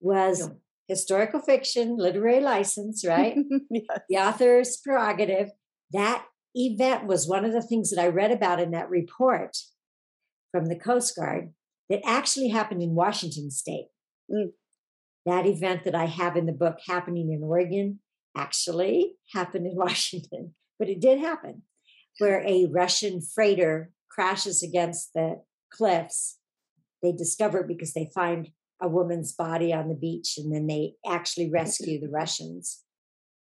was 0.00 0.50
historical 0.88 1.40
fiction, 1.40 1.96
literary 1.96 2.40
license, 2.40 3.04
right? 3.06 3.36
yes. 3.70 4.00
The 4.08 4.16
author's 4.16 4.76
prerogative. 4.76 5.50
That 5.92 6.24
event 6.54 7.06
was 7.06 7.28
one 7.28 7.44
of 7.44 7.52
the 7.52 7.62
things 7.62 7.90
that 7.90 8.00
I 8.00 8.08
read 8.08 8.30
about 8.30 8.60
in 8.60 8.72
that 8.72 8.90
report 8.90 9.56
from 10.50 10.66
the 10.66 10.78
Coast 10.78 11.16
Guard 11.16 11.52
that 11.88 12.02
actually 12.04 12.48
happened 12.48 12.82
in 12.82 12.94
Washington 12.94 13.50
state. 13.50 13.88
Mm. 14.30 14.52
That 15.24 15.46
event 15.46 15.84
that 15.84 15.94
I 15.94 16.06
have 16.06 16.36
in 16.36 16.46
the 16.46 16.52
book 16.52 16.78
happening 16.86 17.32
in 17.32 17.42
Oregon 17.42 18.00
actually 18.36 19.14
happened 19.32 19.66
in 19.66 19.74
Washington, 19.76 20.54
but 20.78 20.88
it 20.88 21.00
did 21.00 21.18
happen 21.18 21.62
where 22.18 22.42
a 22.46 22.66
Russian 22.66 23.20
freighter 23.20 23.90
crashes 24.10 24.62
against 24.62 25.14
the 25.14 25.42
cliffs, 25.70 26.38
they 27.02 27.12
discover 27.12 27.60
it 27.60 27.68
because 27.68 27.94
they 27.94 28.10
find 28.14 28.50
a 28.80 28.88
woman's 28.88 29.32
body 29.32 29.72
on 29.72 29.88
the 29.88 29.94
beach 29.94 30.36
and 30.36 30.54
then 30.54 30.66
they 30.66 30.94
actually 31.06 31.50
rescue 31.50 32.00
the 32.00 32.08
Russians 32.08 32.82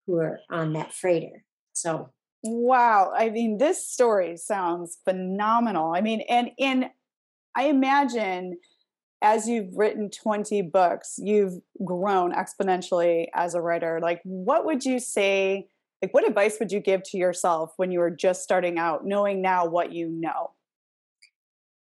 who 0.07 0.17
are 0.17 0.41
on 0.51 0.73
that 0.73 0.93
freighter. 0.93 1.45
So 1.75 2.11
wow, 2.43 3.13
I 3.15 3.29
mean 3.29 3.59
this 3.59 3.87
story 3.87 4.37
sounds 4.37 4.99
phenomenal. 5.05 5.95
I 5.95 6.01
mean 6.01 6.23
and 6.29 6.51
in 6.59 6.91
I 7.55 7.65
imagine 7.65 8.59
as 9.21 9.49
you've 9.49 9.77
written 9.77 10.11
20 10.11 10.63
books, 10.63 11.19
you've 11.19 11.61
grown 11.85 12.33
exponentially 12.33 13.27
as 13.35 13.55
a 13.55 13.61
writer. 13.61 13.99
Like 14.01 14.21
what 14.25 14.65
would 14.65 14.85
you 14.85 14.99
say 14.99 15.69
like 16.03 16.15
what 16.15 16.27
advice 16.27 16.59
would 16.59 16.71
you 16.71 16.81
give 16.81 17.03
to 17.05 17.19
yourself 17.19 17.73
when 17.77 17.91
you 17.91 17.99
were 17.99 18.11
just 18.11 18.43
starting 18.43 18.79
out 18.79 19.05
knowing 19.05 19.43
now 19.43 19.67
what 19.67 19.93
you 19.93 20.09
know? 20.09 20.53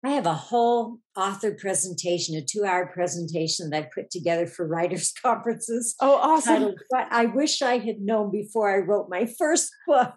I 0.05 0.11
have 0.11 0.27
a 0.27 0.35
whole 0.35 0.99
author 1.17 1.53
presentation 1.53 2.35
a 2.35 2.43
two 2.43 2.65
hour 2.65 2.87
presentation 2.87 3.71
that 3.71 3.85
i 3.85 3.89
put 3.95 4.11
together 4.11 4.47
for 4.47 4.67
writers 4.67 5.13
conferences 5.23 5.95
oh 6.01 6.17
awesome. 6.17 6.55
titled, 6.55 6.81
but 6.91 7.07
i 7.11 7.27
wish 7.27 7.63
i 7.63 7.79
had 7.79 8.01
known 8.01 8.31
before 8.31 8.75
i 8.75 8.79
wrote 8.79 9.09
my 9.09 9.27
first 9.39 9.71
book. 9.87 10.13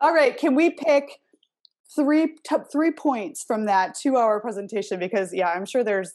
All 0.00 0.14
right 0.14 0.36
can 0.36 0.54
we 0.54 0.70
pick 0.70 1.18
three 1.94 2.36
top 2.48 2.72
three 2.72 2.90
points 2.90 3.44
from 3.46 3.66
that 3.66 3.94
two 3.94 4.16
hour 4.16 4.40
presentation? 4.40 4.98
Because 4.98 5.34
yeah 5.34 5.50
i'm 5.50 5.66
sure 5.66 5.84
there's 5.84 6.12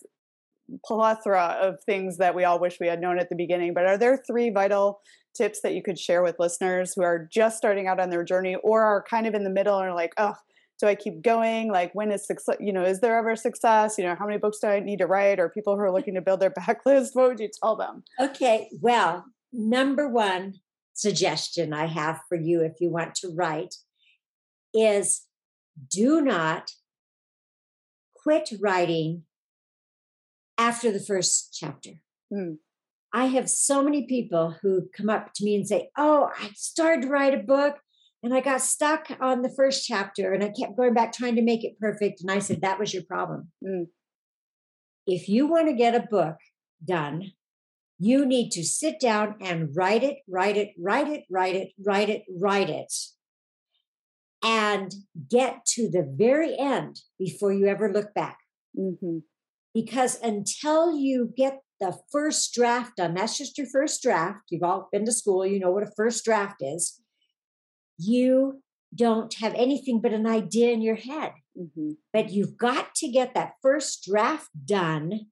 plethora 0.85 1.57
of 1.61 1.75
things 1.83 2.17
that 2.17 2.33
we 2.33 2.45
all 2.45 2.59
wish 2.59 2.79
we 2.79 2.87
had 2.87 3.01
known 3.01 3.19
at 3.19 3.29
the 3.29 3.35
beginning 3.35 3.73
but 3.73 3.85
are 3.85 3.97
there 3.97 4.17
three 4.27 4.49
vital 4.49 5.01
tips 5.39 5.61
that 5.61 5.73
you 5.73 5.81
could 5.81 5.97
share 5.97 6.21
with 6.21 6.35
listeners 6.37 6.93
who 6.93 7.01
are 7.01 7.27
just 7.31 7.57
starting 7.57 7.87
out 7.87 7.99
on 7.99 8.09
their 8.09 8.23
journey 8.23 8.55
or 8.61 8.83
are 8.83 9.03
kind 9.09 9.25
of 9.25 9.33
in 9.33 9.43
the 9.43 9.49
middle 9.49 9.79
and 9.79 9.89
are 9.89 9.95
like, 9.95 10.13
oh, 10.17 10.35
do 10.79 10.87
I 10.87 10.95
keep 10.95 11.21
going? 11.21 11.71
Like, 11.71 11.93
when 11.93 12.11
is 12.11 12.27
success? 12.27 12.57
You 12.59 12.73
know, 12.73 12.83
is 12.83 12.99
there 12.99 13.17
ever 13.17 13.35
success? 13.35 13.97
You 13.97 14.03
know, 14.03 14.15
how 14.15 14.25
many 14.25 14.37
books 14.37 14.59
do 14.59 14.67
I 14.67 14.79
need 14.79 14.99
to 14.99 15.07
write? 15.07 15.39
Or 15.39 15.49
people 15.49 15.75
who 15.75 15.81
are 15.81 15.91
looking 15.91 16.15
to 16.15 16.21
build 16.21 16.41
their 16.41 16.49
backlist? 16.59 17.09
What 17.13 17.29
would 17.29 17.39
you 17.39 17.49
tell 17.61 17.75
them? 17.75 18.03
Okay. 18.19 18.69
Well, 18.81 19.25
number 19.51 20.07
one 20.07 20.55
suggestion 20.93 21.73
I 21.73 21.85
have 21.85 22.21
for 22.27 22.35
you 22.35 22.61
if 22.61 22.73
you 22.81 22.89
want 22.89 23.15
to 23.15 23.29
write 23.33 23.75
is 24.73 25.25
do 25.89 26.21
not 26.21 26.71
quit 28.13 28.51
writing 28.59 29.23
after 30.57 30.91
the 30.91 30.99
first 30.99 31.55
chapter. 31.57 31.91
Hmm. 32.31 32.55
I 33.13 33.25
have 33.25 33.49
so 33.49 33.83
many 33.83 34.05
people 34.05 34.55
who 34.61 34.89
come 34.95 35.09
up 35.09 35.33
to 35.35 35.43
me 35.43 35.55
and 35.55 35.67
say, 35.67 35.89
Oh, 35.97 36.29
I 36.39 36.51
started 36.55 37.03
to 37.03 37.07
write 37.09 37.33
a 37.33 37.43
book 37.43 37.77
and 38.21 38.33
I 38.33 38.41
got 38.41 38.61
stuck 38.61 39.07
on 39.19 39.41
the 39.41 39.53
first 39.55 39.85
chapter 39.85 40.33
and 40.33 40.43
I 40.43 40.49
kept 40.49 40.77
going 40.77 40.93
back 40.93 41.13
trying 41.13 41.35
to 41.35 41.41
make 41.41 41.63
it 41.63 41.79
perfect. 41.79 42.21
And 42.21 42.29
I 42.29 42.39
said, 42.39 42.61
That 42.61 42.79
was 42.79 42.93
your 42.93 43.03
problem. 43.03 43.51
Mm. 43.65 43.87
If 45.07 45.27
you 45.27 45.47
want 45.47 45.67
to 45.67 45.73
get 45.73 45.95
a 45.95 46.07
book 46.07 46.35
done, 46.85 47.31
you 47.97 48.25
need 48.25 48.51
to 48.51 48.63
sit 48.63 48.99
down 48.99 49.35
and 49.41 49.75
write 49.75 50.03
it, 50.03 50.19
write 50.27 50.55
it, 50.55 50.69
write 50.79 51.07
it, 51.09 51.23
write 51.29 51.55
it, 51.55 51.69
write 51.83 52.09
it, 52.09 52.23
write 52.29 52.69
it, 52.69 52.93
and 54.43 54.93
get 55.27 55.65
to 55.65 55.89
the 55.89 56.07
very 56.09 56.57
end 56.57 57.01
before 57.17 57.51
you 57.51 57.67
ever 57.67 57.91
look 57.91 58.13
back. 58.13 58.37
Mm-hmm. 58.77 59.19
Because 59.73 60.19
until 60.21 60.97
you 60.97 61.33
get 61.35 61.59
the 61.79 61.97
first 62.11 62.53
draft 62.53 62.97
done. 62.97 63.13
That's 63.13 63.37
just 63.37 63.57
your 63.57 63.67
first 63.67 64.01
draft. 64.01 64.39
You've 64.49 64.63
all 64.63 64.89
been 64.91 65.05
to 65.05 65.11
school, 65.11 65.45
you 65.45 65.59
know 65.59 65.71
what 65.71 65.83
a 65.83 65.91
first 65.95 66.25
draft 66.25 66.57
is. 66.61 67.01
You 67.97 68.61
don't 68.93 69.33
have 69.35 69.53
anything 69.55 70.01
but 70.01 70.13
an 70.13 70.25
idea 70.25 70.71
in 70.71 70.81
your 70.81 70.95
head. 70.95 71.33
Mm-hmm. 71.57 71.91
But 72.13 72.31
you've 72.31 72.57
got 72.57 72.95
to 72.95 73.07
get 73.07 73.33
that 73.33 73.53
first 73.61 74.03
draft 74.03 74.49
done 74.65 75.27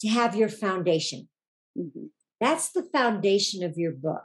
to 0.00 0.08
have 0.08 0.34
your 0.34 0.48
foundation. 0.48 1.28
Mm-hmm. 1.78 2.06
That's 2.40 2.72
the 2.72 2.82
foundation 2.92 3.62
of 3.62 3.76
your 3.76 3.92
book. 3.92 4.24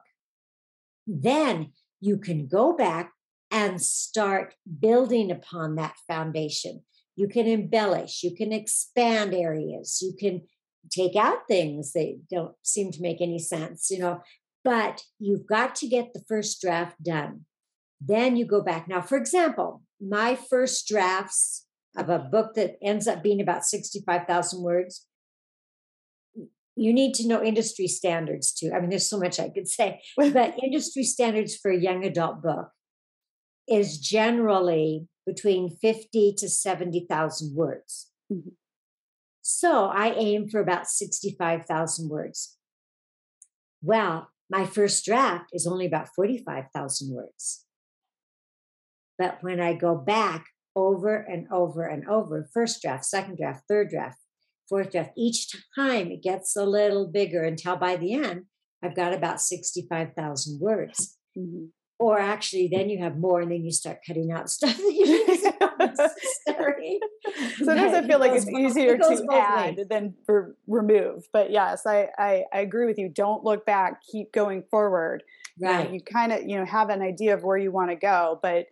Then 1.06 1.74
you 2.02 2.18
can 2.18 2.48
go 2.48 2.76
back 2.76 3.12
and 3.52 3.82
start 3.82 4.56
building 4.80 5.32
upon 5.32 5.76
that 5.76 5.96
foundation. 6.08 6.84
You 7.16 7.28
can 7.28 7.48
embellish, 7.48 8.24
you 8.24 8.36
can 8.36 8.54
expand 8.54 9.34
areas, 9.34 10.00
you 10.02 10.14
can 10.18 10.44
take 10.92 11.16
out 11.16 11.48
things 11.48 11.94
that 11.94 12.22
don't 12.30 12.56
seem 12.64 12.92
to 12.92 13.02
make 13.02 13.22
any 13.22 13.40
sense, 13.40 13.90
you 13.90 14.00
know. 14.00 14.22
But 14.64 15.04
you've 15.20 15.48
got 15.48 15.76
to 15.76 15.88
get 15.88 16.14
the 16.14 16.24
first 16.28 16.62
draft 16.62 17.02
done. 17.04 17.46
Then 18.02 18.36
you 18.36 18.46
go 18.46 18.62
back. 18.62 18.88
Now, 18.88 19.02
for 19.02 19.18
example, 19.18 19.84
my 20.00 20.36
first 20.36 20.88
drafts 20.88 21.66
of 21.98 22.10
a 22.10 22.20
book 22.20 22.54
that 22.56 22.78
ends 22.82 23.08
up 23.08 23.24
being 23.24 23.42
about 23.42 23.66
65,000 23.66 24.62
words, 24.62 25.06
you 26.76 26.94
need 26.94 27.14
to 27.16 27.28
know 27.28 27.44
industry 27.44 27.88
standards 27.88 28.54
too. 28.54 28.72
I 28.74 28.80
mean, 28.80 28.90
there's 28.90 29.10
so 29.10 29.20
much 29.20 29.40
I 29.40 29.50
could 29.50 29.68
say, 29.68 30.02
but 30.18 30.64
industry 30.64 31.04
standards 31.04 31.56
for 31.56 31.72
a 31.72 31.80
young 31.80 32.06
adult 32.06 32.42
book 32.42 32.70
is 33.68 34.00
generally 34.00 35.08
between 35.26 35.70
50 35.70 36.34
to 36.38 36.50
70,000 36.50 37.56
words. 37.56 38.08
Mm-hmm. 38.32 38.50
So 39.52 39.86
I 39.86 40.14
aim 40.14 40.48
for 40.48 40.62
about 40.62 40.88
65,000 40.88 42.08
words. 42.08 42.58
Well, 43.82 44.30
my 44.48 44.64
first 44.64 45.04
draft 45.04 45.50
is 45.54 45.66
only 45.66 45.88
about 45.88 46.10
45,000 46.16 47.12
words. 47.12 47.66
But 49.18 49.42
when 49.42 49.60
I 49.60 49.74
go 49.74 49.96
back 49.96 50.46
over 50.76 51.16
and 51.16 51.48
over 51.52 51.84
and 51.84 52.08
over, 52.08 52.48
first 52.54 52.80
draft, 52.84 53.06
second 53.06 53.38
draft, 53.38 53.64
third 53.68 53.90
draft, 53.90 54.20
fourth 54.70 54.92
draft, 54.92 55.14
each 55.18 55.52
time 55.76 56.12
it 56.12 56.22
gets 56.22 56.56
a 56.56 56.64
little 56.64 57.08
bigger 57.08 57.44
until 57.44 57.76
by 57.76 57.96
the 57.96 58.14
end, 58.14 58.46
I've 58.84 58.96
got 58.96 59.14
about 59.14 59.42
65,000 59.42 60.60
words. 60.60 61.18
Mm-hmm. 61.36 61.66
Or 62.00 62.18
actually, 62.18 62.70
then 62.72 62.90
you 62.90 63.00
have 63.00 63.18
more, 63.18 63.42
and 63.42 63.52
then 63.52 63.66
you 63.66 63.72
start 63.72 64.00
cutting 64.08 64.32
out 64.32 64.50
stuff 64.50 64.78
that 64.78 64.84
you 64.84 65.26
necessary. 65.80 67.00
Sometimes 67.58 67.94
I 67.94 68.08
feel 68.08 68.20
like 68.20 68.32
it's 68.34 68.48
easier 68.48 68.96
it 68.96 69.02
to 69.02 69.28
add 69.34 69.78
ways. 69.78 69.88
than 69.90 70.14
for 70.26 70.56
remove. 70.68 71.28
But 71.34 71.52
yes, 71.52 71.86
I, 71.86 72.08
I, 72.18 72.44
I 72.54 72.60
agree 72.62 72.86
with 72.86 72.98
you. 72.98 73.10
Don't 73.10 73.44
look 73.44 73.66
back. 73.66 74.02
Keep 74.12 74.32
going 74.32 74.64
forward. 74.72 75.24
Right. 75.62 75.80
You, 75.80 75.86
know, 75.86 75.94
you 75.94 76.02
kind 76.02 76.32
of 76.32 76.44
you 76.48 76.58
know 76.58 76.66
have 76.66 76.90
an 76.90 77.02
idea 77.02 77.34
of 77.34 77.44
where 77.44 77.58
you 77.58 77.72
want 77.72 77.90
to 77.90 77.96
go, 77.96 78.40
but 78.42 78.68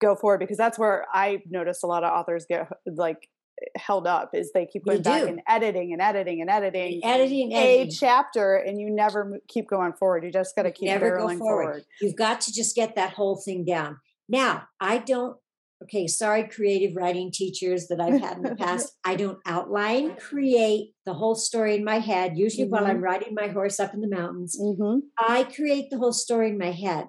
go 0.00 0.16
forward 0.16 0.38
because 0.38 0.56
that's 0.56 0.78
where 0.78 1.06
I 1.12 1.42
notice 1.48 1.82
a 1.82 1.86
lot 1.86 2.04
of 2.04 2.12
authors 2.12 2.46
get 2.48 2.68
like 2.86 3.28
held 3.76 4.06
up 4.06 4.30
is 4.34 4.52
they 4.52 4.66
keep 4.66 4.84
going 4.84 5.02
back 5.02 5.22
and 5.22 5.40
editing 5.48 5.92
and 5.92 6.02
editing 6.02 6.40
and 6.40 6.50
editing, 6.50 7.00
editing 7.04 7.52
a 7.52 7.80
editing. 7.80 7.90
chapter, 7.92 8.56
and 8.56 8.80
you 8.80 8.90
never 8.90 9.40
keep 9.48 9.68
going 9.68 9.92
forward. 9.92 10.24
You 10.24 10.32
just 10.32 10.56
got 10.56 10.62
to 10.62 10.72
keep 10.72 10.88
never 10.88 11.18
go 11.18 11.28
forward. 11.28 11.38
forward. 11.38 11.84
You've 12.00 12.16
got 12.16 12.40
to 12.42 12.52
just 12.52 12.74
get 12.74 12.96
that 12.96 13.12
whole 13.14 13.36
thing 13.36 13.64
down. 13.64 13.98
Now, 14.28 14.64
I 14.80 14.98
don't. 14.98 15.36
Okay, 15.82 16.06
sorry, 16.06 16.48
creative 16.48 16.96
writing 16.96 17.30
teachers 17.30 17.88
that 17.88 18.00
I've 18.00 18.20
had 18.20 18.38
in 18.38 18.42
the 18.42 18.56
past. 18.58 18.96
I 19.04 19.16
don't 19.16 19.38
outline, 19.44 20.16
create 20.16 20.94
the 21.04 21.12
whole 21.12 21.34
story 21.34 21.74
in 21.74 21.84
my 21.84 21.98
head. 21.98 22.38
Usually, 22.38 22.64
mm-hmm. 22.64 22.72
while 22.72 22.86
I'm 22.86 22.96
mm-hmm. 22.96 23.04
riding 23.04 23.34
my 23.34 23.48
horse 23.48 23.78
up 23.78 23.92
in 23.92 24.00
the 24.00 24.08
mountains, 24.08 24.58
mm-hmm. 24.58 25.00
I 25.18 25.44
create 25.44 25.90
the 25.90 25.98
whole 25.98 26.12
story 26.12 26.48
in 26.48 26.58
my 26.58 26.70
head. 26.70 27.08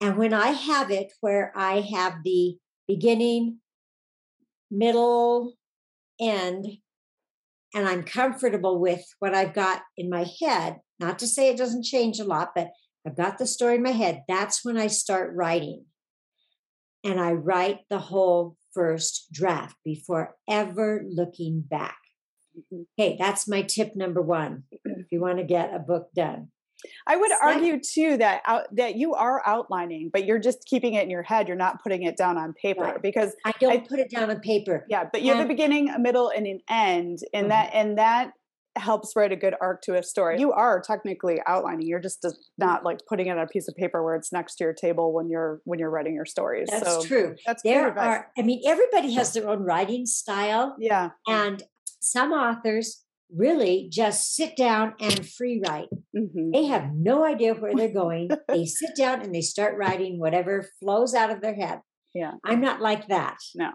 And 0.00 0.16
when 0.16 0.32
I 0.32 0.48
have 0.48 0.90
it 0.90 1.12
where 1.20 1.52
I 1.54 1.80
have 1.80 2.24
the 2.24 2.56
beginning, 2.88 3.58
middle, 4.72 5.54
end, 6.20 6.66
and 7.74 7.88
I'm 7.88 8.02
comfortable 8.02 8.80
with 8.80 9.04
what 9.18 9.34
I've 9.34 9.54
got 9.54 9.82
in 9.96 10.10
my 10.10 10.26
head, 10.40 10.80
not 10.98 11.18
to 11.20 11.26
say 11.26 11.48
it 11.48 11.56
doesn't 11.56 11.84
change 11.84 12.18
a 12.18 12.24
lot, 12.24 12.50
but 12.54 12.70
I've 13.06 13.16
got 13.16 13.38
the 13.38 13.46
story 13.46 13.76
in 13.76 13.82
my 13.82 13.90
head, 13.90 14.22
that's 14.28 14.64
when 14.64 14.76
I 14.76 14.86
start 14.86 15.34
writing. 15.34 15.86
And 17.04 17.20
I 17.20 17.32
write 17.32 17.80
the 17.90 17.98
whole 17.98 18.56
first 18.72 19.32
draft 19.32 19.76
before 19.84 20.36
ever 20.48 21.04
looking 21.08 21.60
back. 21.60 21.98
Mm-hmm. 22.56 22.82
Okay, 22.98 23.16
that's 23.18 23.48
my 23.48 23.62
tip 23.62 23.96
number 23.96 24.22
one 24.22 24.64
if 24.84 25.06
you 25.10 25.20
want 25.20 25.38
to 25.38 25.44
get 25.44 25.74
a 25.74 25.78
book 25.78 26.10
done. 26.14 26.48
I 27.06 27.16
would 27.16 27.30
argue 27.42 27.80
too 27.80 28.16
that 28.18 28.42
out, 28.46 28.64
that 28.76 28.96
you 28.96 29.14
are 29.14 29.42
outlining, 29.46 30.10
but 30.12 30.24
you're 30.24 30.38
just 30.38 30.64
keeping 30.66 30.94
it 30.94 31.04
in 31.04 31.10
your 31.10 31.22
head. 31.22 31.48
You're 31.48 31.56
not 31.56 31.82
putting 31.82 32.02
it 32.02 32.16
down 32.16 32.38
on 32.38 32.52
paper 32.54 32.82
right. 32.82 33.02
because 33.02 33.34
I 33.44 33.52
don't 33.60 33.72
I, 33.72 33.78
put 33.78 33.98
it 33.98 34.10
down 34.10 34.30
on 34.30 34.40
paper. 34.40 34.86
Yeah, 34.88 35.04
but 35.10 35.22
you 35.22 35.34
have 35.34 35.44
a 35.44 35.48
beginning, 35.48 35.88
a 35.90 35.98
middle, 35.98 36.30
and 36.30 36.46
an 36.46 36.60
end, 36.68 37.20
and 37.32 37.44
mm-hmm. 37.44 37.48
that 37.50 37.70
and 37.74 37.98
that 37.98 38.32
helps 38.76 39.14
write 39.14 39.32
a 39.32 39.36
good 39.36 39.54
arc 39.60 39.82
to 39.82 39.96
a 39.96 40.02
story. 40.02 40.40
You 40.40 40.52
are 40.52 40.80
technically 40.80 41.40
outlining. 41.46 41.86
You're 41.86 42.00
just 42.00 42.26
not 42.58 42.84
like 42.84 43.00
putting 43.08 43.26
it 43.26 43.30
on 43.30 43.38
a 43.38 43.46
piece 43.46 43.68
of 43.68 43.74
paper 43.74 44.02
where 44.02 44.14
it's 44.14 44.32
next 44.32 44.56
to 44.56 44.64
your 44.64 44.72
table 44.72 45.12
when 45.12 45.28
you're 45.28 45.60
when 45.64 45.78
you're 45.78 45.90
writing 45.90 46.14
your 46.14 46.24
stories. 46.24 46.68
That's 46.70 46.86
so 46.86 47.02
true. 47.02 47.36
That's 47.46 47.62
there 47.62 47.96
are. 47.98 48.28
I 48.36 48.42
mean, 48.42 48.62
everybody 48.66 49.12
has 49.14 49.32
their 49.32 49.48
own 49.48 49.60
writing 49.60 50.06
style. 50.06 50.76
Yeah, 50.78 51.10
and 51.26 51.62
some 52.00 52.32
authors 52.32 53.02
really 53.34 53.88
just 53.90 54.34
sit 54.34 54.56
down 54.56 54.94
and 55.00 55.28
free 55.28 55.62
write. 55.66 55.88
Mm-hmm. 56.16 56.50
They 56.52 56.66
have 56.66 56.90
no 56.94 57.24
idea 57.24 57.54
where 57.54 57.74
they're 57.74 57.92
going. 57.92 58.30
they 58.48 58.66
sit 58.66 58.90
down 58.96 59.22
and 59.22 59.34
they 59.34 59.40
start 59.40 59.78
writing 59.78 60.18
whatever 60.18 60.68
flows 60.80 61.14
out 61.14 61.30
of 61.30 61.40
their 61.40 61.54
head. 61.54 61.80
Yeah. 62.14 62.32
I'm 62.44 62.60
not 62.60 62.80
like 62.80 63.08
that. 63.08 63.36
No. 63.54 63.70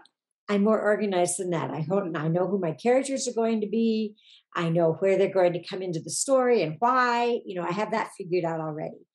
I'm 0.48 0.64
more 0.64 0.80
organized 0.80 1.38
than 1.38 1.50
that. 1.50 1.70
I 1.70 1.80
hope 1.80 2.04
I 2.14 2.28
know 2.28 2.46
who 2.46 2.58
my 2.58 2.72
characters 2.72 3.28
are 3.28 3.34
going 3.34 3.60
to 3.60 3.68
be. 3.68 4.14
I 4.54 4.70
know 4.70 4.94
where 5.00 5.18
they're 5.18 5.32
going 5.32 5.52
to 5.52 5.66
come 5.66 5.82
into 5.82 6.00
the 6.00 6.10
story 6.10 6.62
and 6.62 6.76
why. 6.78 7.40
You 7.44 7.60
know, 7.60 7.66
I 7.68 7.72
have 7.72 7.90
that 7.90 8.10
figured 8.16 8.44
out 8.44 8.60
already. 8.60 9.06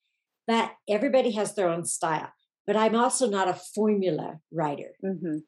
But 0.45 0.71
everybody 0.87 1.31
has 1.31 1.55
their 1.55 1.69
own 1.69 1.85
style. 1.85 2.29
But 2.67 2.75
I'm 2.75 2.95
also 2.95 3.29
not 3.29 3.47
a 3.47 3.59
formula 3.73 4.37
writer. 4.51 4.91
Mm-hmm 5.03 5.39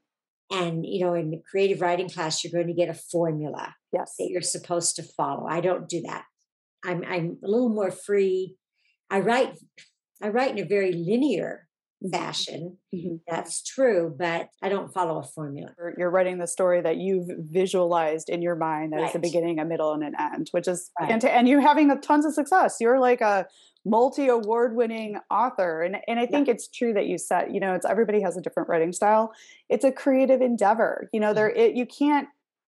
and 0.52 0.86
you 0.86 1.04
know 1.04 1.14
in 1.14 1.32
the 1.32 1.42
creative 1.50 1.82
writing 1.82 2.10
class 2.10 2.44
you're 2.44 2.54
going 2.54 2.68
to 2.68 2.74
get 2.74 2.90
a 2.90 2.94
formula 2.94 3.74
yes 3.92 4.16
that 4.20 4.28
you're 4.30 4.42
supposed 4.42 4.96
to 4.96 5.04
follow 5.04 5.48
i 5.48 5.60
don't 5.60 5.90
do 5.90 6.02
that 6.02 6.24
i'm 6.84 7.04
i'm 7.08 7.38
a 7.44 7.48
little 7.48 7.70
more 7.70 7.92
free 7.92 8.56
i 9.10 9.20
write 9.20 9.58
i 10.22 10.30
write 10.30 10.52
in 10.52 10.60
a 10.60 10.68
very 10.68 10.92
linear 10.92 11.68
mm-hmm. 12.04 12.16
fashion 12.16 12.78
mm-hmm. 12.94 13.16
that's 13.28 13.64
true 13.64 14.14
but 14.18 14.50
i 14.62 14.70
don't 14.70 14.94
follow 14.94 15.20
a 15.20 15.24
formula 15.24 15.72
you're 15.98 16.12
writing 16.12 16.38
the 16.38 16.48
story 16.48 16.82
that 16.82 16.98
you've 16.98 17.30
visualized 17.40 18.30
in 18.30 18.42
your 18.42 18.56
mind 18.56 18.94
that 18.94 18.98
right. 18.98 19.10
is 19.10 19.16
a 19.16 19.20
beginning 19.20 19.60
a 19.60 19.66
middle 19.66 19.94
and 19.94 20.04
an 20.04 20.14
end 20.20 20.48
which 20.52 20.68
is 20.68 20.92
right. 21.00 21.12
and, 21.12 21.26
and 21.26 21.48
you're 21.48 21.62
having 21.62 22.00
tons 22.02 22.26
of 22.26 22.34
success 22.34 22.78
you're 22.80 23.00
like 23.00 23.22
a 23.22 23.48
multi 23.86 24.28
award 24.28 24.76
winning 24.76 25.18
author 25.30 25.84
and 25.84 25.98
and 26.08 26.20
I 26.20 26.26
think 26.26 26.48
yeah. 26.48 26.54
it's 26.56 26.68
true 26.68 26.94
that 26.94 27.06
you 27.06 27.18
said 27.18 27.54
you 27.54 27.60
know 27.60 27.74
it's 27.74 27.86
everybody 27.86 28.22
has 28.22 28.36
a 28.36 28.42
different 28.42 28.68
writing 28.68 28.92
style 28.92 29.32
it's 29.70 29.86
a 29.86 29.92
creative 29.92 30.42
endeavor 30.42 31.08
you 31.14 31.20
know 31.20 31.34
there 31.34 31.50
mm-hmm. 31.50 31.60
it, 31.60 31.76
you 31.76 31.86
can't 31.86 32.28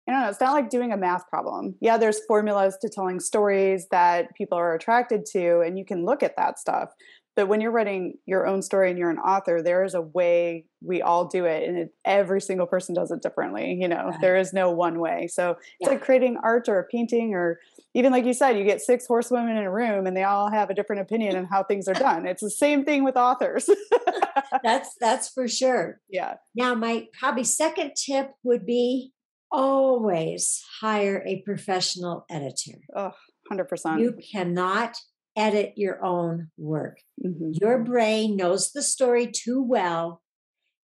I 0.08 0.12
don't 0.12 0.22
know 0.22 0.30
it's 0.30 0.42
not 0.42 0.54
like 0.54 0.70
doing 0.70 0.92
a 0.92 0.98
math 0.98 1.28
problem 1.30 1.76
yeah 1.80 1.98
there's 1.98 2.20
formulas 2.26 2.78
to 2.82 2.90
telling 2.90 3.20
stories 3.20 3.88
that 3.92 4.36
people 4.36 4.58
are 4.58 4.76
attracted 4.76 5.26
to 5.28 5.62
and 5.62 5.80
you 5.80 5.86
can 5.86 6.06
look 6.06 6.22
at 6.22 6.36
that 6.36 6.60
stuff 6.60 6.90
but 7.36 7.48
when 7.48 7.62
you're 7.62 7.72
writing 7.72 8.18
your 8.26 8.48
own 8.48 8.62
story 8.62 8.90
and 8.90 8.98
you're 8.98 9.10
an 9.10 9.20
author 9.20 9.62
there 9.62 9.84
is 9.84 9.94
a 9.94 10.02
way 10.02 10.66
we 10.82 11.02
all 11.02 11.26
do 11.26 11.46
it 11.46 11.68
and 11.68 11.78
it, 11.78 11.94
every 12.06 12.40
single 12.40 12.66
person 12.66 12.96
does 12.96 13.12
it 13.12 13.22
differently 13.22 13.76
you 13.80 13.88
know? 13.88 14.10
Right. 14.10 14.22
there 14.22 14.38
is 14.38 14.54
no 14.54 14.72
one 14.72 15.00
way. 15.00 15.28
So 15.28 15.52
it's 15.52 15.60
yeah. 15.80 15.90
like 15.90 16.02
creating 16.02 16.38
art 16.44 16.68
or 16.70 16.80
a 16.80 16.84
painting 16.84 17.34
or 17.34 17.60
even 17.94 18.12
like 18.12 18.26
you 18.26 18.34
said 18.34 18.58
you 18.58 18.64
get 18.64 18.82
six 18.82 19.06
horsewomen 19.06 19.58
in 19.58 19.64
a 19.64 19.72
room 19.72 20.06
and 20.06 20.16
they 20.16 20.24
all 20.24 20.50
have 20.50 20.70
a 20.70 20.74
different 20.74 21.02
opinion 21.02 21.36
on 21.36 21.46
how 21.46 21.64
things 21.64 21.88
are 21.88 21.94
done. 21.94 22.26
It's 22.26 22.42
the 22.42 22.50
same 22.50 22.86
thing 22.86 23.04
with 23.04 23.18
authors. 23.18 23.70
That's 24.64 24.96
that's 25.00 25.30
for 25.30 25.48
sure. 25.48 26.00
Yeah. 26.10 26.36
Now 26.56 26.76
my 26.76 27.08
probably 27.20 27.44
second 27.44 27.94
tip 27.96 28.32
would 28.44 28.66
be 28.66 29.12
always 29.52 30.64
hire 30.80 31.24
a 31.28 31.42
professional 31.42 32.26
editor. 32.30 32.80
Oh 32.96 33.12
100% 33.52 34.00
you 34.00 34.18
cannot 34.32 34.98
edit 35.36 35.74
your 35.76 36.04
own 36.04 36.50
work. 36.58 37.00
Mm-hmm. 37.24 37.52
Your 37.62 37.84
brain 37.84 38.36
knows 38.36 38.72
the 38.72 38.82
story 38.82 39.28
too 39.28 39.62
well. 39.62 40.22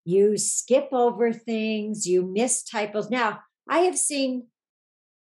You 0.04 0.38
skip 0.38 0.90
over 0.92 1.32
things, 1.32 2.06
you 2.06 2.26
miss 2.26 2.64
typos. 2.64 3.10
Now, 3.10 3.42
I 3.70 3.80
have 3.80 3.98
seen 3.98 4.48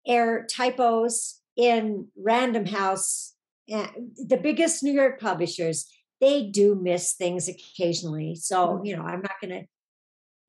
error 0.05 0.45
typos 0.49 1.41
in 1.55 2.07
Random 2.17 2.65
House, 2.65 3.35
eh, 3.69 3.87
the 4.17 4.37
biggest 4.37 4.83
New 4.83 4.91
York 4.91 5.19
publishers. 5.19 5.85
They 6.19 6.47
do 6.47 6.75
miss 6.75 7.13
things 7.13 7.47
occasionally. 7.47 8.35
So, 8.35 8.67
mm-hmm. 8.67 8.85
you 8.85 8.97
know, 8.97 9.03
I'm 9.03 9.21
not 9.21 9.39
going 9.41 9.61
to 9.61 9.67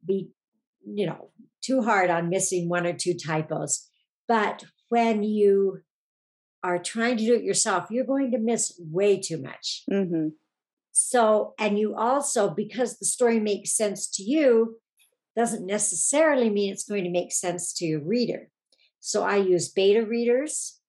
be, 0.07 0.31
you 0.87 1.07
know, 1.07 1.31
too 1.63 1.83
hard 1.83 2.11
on 2.11 2.29
missing 2.29 2.69
one 2.69 2.87
or 2.87 2.93
two 2.93 3.15
typos. 3.15 3.89
But 4.27 4.65
when 4.89 5.23
you 5.23 5.81
are 6.65 6.79
trying 6.79 7.19
to 7.19 7.25
do 7.25 7.35
it 7.35 7.45
yourself, 7.45 7.89
you're 7.91 8.07
going 8.07 8.31
to 8.33 8.39
miss 8.39 8.73
way 8.81 9.21
too 9.21 9.41
much. 9.41 9.85
Mm-hmm. 9.91 10.29
So, 10.93 11.53
and 11.59 11.79
you 11.79 11.95
also, 11.95 12.49
because 12.49 12.99
the 12.99 13.05
story 13.05 13.39
makes 13.39 13.77
sense 13.77 14.09
to 14.13 14.23
you, 14.23 14.79
doesn't 15.37 15.67
necessarily 15.67 16.49
mean 16.49 16.73
it's 16.73 16.89
going 16.89 17.05
to 17.05 17.11
make 17.11 17.33
sense 17.33 17.73
to 17.75 17.85
your 17.85 18.01
reader. 18.01 18.49
So 19.01 19.25
I 19.25 19.37
use 19.37 19.69
beta 19.69 20.07
readers 20.07 20.81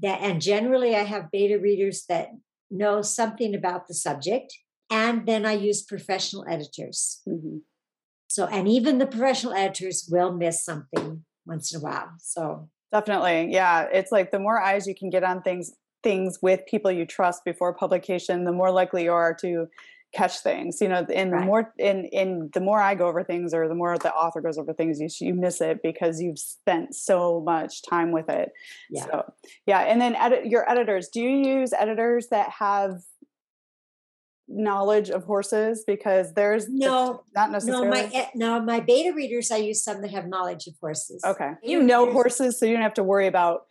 that, 0.00 0.20
and 0.22 0.40
generally 0.40 0.96
I 0.96 1.02
have 1.02 1.30
beta 1.30 1.58
readers 1.58 2.04
that 2.08 2.28
know 2.70 3.02
something 3.02 3.54
about 3.54 3.86
the 3.88 3.94
subject. 3.94 4.54
And 4.90 5.26
then 5.26 5.44
I 5.44 5.52
use 5.52 5.82
professional 5.82 6.46
editors. 6.48 7.20
Mm-hmm. 7.28 7.58
So, 8.28 8.46
and 8.46 8.68
even 8.68 8.98
the 8.98 9.06
professional 9.06 9.52
editors 9.52 10.08
will 10.10 10.32
miss 10.32 10.64
something 10.64 11.24
once 11.44 11.74
in 11.74 11.80
a 11.80 11.84
while. 11.84 12.12
So 12.20 12.70
Definitely. 12.94 13.52
Yeah. 13.52 13.88
It's 13.92 14.12
like 14.12 14.30
the 14.30 14.38
more 14.38 14.60
eyes 14.60 14.86
you 14.86 14.94
can 14.94 15.10
get 15.10 15.24
on 15.24 15.42
things 15.42 15.72
things 16.04 16.38
with 16.40 16.60
people 16.66 16.92
you 16.92 17.04
trust 17.04 17.44
before 17.44 17.74
publication, 17.74 18.44
the 18.44 18.52
more 18.52 18.70
likely 18.70 19.04
you 19.04 19.12
are 19.12 19.34
to 19.40 19.66
catch 20.14 20.38
things. 20.40 20.80
You 20.80 20.88
know, 20.88 21.04
and 21.12 21.32
right. 21.32 21.40
the 21.40 21.44
more 21.44 21.74
in 21.76 22.04
in 22.12 22.50
the 22.54 22.60
more 22.60 22.80
I 22.80 22.94
go 22.94 23.08
over 23.08 23.24
things 23.24 23.52
or 23.52 23.66
the 23.66 23.74
more 23.74 23.98
the 23.98 24.12
author 24.12 24.40
goes 24.40 24.58
over 24.58 24.72
things, 24.72 25.00
you 25.00 25.08
you 25.26 25.34
miss 25.34 25.60
it 25.60 25.80
because 25.82 26.20
you've 26.20 26.38
spent 26.38 26.94
so 26.94 27.42
much 27.44 27.82
time 27.82 28.12
with 28.12 28.28
it. 28.28 28.50
Yeah. 28.90 29.04
So 29.06 29.32
yeah. 29.66 29.80
And 29.80 30.00
then 30.00 30.14
edit 30.14 30.46
your 30.46 30.70
editors. 30.70 31.08
Do 31.08 31.20
you 31.20 31.30
use 31.30 31.72
editors 31.72 32.28
that 32.28 32.50
have 32.50 33.00
knowledge 34.48 35.10
of 35.10 35.24
horses 35.24 35.84
because 35.86 36.34
there's 36.34 36.68
no 36.68 37.22
not 37.34 37.50
necessarily 37.50 37.86
no 37.86 37.90
my 37.90 38.30
no 38.34 38.60
my 38.60 38.78
beta 38.78 39.14
readers 39.14 39.50
i 39.50 39.56
use 39.56 39.82
some 39.82 40.02
that 40.02 40.10
have 40.10 40.26
knowledge 40.26 40.66
of 40.66 40.74
horses. 40.80 41.22
Okay. 41.24 41.52
You 41.62 41.82
know 41.82 42.12
horses 42.12 42.58
so 42.58 42.66
you 42.66 42.74
don't 42.74 42.82
have 42.82 42.94
to 42.94 43.02
worry 43.02 43.26
about 43.26 43.62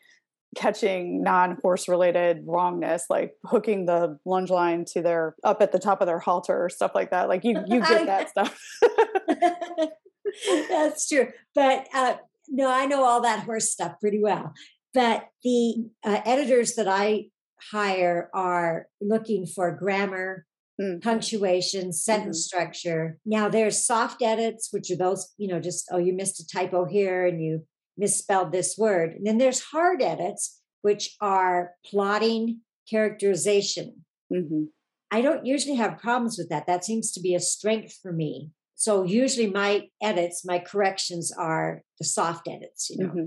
catching 0.55 1.23
non-horse 1.23 1.87
related 1.87 2.43
wrongness 2.45 3.05
like 3.09 3.33
hooking 3.45 3.85
the 3.85 4.17
lunge 4.25 4.49
line 4.49 4.85
to 4.85 5.01
their 5.01 5.35
up 5.43 5.61
at 5.61 5.71
the 5.71 5.79
top 5.79 6.01
of 6.01 6.07
their 6.07 6.19
halter 6.19 6.65
or 6.65 6.69
stuff 6.69 6.91
like 6.95 7.11
that. 7.11 7.27
Like 7.29 7.43
you 7.43 7.63
you 7.67 7.79
get 7.79 8.05
that 8.05 8.29
stuff. 8.29 8.59
That's 10.69 11.07
true. 11.07 11.29
But 11.53 11.87
uh, 11.93 12.15
no 12.49 12.69
i 12.69 12.85
know 12.85 13.03
all 13.03 13.21
that 13.21 13.43
horse 13.43 13.69
stuff 13.69 13.99
pretty 13.99 14.21
well. 14.21 14.53
But 14.93 15.27
the 15.43 15.89
uh, 16.03 16.21
editors 16.25 16.75
that 16.75 16.87
i 16.87 17.25
hire 17.71 18.29
are 18.33 18.87
looking 19.01 19.45
for 19.45 19.71
grammar 19.71 20.45
mm. 20.81 21.01
punctuation 21.01 21.93
sentence 21.93 22.39
mm-hmm. 22.39 22.57
structure 22.57 23.17
now 23.25 23.47
there's 23.49 23.85
soft 23.85 24.21
edits 24.21 24.69
which 24.71 24.89
are 24.91 24.97
those 24.97 25.33
you 25.37 25.47
know 25.47 25.59
just 25.59 25.87
oh 25.91 25.97
you 25.97 26.13
missed 26.13 26.39
a 26.39 26.47
typo 26.47 26.85
here 26.85 27.25
and 27.25 27.43
you 27.43 27.63
misspelled 27.97 28.51
this 28.51 28.75
word. 28.77 29.13
And 29.13 29.25
then 29.25 29.37
there's 29.37 29.61
hard 29.61 30.01
edits, 30.01 30.61
which 30.81 31.15
are 31.21 31.71
plotting, 31.85 32.61
characterization. 32.89 34.05
Mm-hmm. 34.31 34.63
I 35.11 35.21
don't 35.21 35.45
usually 35.45 35.75
have 35.75 35.99
problems 35.99 36.37
with 36.37 36.49
that. 36.49 36.67
That 36.67 36.83
seems 36.83 37.11
to 37.13 37.21
be 37.21 37.35
a 37.35 37.39
strength 37.39 37.97
for 38.01 38.11
me. 38.11 38.49
So 38.75 39.03
usually 39.03 39.49
my 39.49 39.87
edits, 40.01 40.43
my 40.43 40.59
corrections 40.59 41.31
are 41.31 41.83
the 41.99 42.05
soft 42.05 42.47
edits, 42.47 42.89
you 42.89 42.97
know. 42.97 43.09
Mm-hmm. 43.09 43.25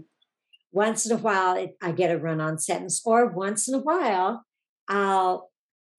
Once 0.72 1.06
in 1.06 1.12
a 1.12 1.20
while, 1.20 1.56
it, 1.56 1.76
I 1.80 1.92
get 1.92 2.10
a 2.10 2.18
run 2.18 2.40
on 2.40 2.58
sentence, 2.58 3.00
or 3.06 3.28
once 3.28 3.66
in 3.66 3.74
a 3.74 3.78
while, 3.78 4.44
I'll 4.88 5.50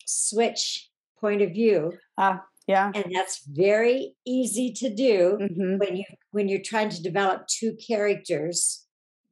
switch 0.06 0.87
point 1.20 1.42
of 1.42 1.52
view. 1.52 1.94
Ah, 2.18 2.44
yeah. 2.68 2.92
And 2.94 3.06
that's 3.14 3.46
very 3.48 4.16
easy 4.26 4.74
to 4.74 4.94
do 4.94 5.38
mm-hmm. 5.42 5.78
when 5.78 5.96
you 5.98 6.04
when 6.32 6.50
you're 6.50 6.62
trying 6.64 6.90
to 6.90 7.02
develop 7.02 7.48
two 7.48 7.76
characters 7.76 8.86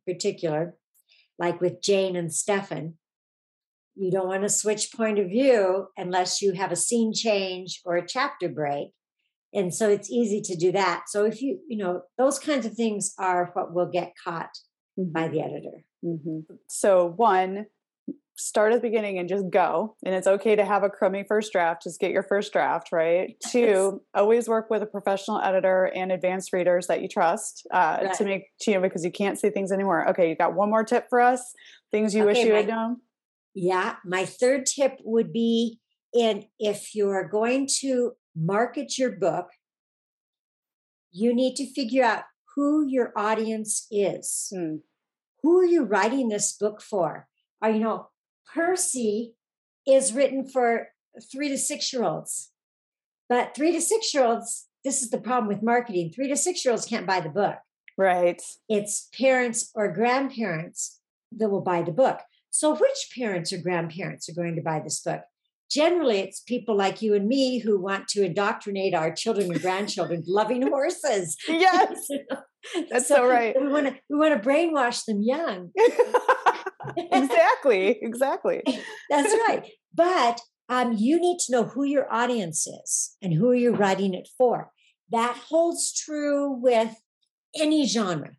in 0.06 0.14
particular, 0.14 0.76
like 1.38 1.60
with 1.60 1.82
Jane 1.82 2.16
and 2.16 2.34
Stefan. 2.34 2.96
You 3.98 4.12
don't 4.12 4.28
want 4.28 4.44
to 4.44 4.50
switch 4.50 4.92
point 4.94 5.20
of 5.20 5.30
view 5.30 5.88
unless 5.96 6.42
you 6.42 6.52
have 6.54 6.72
a 6.72 6.76
scene 6.76 7.14
change 7.14 7.82
or 7.86 7.96
a 7.96 8.06
chapter 8.06 8.50
break. 8.50 8.90
And 9.54 9.74
so 9.74 9.90
it's 9.90 10.12
easy 10.12 10.42
to 10.42 10.56
do 10.58 10.74
that. 10.74 11.04
So 11.08 11.24
if 11.24 11.42
you, 11.42 11.60
you 11.70 11.78
know, 11.78 12.02
those 12.18 12.38
kinds 12.38 12.66
of 12.66 12.74
things 12.74 13.14
are 13.18 13.52
what 13.54 13.74
will 13.74 13.90
get 13.90 14.12
caught 14.22 14.50
mm-hmm. 15.00 15.14
by 15.14 15.30
the 15.30 15.40
editor. 15.42 15.86
Mm-hmm. 16.04 16.40
So, 16.68 17.06
one, 17.16 17.68
start 18.38 18.74
at 18.74 18.82
the 18.82 18.88
beginning 18.88 19.18
and 19.18 19.30
just 19.30 19.50
go. 19.50 19.96
And 20.06 20.14
it's 20.14 20.28
okay 20.28 20.56
to 20.56 20.66
have 20.66 20.84
a 20.84 20.90
crummy 20.90 21.24
first 21.28 21.52
draft. 21.52 21.84
Just 21.84 22.00
get 22.00 22.12
your 22.12 22.24
first 22.24 22.52
draft, 22.52 22.92
right? 22.92 23.36
Yes. 23.42 23.52
Two, 23.52 24.02
always 24.14 24.48
work 24.48 24.70
with 24.70 24.84
a 24.84 24.86
professional 24.86 25.42
editor 25.42 25.86
and 25.96 26.12
advanced 26.12 26.52
readers 26.52 26.88
that 26.88 27.02
you 27.02 27.08
trust 27.08 27.66
uh, 27.74 28.00
right. 28.04 28.14
to 28.16 28.26
make, 28.26 28.44
you 28.68 28.74
know, 28.74 28.82
because 28.82 29.06
you 29.06 29.12
can't 29.12 29.40
see 29.40 29.50
things 29.50 29.72
anymore. 29.72 30.10
Okay, 30.10 30.30
you 30.30 30.36
got 30.36 30.54
one 30.54 30.70
more 30.70 30.84
tip 30.84 31.08
for 31.10 31.22
us? 31.22 31.54
Things 31.92 32.14
you 32.14 32.22
okay, 32.22 32.28
wish 32.28 32.46
you 32.46 32.52
my, 32.52 32.60
had 32.60 32.68
known? 32.68 32.98
Yeah. 33.54 33.96
My 34.04 34.26
third 34.26 34.66
tip 34.66 35.00
would 35.04 35.32
be 35.32 35.80
in 36.14 36.46
if 36.60 36.94
you're 36.94 37.28
going 37.28 37.68
to 37.82 38.14
market 38.36 38.98
your 38.98 39.12
book, 39.12 39.48
you 41.12 41.34
need 41.34 41.56
to 41.56 41.74
figure 41.74 42.04
out 42.04 42.24
who 42.56 42.86
your 42.86 43.14
audience 43.16 43.88
is. 43.90 44.52
Hmm. 44.54 44.78
Who 45.42 45.60
are 45.60 45.66
you 45.66 45.84
writing 45.84 46.30
this 46.30 46.54
book 46.58 46.82
for? 46.82 47.28
Are 47.62 47.70
you 47.70 47.80
know 47.80 48.10
Percy 48.56 49.34
is 49.86 50.14
written 50.14 50.48
for 50.48 50.88
three 51.32 51.50
to 51.50 51.58
six 51.58 51.92
year 51.92 52.04
olds. 52.04 52.52
But 53.28 53.54
three 53.56 53.74
to 53.74 53.82
six 53.82 54.14
year 54.14 54.24
olds, 54.24 54.68
this 54.84 55.02
is 55.02 55.10
the 55.10 55.20
problem 55.20 55.48
with 55.48 55.62
marketing. 55.62 56.12
Three 56.16 56.30
to 56.30 56.38
six 56.38 56.64
year 56.64 56.72
olds 56.72 56.86
can't 56.86 57.08
buy 57.08 57.20
the 57.20 57.30
book. 57.30 57.58
Right. 57.98 58.42
It's 58.70 59.10
parents 59.18 59.72
or 59.76 59.92
grandparents 59.92 61.00
that 61.36 61.50
will 61.50 61.62
buy 61.62 61.82
the 61.82 61.92
book. 61.92 62.20
So, 62.50 62.74
which 62.74 63.10
parents 63.18 63.52
or 63.52 63.58
grandparents 63.58 64.30
are 64.30 64.34
going 64.34 64.56
to 64.56 64.62
buy 64.62 64.80
this 64.80 65.02
book? 65.02 65.22
Generally, 65.70 66.20
it's 66.20 66.40
people 66.42 66.78
like 66.78 67.02
you 67.02 67.16
and 67.16 67.28
me 67.28 67.60
who 67.60 67.82
want 67.82 68.08
to 68.10 68.24
indoctrinate 68.24 68.94
our 68.94 69.14
children 69.14 69.52
and 69.52 69.62
grandchildren 69.62 70.24
loving 70.28 70.62
horses. 70.70 71.36
Yes, 71.48 72.08
that's 72.90 73.08
so, 73.08 73.16
so 73.16 73.30
right. 73.30 73.56
We 73.60 73.68
want 73.68 73.88
to 73.88 73.96
we 74.10 74.18
want 74.18 74.42
to 74.42 74.48
brainwash 74.48 75.04
them 75.06 75.22
young. 75.22 75.72
exactly, 76.98 77.98
exactly. 78.02 78.64
That's 79.10 79.34
right. 79.48 79.70
But 79.94 80.42
um, 80.70 80.94
you 80.94 81.20
need 81.20 81.40
to 81.46 81.52
know 81.52 81.64
who 81.64 81.84
your 81.84 82.12
audience 82.12 82.68
is 82.68 83.16
and 83.22 83.34
who 83.34 83.52
you're 83.52 83.76
writing 83.76 84.14
it 84.14 84.28
for. 84.38 84.72
That 85.12 85.38
holds 85.50 85.94
true 85.94 86.52
with 86.52 86.96
any 87.56 87.86
genre 87.86 88.32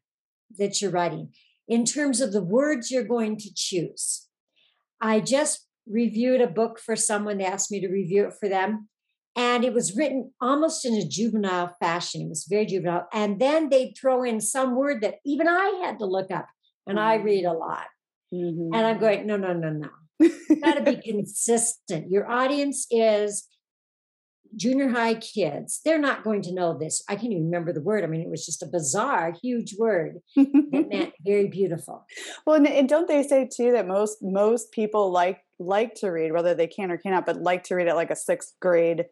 that 0.59 0.80
you're 0.80 0.90
writing 0.90 1.32
in 1.68 1.84
terms 1.84 2.20
of 2.20 2.32
the 2.32 2.42
words 2.42 2.90
you're 2.90 3.04
going 3.04 3.36
to 3.38 3.50
choose. 3.54 4.26
I 5.00 5.20
just 5.20 5.66
reviewed 5.86 6.40
a 6.40 6.46
book 6.46 6.78
for 6.78 6.96
someone, 6.96 7.38
they 7.38 7.44
asked 7.44 7.70
me 7.70 7.80
to 7.80 7.88
review 7.88 8.26
it 8.26 8.34
for 8.38 8.48
them. 8.48 8.88
And 9.36 9.64
it 9.64 9.74
was 9.74 9.94
written 9.94 10.32
almost 10.40 10.84
in 10.86 10.94
a 10.94 11.07
juvenile 11.07 11.76
fashion. 11.78 12.22
It 12.22 12.28
was 12.28 12.46
very 12.48 12.64
juvenile. 12.64 13.07
And 13.12 13.38
then 13.38 13.68
they'd 13.68 13.94
throw 13.98 14.22
in 14.22 14.40
some 14.40 14.74
word 14.74 15.02
that 15.02 15.16
even 15.26 15.46
I 15.46 15.82
had 15.84 15.98
to 15.98 16.07
look 16.07 16.30
up. 16.30 16.46
And 16.86 16.98
I 16.98 17.18
mm. 17.18 17.24
read 17.24 17.44
a 17.44 17.52
lot. 17.52 17.86
Mm-hmm. 18.35 18.74
And 18.74 18.87
I'm 18.87 18.99
going, 18.99 19.27
no, 19.27 19.37
no, 19.37 19.53
no, 19.53 19.70
no. 19.70 19.89
You 20.18 20.61
got 20.62 20.74
to 20.74 20.83
be 20.83 20.97
consistent. 20.97 22.11
Your 22.11 22.31
audience 22.31 22.87
is 22.91 23.47
junior 24.55 24.89
high 24.89 25.14
kids. 25.14 25.81
They're 25.85 25.99
not 25.99 26.24
going 26.24 26.43
to 26.43 26.55
know 26.55 26.77
this. 26.79 27.03
I 27.09 27.16
can't 27.16 27.33
even 27.33 27.45
remember 27.45 27.72
the 27.72 27.83
word. 27.83 28.05
I 28.05 28.07
mean, 28.07 28.20
it 28.20 28.31
was 28.31 28.47
just 28.47 28.62
a 28.62 28.66
bizarre, 28.66 29.35
huge 29.43 29.74
word 29.79 30.18
that 30.37 30.87
meant 30.91 31.12
very 31.24 31.49
beautiful. 31.49 32.07
Well, 32.47 32.64
and, 32.64 32.89
don't 32.89 33.09
they 33.09 33.22
say 33.22 33.49
too 33.55 33.72
that 33.72 33.87
most 33.87 34.18
most 34.22 34.72
people 34.72 35.12
like 35.12 35.41
like 35.59 35.95
to 35.97 36.09
read, 36.09 36.33
whether 36.33 36.55
they 36.55 36.66
can 36.66 36.91
or 36.91 36.99
cannot, 36.99 37.27
but 37.27 37.43
like 37.43 37.64
to 37.64 37.74
read 37.74 37.89
at 37.89 37.97
like 37.97 38.11
a 38.11 38.16
sixth 38.16 38.55
grade 38.61 39.07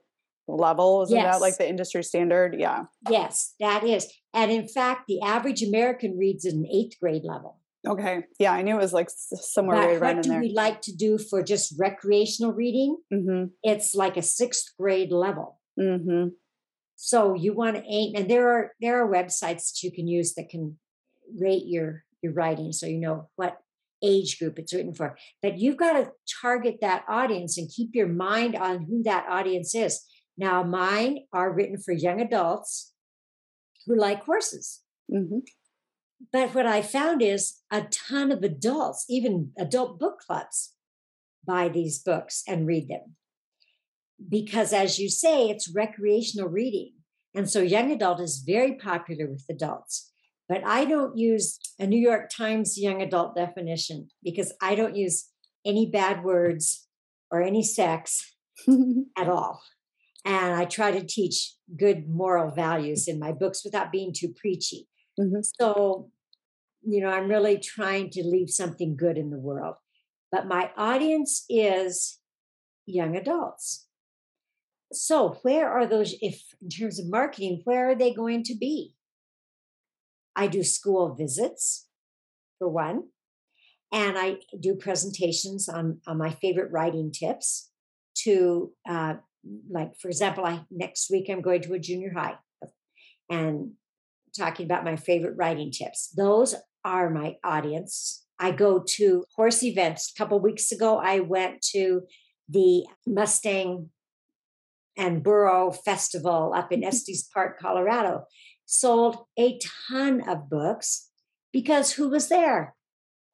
level. 0.47 1.03
Isn't 1.03 1.17
yes. 1.17 1.35
that 1.35 1.41
like 1.41 1.59
the 1.59 1.69
industry 1.69 2.03
standard? 2.03 2.57
Yeah. 2.59 2.85
Yes, 3.11 3.55
that 3.61 3.85
is. 3.85 4.13
And 4.33 4.51
in 4.51 4.69
fact, 4.69 5.05
the 5.09 5.21
average 5.23 5.63
American 5.63 6.17
reads 6.19 6.45
at 6.47 6.55
an 6.55 6.67
eighth 6.73 6.99
grade 7.01 7.25
level. 7.25 7.59
Okay. 7.87 8.25
Yeah, 8.39 8.53
I 8.53 8.63
knew 8.63 8.77
it 8.77 8.83
was 8.83 8.93
like 8.93 9.11
somewhere 9.11 9.99
right, 9.99 10.17
what 10.17 10.23
do 10.23 10.39
we 10.39 10.53
like 10.53 10.81
to 10.83 10.97
do 10.97 11.19
for 11.19 11.43
just 11.43 11.75
recreational 11.79 12.53
reading? 12.53 12.97
Mm-hmm. 13.13 13.47
It's 13.63 13.95
like 13.95 14.17
a 14.17 14.23
sixth 14.23 14.73
grade 14.79 15.13
level. 15.13 15.61
Mm-hmm. 15.79 16.29
So 16.97 17.35
you 17.35 17.53
want 17.53 17.77
to 17.77 17.85
aim, 17.87 18.15
and 18.17 18.31
there 18.31 18.49
are 18.49 18.73
there 18.81 19.05
are 19.05 19.13
websites 19.13 19.73
that 19.73 19.83
you 19.83 19.93
can 19.93 20.07
use 20.07 20.35
that 20.35 20.49
can 20.49 20.79
rate 21.39 21.65
your 21.67 22.05
your 22.23 22.33
writing, 22.33 22.73
so 22.73 22.87
you 22.87 22.99
know 22.99 23.29
what 23.37 23.59
age 24.03 24.39
group 24.39 24.59
it's 24.59 24.73
written 24.73 24.95
for. 24.95 25.17
But 25.43 25.59
you've 25.59 25.77
got 25.77 25.95
to 25.95 26.13
target 26.43 26.79
that 26.81 27.05
audience 27.09 27.59
and 27.59 27.71
keep 27.71 27.95
your 27.95 28.09
mind 28.09 28.55
on 28.55 28.85
who 28.85 29.03
that 29.03 29.27
audience 29.29 29.75
is. 29.75 30.03
Now, 30.37 30.63
mine 30.63 31.21
are 31.33 31.53
written 31.53 31.79
for 31.79 31.93
young 31.93 32.21
adults 32.21 32.93
who 33.87 33.97
like 33.97 34.25
horses. 34.25 34.81
Mm-hmm. 35.13 35.39
But 36.33 36.55
what 36.55 36.67
I 36.67 36.83
found 36.83 37.23
is 37.23 37.61
a 37.71 37.83
ton 37.83 38.33
of 38.33 38.43
adults, 38.43 39.05
even 39.09 39.53
adult 39.59 39.99
book 39.99 40.21
clubs, 40.21 40.75
buy 41.47 41.69
these 41.69 41.99
books 41.99 42.43
and 42.47 42.67
read 42.67 42.89
them. 42.89 43.17
Because 44.29 44.73
as 44.73 44.99
you 44.99 45.09
say, 45.11 45.49
it's 45.49 45.75
recreational 45.75 46.49
reading. 46.49 46.93
And 47.35 47.51
so 47.51 47.61
young 47.61 47.91
adult 47.91 48.21
is 48.21 48.45
very 48.47 48.75
popular 48.75 49.27
with 49.27 49.45
adults. 49.51 50.13
But 50.49 50.65
I 50.65 50.85
don't 50.85 51.17
use 51.17 51.59
a 51.79 51.87
New 51.87 51.99
York 51.99 52.31
Times 52.31 52.79
young 52.79 53.03
adult 53.03 53.35
definition 53.35 54.09
because 54.23 54.53
I 54.61 54.75
don't 54.75 54.97
use 54.97 55.31
any 55.65 55.91
bad 55.91 56.23
words 56.23 56.87
or 57.31 57.43
any 57.43 57.63
sex 57.63 58.35
at 59.19 59.29
all. 59.29 59.63
And 60.25 60.55
I 60.55 60.65
try 60.65 60.91
to 60.93 61.05
teach 61.05 61.55
good 61.77 62.09
moral 62.09 62.51
values 62.51 63.09
in 63.09 63.19
my 63.19 63.33
books 63.33 63.65
without 63.65 63.93
being 63.93 64.13
too 64.15 64.29
preachy. 64.29 64.89
Mm-hmm. 65.19 65.41
So, 65.61 66.11
you 66.83 67.01
know, 67.01 67.09
I'm 67.09 67.29
really 67.29 67.59
trying 67.59 68.11
to 68.11 68.23
leave 68.23 68.51
something 68.51 68.97
good 68.97 69.17
in 69.17 69.31
the 69.31 69.39
world. 69.39 69.77
But 70.31 70.47
my 70.47 70.71
audience 70.77 71.45
is 71.49 72.19
young 72.87 73.17
adults. 73.17 73.87
So, 74.93 75.39
where 75.43 75.69
are 75.69 75.87
those, 75.87 76.15
if 76.21 76.43
in 76.61 76.69
terms 76.69 76.99
of 77.01 77.09
marketing, 77.09 77.63
where 77.65 77.91
are 77.91 77.95
they 77.95 78.13
going 78.13 78.43
to 78.45 78.55
be? 78.57 78.95
I 80.37 80.47
do 80.47 80.63
school 80.63 81.15
visits, 81.15 81.89
for 82.59 82.69
one, 82.69 83.05
and 83.93 84.19
I 84.19 84.39
do 84.59 84.75
presentations 84.75 85.69
on, 85.69 86.01
on 86.07 86.19
my 86.19 86.31
favorite 86.31 86.73
writing 86.73 87.13
tips 87.13 87.71
to, 88.25 88.73
uh, 88.89 89.15
like, 89.71 89.97
for 90.01 90.09
example, 90.09 90.45
I 90.45 90.65
next 90.71 91.11
week 91.11 91.29
I'm 91.29 91.43
going 91.43 91.63
to 91.63 91.75
a 91.75 91.79
junior 91.79 92.13
high 92.13 92.37
and 93.31 93.73
talking 94.37 94.67
about 94.67 94.85
my 94.85 94.97
favorite 94.97 95.37
writing 95.37 95.71
tips. 95.71 96.11
Those 96.17 96.55
are 96.85 97.11
my 97.11 97.37
audience. 97.45 98.25
I 98.39 98.51
go 98.51 98.85
to 98.97 99.25
horse 99.37 99.63
events. 99.63 100.13
A 100.15 100.19
couple 100.19 100.41
weeks 100.41 100.73
ago, 100.73 100.99
I 100.99 101.21
went 101.21 101.63
to 101.73 102.03
the 102.49 102.85
Mustang 103.07 103.91
and 104.97 105.23
Burro 105.23 105.71
Festival 105.71 106.53
up 106.55 106.73
in 106.73 106.81
mm-hmm. 106.81 106.89
Estes 106.89 107.29
Park, 107.33 107.59
Colorado. 107.59 108.25
Sold 108.67 109.25
a 109.39 109.59
ton 109.89 110.29
of 110.29 110.49
books 110.49 111.11
because 111.53 111.93
who 111.93 112.09
was 112.09 112.29
there? 112.29 112.75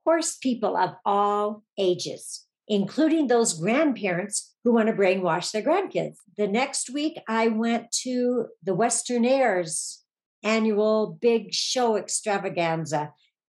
horse 0.04 0.36
people 0.36 0.76
of 0.76 0.90
all 1.04 1.62
ages, 1.78 2.46
including 2.68 3.26
those 3.26 3.58
grandparents 3.58 4.54
who 4.64 4.72
want 4.72 4.88
to 4.88 4.94
brainwash 4.94 5.52
their 5.52 5.62
grandkids. 5.62 6.16
The 6.36 6.48
next 6.48 6.90
week, 6.90 7.18
I 7.28 7.48
went 7.48 7.92
to 8.02 8.46
the 8.62 8.74
Western 8.74 9.24
Heirs 9.24 9.99
annual 10.42 11.18
big 11.20 11.52
show 11.52 11.96
extravaganza 11.96 13.12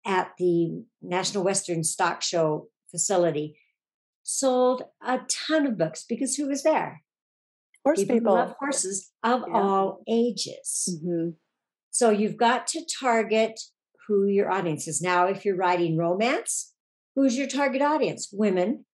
at 0.05 0.32
the 0.38 0.84
National 1.01 1.43
Western 1.43 1.84
Stock 1.84 2.21
Show 2.21 2.69
facility. 2.89 3.57
Sold 4.23 4.84
a 5.05 5.19
ton 5.29 5.65
of 5.65 5.77
books 5.77 6.05
because 6.07 6.36
who 6.36 6.47
was 6.47 6.63
there? 6.63 7.03
Horse 7.84 7.99
people, 7.99 8.15
people. 8.15 8.34
love 8.34 8.55
horses 8.59 9.11
of 9.23 9.43
yeah. 9.47 9.53
all 9.53 10.03
ages. 10.07 10.89
Mm-hmm. 10.91 11.29
So 11.89 12.09
you've 12.09 12.38
got 12.38 12.67
to 12.67 12.86
target 12.99 13.59
who 14.07 14.27
your 14.27 14.51
audience 14.51 14.88
is. 14.88 15.01
Now, 15.01 15.27
if 15.27 15.43
you're 15.43 15.55
writing 15.55 15.97
romance, 15.97 16.73
who's 17.15 17.38
your 17.38 17.47
target 17.47 17.82
audience? 17.82 18.29
Women 18.32 18.86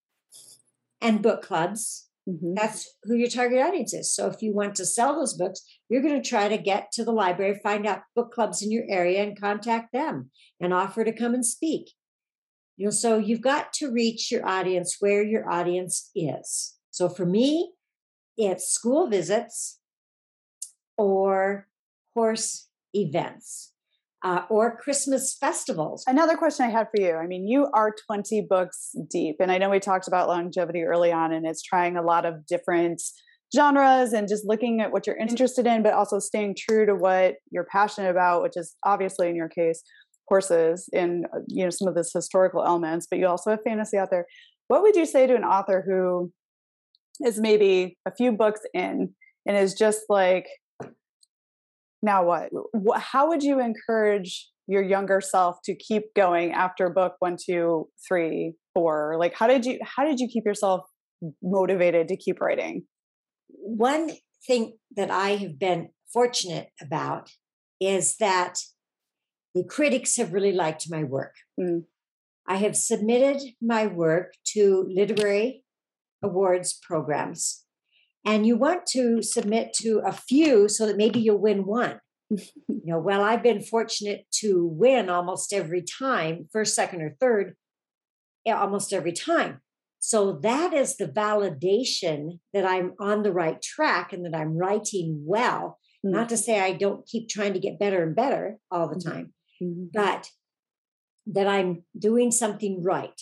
and 1.02 1.22
book 1.22 1.42
clubs. 1.42 2.07
Mm-hmm. 2.28 2.56
That's 2.56 2.96
who 3.04 3.16
your 3.16 3.30
target 3.30 3.60
audience 3.60 3.94
is. 3.94 4.14
So 4.14 4.28
if 4.28 4.42
you 4.42 4.54
want 4.54 4.76
to 4.76 4.86
sell 4.86 5.16
those 5.16 5.34
books, 5.34 5.62
you're 5.88 6.02
going 6.02 6.22
to 6.22 6.30
try 6.30 6.50
to 6.50 6.58
get 6.58 6.92
to 6.94 7.06
the 7.06 7.14
library, 7.14 7.60
find 7.64 7.88
out 7.88 8.02
book 8.16 8.32
clubs 8.32 8.62
in 8.62 8.72
your 8.72 8.84
area 8.90 9.24
and 9.24 9.40
contact 9.40 9.94
them 9.94 10.32
and 10.60 10.74
offer 10.74 11.06
to 11.06 11.14
come 11.14 11.34
and 11.34 11.46
speak. 11.46 11.92
You 12.76 12.86
know, 12.86 12.92
so 12.92 13.18
you've 13.18 13.42
got 13.42 13.72
to 13.74 13.92
reach 13.92 14.30
your 14.32 14.46
audience 14.46 14.98
where 15.00 15.24
your 15.24 15.50
audience 15.50 16.12
is. 16.16 16.76
So 16.92 17.08
for 17.08 17.26
me, 17.26 17.72
it's 18.36 18.70
school 18.70 19.08
visits 19.10 19.80
or 20.98 21.68
horse 22.14 22.68
events 22.94 23.72
uh, 24.24 24.42
or 24.50 24.78
Christmas 24.78 25.36
festivals. 25.40 26.04
Another 26.08 26.36
question 26.36 26.66
I 26.66 26.70
had 26.70 26.88
for 26.96 27.02
you 27.02 27.14
I 27.14 27.28
mean, 27.28 27.48
you 27.48 27.68
are 27.74 27.94
20 28.08 28.48
books 28.50 28.96
deep, 29.10 29.38
and 29.40 29.52
I 29.52 29.58
know 29.58 29.70
we 29.70 29.80
talked 29.80 30.08
about 30.08 30.28
longevity 30.28 30.84
early 30.84 31.12
on, 31.12 31.32
and 31.32 31.46
it's 31.46 31.62
trying 31.62 31.98
a 31.98 32.02
lot 32.02 32.26
of 32.26 32.46
different 32.46 33.02
genres 33.56 34.14
and 34.14 34.28
just 34.28 34.46
looking 34.46 34.82
at 34.82 34.92
what 34.92 35.08
you're 35.08 35.16
interested 35.16 35.66
in, 35.66 35.82
but 35.82 35.94
also 35.94 36.20
staying 36.20 36.56
true 36.58 36.86
to 36.86 36.96
what 36.96 37.36
you're 37.52 37.68
passionate 37.72 38.10
about, 38.10 38.44
which 38.44 38.58
is 38.58 38.76
obviously 38.84 39.30
in 39.30 39.36
your 39.36 39.50
case 39.50 39.84
horses 40.28 40.90
and 40.94 41.26
uh, 41.34 41.40
you 41.48 41.64
know 41.64 41.70
some 41.70 41.88
of 41.88 41.96
this 41.96 42.12
historical 42.14 42.64
elements 42.64 43.08
but 43.10 43.20
you 43.20 43.28
also 43.28 43.52
have 43.52 43.64
fantasy 43.64 43.98
out 43.98 44.10
there 44.12 44.26
what 44.68 44.82
would 44.82 44.96
you 44.96 45.06
say 45.06 45.26
to 45.26 45.36
an 45.36 45.44
author 45.44 45.84
who 45.88 46.32
is 47.26 47.40
maybe 47.40 47.98
a 48.06 48.12
few 48.14 48.32
books 48.32 48.62
in 48.74 49.14
and 49.46 49.58
is 49.58 49.74
just 49.74 50.02
like 50.10 50.48
now 52.02 52.24
what? 52.24 52.50
How 52.98 53.28
would 53.30 53.44
you 53.44 53.60
encourage 53.60 54.50
your 54.68 54.84
younger 54.84 55.22
self 55.22 55.58
to 55.64 55.76
keep 55.76 56.14
going 56.16 56.52
after 56.52 56.90
book 56.90 57.14
one 57.20 57.38
two 57.44 57.90
three 58.08 58.54
four? 58.74 59.16
Like 59.20 59.34
how 59.34 59.48
did 59.48 59.66
you 59.66 59.80
how 59.84 60.06
did 60.06 60.20
you 60.20 60.28
keep 60.28 60.46
yourself 60.46 60.82
motivated 61.42 62.08
to 62.10 62.18
keep 62.18 62.40
writing? 62.42 62.84
One 63.50 64.12
thing 64.48 64.78
that 64.96 65.12
i 65.12 65.32
have 65.32 65.60
been 65.60 65.90
fortunate 66.12 66.70
about 66.82 67.30
is 67.80 68.16
that 68.18 68.56
the 69.54 69.64
critics 69.64 70.18
have 70.18 70.34
really 70.34 70.54
liked 70.54 70.86
my 70.90 71.04
work. 71.04 71.34
Mm. 71.60 71.84
i 72.48 72.58
have 72.58 72.76
submitted 72.76 73.42
my 73.62 73.86
work 73.88 74.34
to 74.54 74.86
literary 74.90 75.64
awards 76.24 76.80
programs 76.82 77.66
and 78.28 78.46
you 78.46 78.58
want 78.58 78.86
to 78.88 79.22
submit 79.22 79.72
to 79.72 80.02
a 80.06 80.12
few 80.12 80.68
so 80.68 80.86
that 80.86 80.98
maybe 80.98 81.18
you'll 81.18 81.38
win 81.38 81.66
one. 81.66 82.02
you 82.30 82.82
know, 82.84 83.00
well, 83.00 83.24
I've 83.24 83.42
been 83.42 83.62
fortunate 83.62 84.26
to 84.40 84.66
win 84.66 85.10
almost 85.10 85.54
every 85.54 85.82
time, 85.82 86.50
first, 86.52 86.76
second, 86.76 87.02
or 87.02 87.16
third, 87.22 87.56
almost 88.46 88.92
every 88.92 89.14
time. 89.14 89.62
So 90.00 90.34
that 90.44 90.74
is 90.74 90.98
the 90.98 91.08
validation 91.08 92.40
that 92.54 92.66
I'm 92.66 92.96
on 93.00 93.24
the 93.24 93.32
right 93.32 93.62
track 93.62 94.12
and 94.12 94.26
that 94.26 94.36
I'm 94.36 94.58
writing 94.58 95.24
well. 95.26 95.80
Mm-hmm. 96.06 96.16
Not 96.16 96.28
to 96.30 96.38
say 96.38 96.60
I 96.60 96.74
don't 96.74 97.08
keep 97.08 97.30
trying 97.30 97.54
to 97.54 97.60
get 97.60 97.80
better 97.80 98.04
and 98.04 98.14
better 98.14 98.58
all 98.70 98.90
the 98.90 98.96
mm-hmm. 98.96 99.10
time, 99.10 99.34
mm-hmm. 99.64 99.86
but 99.94 100.30
that 101.28 101.48
I'm 101.48 101.86
doing 101.98 102.32
something 102.32 102.84
right. 102.84 103.22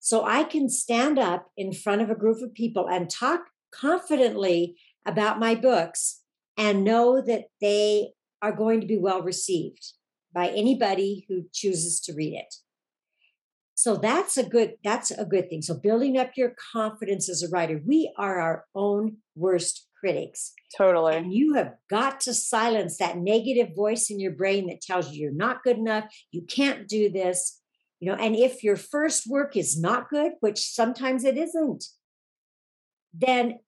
So 0.00 0.22
I 0.22 0.44
can 0.44 0.68
stand 0.68 1.18
up 1.18 1.46
in 1.56 1.72
front 1.72 2.02
of 2.02 2.10
a 2.10 2.14
group 2.14 2.42
of 2.42 2.52
people 2.52 2.86
and 2.90 3.08
talk 3.08 3.40
confidently 3.80 4.76
about 5.06 5.38
my 5.38 5.54
books 5.54 6.20
and 6.56 6.84
know 6.84 7.20
that 7.20 7.44
they 7.60 8.10
are 8.40 8.52
going 8.52 8.80
to 8.80 8.86
be 8.86 8.98
well 8.98 9.22
received 9.22 9.92
by 10.34 10.48
anybody 10.48 11.24
who 11.28 11.44
chooses 11.52 12.00
to 12.00 12.12
read 12.14 12.34
it. 12.34 12.54
So 13.74 13.96
that's 13.96 14.36
a 14.36 14.44
good 14.44 14.74
that's 14.84 15.10
a 15.10 15.24
good 15.24 15.50
thing. 15.50 15.62
So 15.62 15.74
building 15.74 16.16
up 16.16 16.32
your 16.36 16.54
confidence 16.72 17.28
as 17.28 17.42
a 17.42 17.48
writer 17.48 17.80
we 17.84 18.12
are 18.16 18.40
our 18.40 18.64
own 18.74 19.18
worst 19.34 19.88
critics. 19.98 20.52
Totally. 20.76 21.16
And 21.16 21.32
you 21.32 21.54
have 21.54 21.74
got 21.90 22.20
to 22.20 22.34
silence 22.34 22.98
that 22.98 23.16
negative 23.16 23.74
voice 23.74 24.10
in 24.10 24.20
your 24.20 24.32
brain 24.32 24.66
that 24.68 24.80
tells 24.80 25.12
you 25.12 25.22
you're 25.22 25.32
not 25.32 25.62
good 25.62 25.78
enough 25.78 26.04
you 26.30 26.42
can't 26.42 26.86
do 26.86 27.10
this 27.10 27.60
you 28.00 28.10
know 28.10 28.16
and 28.16 28.36
if 28.36 28.62
your 28.62 28.76
first 28.76 29.26
work 29.26 29.56
is 29.56 29.80
not 29.80 30.10
good 30.10 30.32
which 30.40 30.58
sometimes 30.58 31.24
it 31.24 31.38
isn't 31.38 31.84
then 33.14 33.58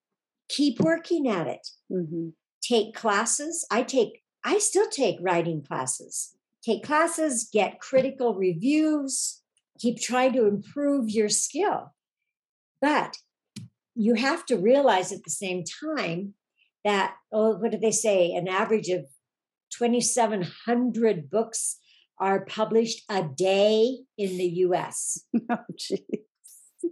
keep 0.49 0.81
working 0.81 1.29
at 1.29 1.47
it. 1.47 1.69
Mm-hmm. 1.91 2.29
Take 2.63 2.95
classes. 2.95 3.67
I 3.71 3.83
take, 3.83 4.23
I 4.45 4.59
still 4.59 4.89
take 4.89 5.19
writing 5.21 5.63
classes. 5.63 6.35
Take 6.65 6.85
classes, 6.85 7.49
get 7.53 7.79
critical 7.79 8.35
reviews, 8.35 9.41
keep 9.79 10.01
trying 10.01 10.33
to 10.33 10.47
improve 10.47 11.09
your 11.09 11.29
skill. 11.29 11.95
But 12.81 13.19
you 13.95 14.15
have 14.15 14.45
to 14.47 14.57
realize 14.57 15.13
at 15.13 15.25
the 15.25 15.31
same 15.31 15.63
time 15.65 16.35
that, 16.85 17.15
oh, 17.33 17.57
what 17.57 17.73
do 17.73 17.79
they 17.79 17.93
say? 17.93 18.33
An 18.33 18.49
average 18.49 18.89
of 18.89 19.07
2,700 19.71 21.31
books 21.31 21.79
are 22.19 22.45
published 22.45 23.03
a 23.11 23.23
day 23.23 23.99
in 24.17 24.37
the 24.37 24.49
US. 24.67 25.21
Oh, 25.51 25.59
jeez. 25.79 26.01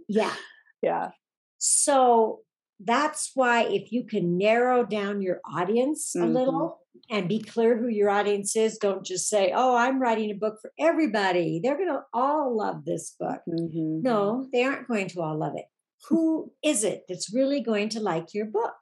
Yeah. 0.07 0.33
Yeah. 0.81 1.09
So 1.57 2.41
that's 2.79 3.31
why 3.35 3.63
if 3.63 3.91
you 3.91 4.05
can 4.05 4.37
narrow 4.37 4.85
down 4.85 5.21
your 5.21 5.39
audience 5.45 6.13
mm-hmm. 6.15 6.27
a 6.27 6.39
little 6.39 6.79
and 7.09 7.29
be 7.29 7.41
clear 7.41 7.77
who 7.77 7.87
your 7.87 8.09
audience 8.09 8.55
is 8.55 8.77
don't 8.77 9.05
just 9.05 9.29
say 9.29 9.51
oh 9.55 9.75
i'm 9.75 10.01
writing 10.01 10.31
a 10.31 10.33
book 10.33 10.57
for 10.61 10.71
everybody. 10.79 11.59
They're 11.63 11.77
going 11.77 11.89
to 11.89 12.03
all 12.13 12.55
love 12.57 12.85
this 12.85 13.15
book. 13.19 13.41
Mm-hmm. 13.47 14.01
no 14.01 14.47
they 14.51 14.63
aren't 14.63 14.87
going 14.87 15.07
to 15.09 15.21
all 15.21 15.37
love 15.37 15.53
it. 15.55 15.65
Who 16.09 16.51
is 16.63 16.83
it 16.83 17.05
that's 17.07 17.33
really 17.33 17.61
going 17.61 17.89
to 17.89 17.99
like 17.99 18.33
your 18.33 18.45
book? 18.45 18.73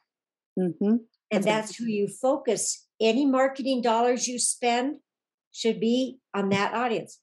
Mm-hmm. 0.60 0.98
and 1.32 1.44
that's 1.44 1.76
who 1.76 1.86
you 1.86 2.08
focus 2.08 2.86
any 3.02 3.26
marketing 3.26 3.82
dollars 3.82 4.28
you 4.28 4.38
spend 4.38 4.98
should 5.52 5.80
be 5.80 6.20
on 6.32 6.50
that 6.50 6.76
audience 6.76 7.20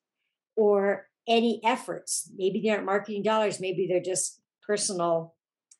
or 0.57 1.07
any 1.29 1.61
efforts. 1.65 2.29
Maybe 2.37 2.61
they 2.61 2.71
aren't 2.71 2.87
marketing 2.87 3.23
dollars 3.23 3.61
maybe 3.61 3.87
they're 3.89 4.03
just 4.03 4.41
personal 4.67 5.35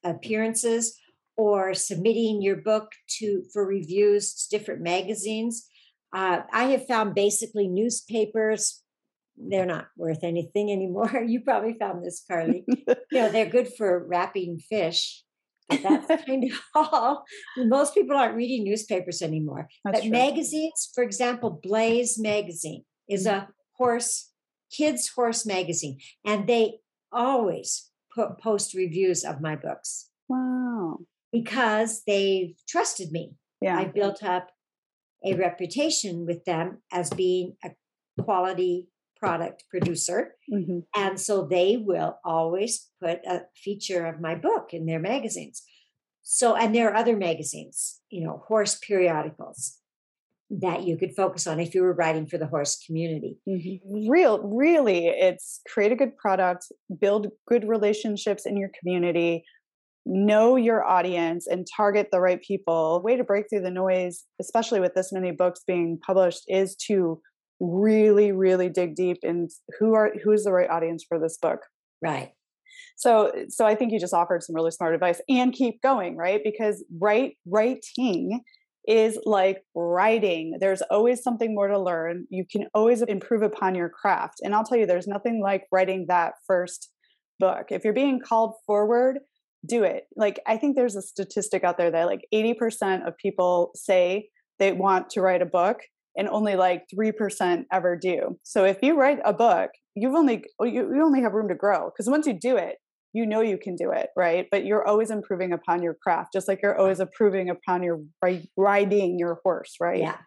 appearances 0.05 0.99
or 1.37 1.75
submitting 1.75 2.43
your 2.43 2.57
book 2.57 2.93
to 3.19 3.43
for 3.53 3.67
reviews 3.67 4.35
to 4.35 4.59
different 4.59 4.83
magazines. 4.83 5.67
Uh, 6.15 6.41
I 6.53 6.65
have 6.65 6.87
found 6.87 7.15
basically 7.15 7.69
newspapers 7.69 8.83
they're 9.49 9.67
not 9.67 9.87
worth 9.97 10.23
anything 10.23 10.71
anymore. 10.71 11.25
You 11.31 11.41
probably 11.41 11.75
found 11.79 12.05
this, 12.05 12.23
Carly. 12.29 12.65
you 12.69 12.97
know, 13.13 13.31
they're 13.31 13.47
good 13.47 13.69
for 13.77 14.07
wrapping 14.07 14.59
fish, 14.59 15.23
but 15.69 15.83
that's 15.83 16.25
kind 16.27 16.45
of 16.45 16.61
all. 16.75 17.25
Most 17.57 17.95
people 17.95 18.17
aren't 18.17 18.35
reading 18.35 18.65
newspapers 18.65 19.23
anymore. 19.23 19.69
That's 19.85 19.99
but 19.99 20.03
true. 20.03 20.11
magazines, 20.11 20.91
for 20.95 21.05
example, 21.05 21.61
Blaze 21.63 22.19
magazine 22.19 22.85
is 23.09 23.27
mm-hmm. 23.27 23.45
a 23.45 23.49
horse, 23.77 24.31
kids 24.71 25.09
horse 25.09 25.47
magazine, 25.47 25.99
and 26.25 26.47
they 26.47 26.79
always 27.13 27.90
put, 28.15 28.39
post 28.39 28.75
reviews 28.75 29.25
of 29.25 29.41
my 29.41 29.57
books. 29.57 30.09
Wow. 30.29 30.99
Because 31.33 32.03
they've 32.07 32.55
trusted 32.69 33.13
me. 33.13 33.35
Yeah. 33.61 33.79
I 33.79 33.85
built 33.85 34.23
up 34.23 34.49
a 35.25 35.35
reputation 35.35 36.27
with 36.27 36.45
them 36.45 36.83
as 36.93 37.11
being 37.11 37.57
a 37.65 37.71
quality 38.23 38.89
product 39.17 39.65
producer. 39.71 40.35
Mm-hmm. 40.53 40.81
And 40.97 41.21
so 41.21 41.47
they 41.47 41.77
will 41.77 42.19
always 42.25 42.89
put 43.03 43.21
a 43.27 43.43
feature 43.55 44.07
of 44.07 44.21
my 44.21 44.35
book 44.35 44.71
in 44.73 44.87
their 44.87 45.01
magazines. 45.01 45.63
So, 46.23 46.55
and 46.55 46.75
there 46.75 46.91
are 46.91 46.97
other 46.97 47.17
magazines, 47.17 48.01
you 48.09 48.25
know, 48.25 48.43
horse 48.47 48.77
periodicals 48.77 49.80
that 50.51 50.83
you 50.85 50.97
could 50.97 51.15
focus 51.15 51.47
on 51.47 51.61
if 51.61 51.75
you 51.75 51.83
were 51.83 51.93
writing 51.93 52.27
for 52.27 52.37
the 52.37 52.47
horse 52.47 52.83
community. 52.85 53.39
Mm-hmm. 53.49 54.09
Real, 54.09 54.43
really, 54.43 55.07
it's 55.07 55.61
create 55.73 55.93
a 55.93 55.97
good 55.97 56.17
product, 56.17 56.67
build 57.01 57.29
good 57.47 57.69
relationships 57.69 58.47
in 58.47 58.57
your 58.57 58.71
community, 58.79 59.45
know 60.05 60.57
your 60.57 60.85
audience, 60.85 61.47
and 61.47 61.67
target 61.77 62.09
the 62.11 62.21
right 62.21 62.43
people. 62.43 63.01
Way 63.05 63.17
to 63.17 63.25
break 63.25 63.47
through 63.49 63.63
the 63.63 63.71
noise, 63.71 64.25
especially 64.41 64.81
with 64.81 64.95
this 64.95 65.13
many 65.13 65.31
books 65.31 65.61
being 65.67 65.99
published, 66.05 66.43
is 66.49 66.75
to 66.89 67.21
really 67.61 68.33
really 68.33 68.71
dig 68.71 68.95
deep 68.95 69.19
in 69.23 69.47
who 69.79 69.95
are 69.95 70.13
who 70.25 70.33
is 70.33 70.45
the 70.45 70.53
right 70.53 70.71
audience 70.71 71.05
for 71.07 71.19
this 71.19 71.37
book 71.37 71.61
right 72.01 72.31
so 72.97 73.31
so 73.51 73.67
i 73.67 73.75
think 73.75 73.93
you 73.93 74.01
just 74.01 74.15
offered 74.15 74.43
some 74.43 74.57
really 74.57 74.71
smart 74.71 74.95
advice 74.95 75.21
and 75.29 75.53
keep 75.53 75.81
going 75.83 76.17
right 76.17 76.41
because 76.43 76.83
right, 76.99 77.37
writing 77.47 78.41
is 78.87 79.19
like 79.25 79.63
writing. 79.75 80.57
There's 80.61 80.83
always 80.83 81.23
something 81.23 81.55
more 81.55 81.69
to 81.69 81.79
learn. 81.79 82.27
You 82.31 82.45
can 82.51 82.67
always 82.75 83.03
improve 83.03 83.43
upon 83.43 83.75
your 83.75 83.89
craft. 83.89 84.41
And 84.43 84.55
i'll 84.55 84.65
tell 84.65 84.79
you 84.79 84.87
there's 84.87 85.07
nothing 85.07 85.41
like 85.43 85.65
writing 85.73 86.07
that 86.09 86.35
first 86.47 86.91
book. 87.39 87.67
If 87.71 87.85
you're 87.85 87.93
being 87.93 88.21
called 88.21 88.55
forward 88.67 89.19
do 89.67 89.85
it. 89.85 90.05
Like 90.17 90.41
i 90.47 90.57
think 90.57 90.75
there's 90.75 90.97
a 90.97 91.03
statistic 91.03 91.65
out 91.65 91.77
there 91.77 91.91
that 91.91 92.07
like 92.07 92.27
80% 92.33 93.07
of 93.07 93.17
people 93.19 93.73
say 93.75 94.29
they 94.59 94.73
want 94.73 95.11
to 95.11 95.21
write 95.21 95.43
a 95.43 95.47
book 95.47 95.81
and 96.17 96.29
only 96.29 96.57
like 96.57 96.85
3% 96.95 97.65
ever 97.73 97.97
do. 97.97 98.39
So 98.43 98.65
if 98.65 98.79
you 98.83 98.99
write 98.99 99.19
a 99.25 99.33
book, 99.33 99.71
you've 99.95 100.15
only 100.15 100.45
you, 100.61 100.95
you 100.95 101.03
only 101.05 101.23
have 101.23 101.33
room 101.33 101.49
to 101.49 101.55
grow 101.55 101.91
because 101.91 102.09
once 102.09 102.27
you 102.27 102.33
do 102.33 102.57
it, 102.57 102.77
you 103.13 103.27
know 103.27 103.41
you 103.41 103.59
can 103.59 103.77
do 103.77 103.91
it, 103.91 104.11
right? 104.17 104.47
But 104.51 104.65
you're 104.65 104.87
always 104.87 105.11
improving 105.11 105.53
upon 105.53 105.83
your 105.83 105.95
craft, 105.95 106.33
just 106.33 106.49
like 106.49 106.61
you're 106.63 106.79
always 106.79 107.01
improving 107.01 107.51
upon 107.51 107.83
your 107.83 108.01
riding 108.57 109.19
your 109.19 109.41
horse, 109.43 109.77
right? 109.81 110.01
Yeah. 110.01 110.19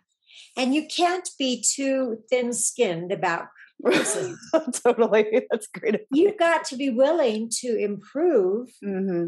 And 0.58 0.74
you 0.74 0.88
can't 0.88 1.30
be 1.38 1.64
too 1.64 2.20
thin-skinned 2.30 3.12
about 3.12 3.48
totally. 4.84 5.46
That's 5.52 5.68
great. 5.68 5.96
Advice. 5.96 6.08
You've 6.12 6.38
got 6.38 6.66
to 6.66 6.78
be 6.78 6.90
willing 6.90 7.50
to 7.60 7.78
improve 7.78 8.70
mm-hmm. 8.84 9.28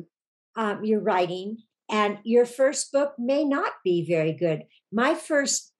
um, 0.56 0.84
your 0.84 1.02
writing, 1.02 1.58
and 1.90 2.20
your 2.24 2.46
first 2.46 2.92
book 2.92 3.14
may 3.20 3.44
not 3.44 3.74
be 3.84 4.06
very 4.08 4.34
good. 4.34 4.64
My 4.92 5.14
first 5.14 5.74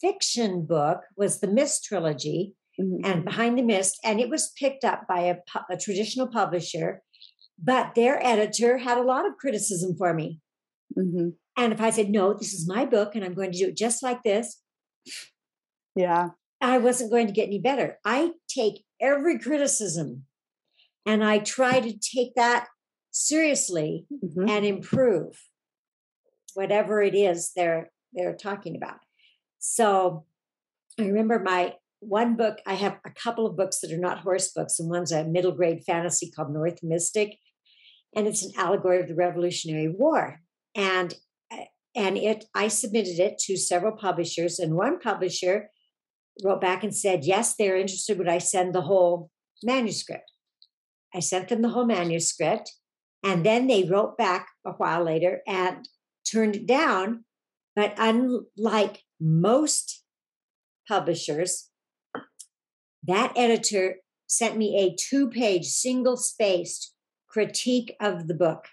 fiction 0.00 0.66
book 0.66 1.00
was 1.16 1.40
the 1.40 1.48
Mist 1.48 1.84
trilogy 1.84 2.54
mm-hmm. 2.80 3.04
and 3.04 3.24
Behind 3.24 3.58
the 3.58 3.62
Mist, 3.62 3.98
and 4.04 4.20
it 4.20 4.28
was 4.28 4.52
picked 4.58 4.84
up 4.84 5.06
by 5.08 5.20
a, 5.20 5.36
a 5.70 5.76
traditional 5.76 6.28
publisher, 6.28 7.02
but 7.62 7.94
their 7.94 8.24
editor 8.24 8.78
had 8.78 8.98
a 8.98 9.02
lot 9.02 9.26
of 9.26 9.36
criticism 9.36 9.96
for 9.96 10.14
me. 10.14 10.40
Mm-hmm. 10.96 11.30
And 11.56 11.72
if 11.72 11.80
I 11.80 11.90
said, 11.90 12.10
no, 12.10 12.32
this 12.34 12.54
is 12.54 12.68
my 12.68 12.84
book 12.84 13.14
and 13.14 13.24
I'm 13.24 13.34
going 13.34 13.52
to 13.52 13.58
do 13.58 13.68
it 13.68 13.76
just 13.76 14.02
like 14.02 14.22
this, 14.22 14.62
yeah, 15.96 16.28
I 16.60 16.78
wasn't 16.78 17.10
going 17.10 17.26
to 17.26 17.32
get 17.32 17.48
any 17.48 17.58
better. 17.58 17.98
I 18.04 18.32
take 18.48 18.84
every 19.00 19.38
criticism 19.38 20.24
and 21.04 21.24
I 21.24 21.38
try 21.38 21.80
to 21.80 21.98
take 21.98 22.34
that 22.36 22.68
seriously 23.10 24.06
mm-hmm. 24.12 24.48
and 24.48 24.64
improve 24.64 25.48
whatever 26.54 27.02
it 27.02 27.14
is 27.14 27.52
they're 27.54 27.90
they're 28.12 28.36
talking 28.36 28.76
about. 28.76 28.98
So 29.58 30.24
I 30.98 31.02
remember 31.02 31.38
my 31.38 31.74
one 32.00 32.36
book, 32.36 32.58
I 32.66 32.74
have 32.74 32.98
a 33.04 33.10
couple 33.10 33.46
of 33.46 33.56
books 33.56 33.80
that 33.80 33.92
are 33.92 33.98
not 33.98 34.20
horse 34.20 34.52
books, 34.52 34.78
and 34.78 34.88
one's 34.88 35.12
a 35.12 35.24
middle 35.24 35.52
grade 35.52 35.82
fantasy 35.84 36.30
called 36.30 36.52
North 36.52 36.80
Mystic, 36.82 37.38
and 38.14 38.26
it's 38.26 38.42
an 38.42 38.52
allegory 38.56 39.00
of 39.00 39.08
the 39.08 39.14
Revolutionary 39.14 39.88
War. 39.88 40.40
And 40.74 41.14
and 41.94 42.16
it 42.16 42.44
I 42.54 42.68
submitted 42.68 43.18
it 43.18 43.38
to 43.40 43.56
several 43.56 43.96
publishers, 43.96 44.58
and 44.58 44.74
one 44.74 44.98
publisher 44.98 45.70
wrote 46.44 46.60
back 46.60 46.84
and 46.84 46.94
said, 46.94 47.24
Yes, 47.24 47.54
they're 47.56 47.76
interested. 47.76 48.18
Would 48.18 48.28
I 48.28 48.38
send 48.38 48.74
the 48.74 48.82
whole 48.82 49.30
manuscript? 49.62 50.30
I 51.14 51.20
sent 51.20 51.48
them 51.48 51.62
the 51.62 51.70
whole 51.70 51.86
manuscript. 51.86 52.72
And 53.24 53.44
then 53.44 53.66
they 53.66 53.82
wrote 53.84 54.16
back 54.16 54.48
a 54.64 54.72
while 54.72 55.02
later 55.02 55.40
and 55.46 55.88
turned 56.30 56.54
it 56.54 56.66
down. 56.66 57.24
But 57.74 57.94
unlike 57.98 59.02
most 59.20 60.04
publishers, 60.86 61.68
that 63.02 63.32
editor 63.36 63.96
sent 64.28 64.56
me 64.56 64.76
a 64.76 64.94
two 64.94 65.28
page, 65.30 65.66
single 65.66 66.16
spaced 66.16 66.94
critique 67.38 67.94
of 68.00 68.26
the 68.26 68.34
book. 68.34 68.64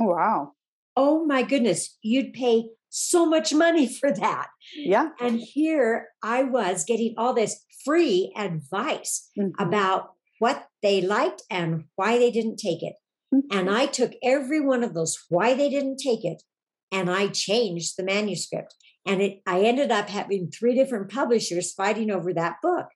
Oh, 0.00 0.06
wow. 0.06 0.52
Oh 0.96 1.26
my 1.26 1.42
goodness, 1.42 1.98
you'd 2.00 2.32
pay 2.32 2.70
so 2.88 3.26
much 3.26 3.52
money 3.52 3.86
for 4.00 4.10
that. 4.10 4.48
Yeah. 4.74 5.10
And 5.20 5.38
here 5.38 6.08
I 6.22 6.44
was 6.44 6.84
getting 6.84 7.14
all 7.18 7.34
this 7.34 7.62
free 7.84 8.32
advice 8.34 9.30
mm-hmm. 9.38 9.50
about 9.62 10.12
what 10.38 10.68
they 10.82 11.02
liked 11.02 11.42
and 11.50 11.84
why 11.96 12.18
they 12.18 12.30
didn't 12.30 12.56
take 12.56 12.82
it. 12.82 12.94
Mm-hmm. 13.34 13.58
And 13.58 13.70
I 13.70 13.84
took 13.84 14.12
every 14.22 14.60
one 14.60 14.82
of 14.82 14.94
those 14.94 15.22
why 15.28 15.52
they 15.52 15.68
didn't 15.68 15.98
take 15.98 16.24
it 16.24 16.42
and 16.90 17.10
I 17.10 17.28
changed 17.28 17.98
the 17.98 18.04
manuscript. 18.04 18.74
And 19.04 19.20
it, 19.20 19.42
I 19.46 19.60
ended 19.60 19.90
up 19.90 20.08
having 20.08 20.50
three 20.50 20.74
different 20.74 21.10
publishers 21.10 21.74
fighting 21.74 22.10
over 22.10 22.32
that 22.32 22.56
book. 22.62 22.86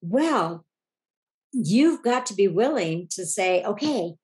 Well, 0.00 0.66
you've 1.52 2.02
got 2.02 2.26
to 2.26 2.34
be 2.34 2.48
willing 2.48 3.06
to 3.12 3.26
say, 3.26 3.62
okay, 3.62 4.14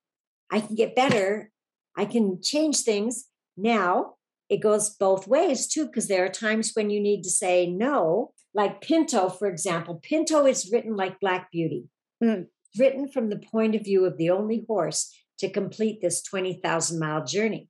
I 0.50 0.60
can 0.60 0.74
get 0.74 0.96
better. 0.96 1.50
I 1.96 2.04
can 2.04 2.40
change 2.42 2.80
things. 2.80 3.26
Now 3.56 4.14
it 4.48 4.62
goes 4.62 4.90
both 4.90 5.26
ways 5.26 5.66
too, 5.66 5.86
because 5.86 6.08
there 6.08 6.24
are 6.24 6.30
times 6.30 6.72
when 6.74 6.90
you 6.90 7.00
need 7.00 7.22
to 7.22 7.30
say 7.30 7.66
no. 7.66 8.32
Like 8.54 8.80
Pinto, 8.80 9.28
for 9.28 9.46
example, 9.46 10.00
Pinto 10.02 10.46
is 10.46 10.70
written 10.72 10.96
like 10.96 11.20
Black 11.20 11.50
Beauty, 11.52 11.84
mm. 12.22 12.46
written 12.78 13.08
from 13.08 13.28
the 13.28 13.38
point 13.38 13.74
of 13.74 13.84
view 13.84 14.04
of 14.04 14.16
the 14.16 14.30
only 14.30 14.64
horse 14.66 15.14
to 15.38 15.50
complete 15.50 16.00
this 16.00 16.22
20,000 16.22 16.98
mile 16.98 17.24
journey. 17.24 17.68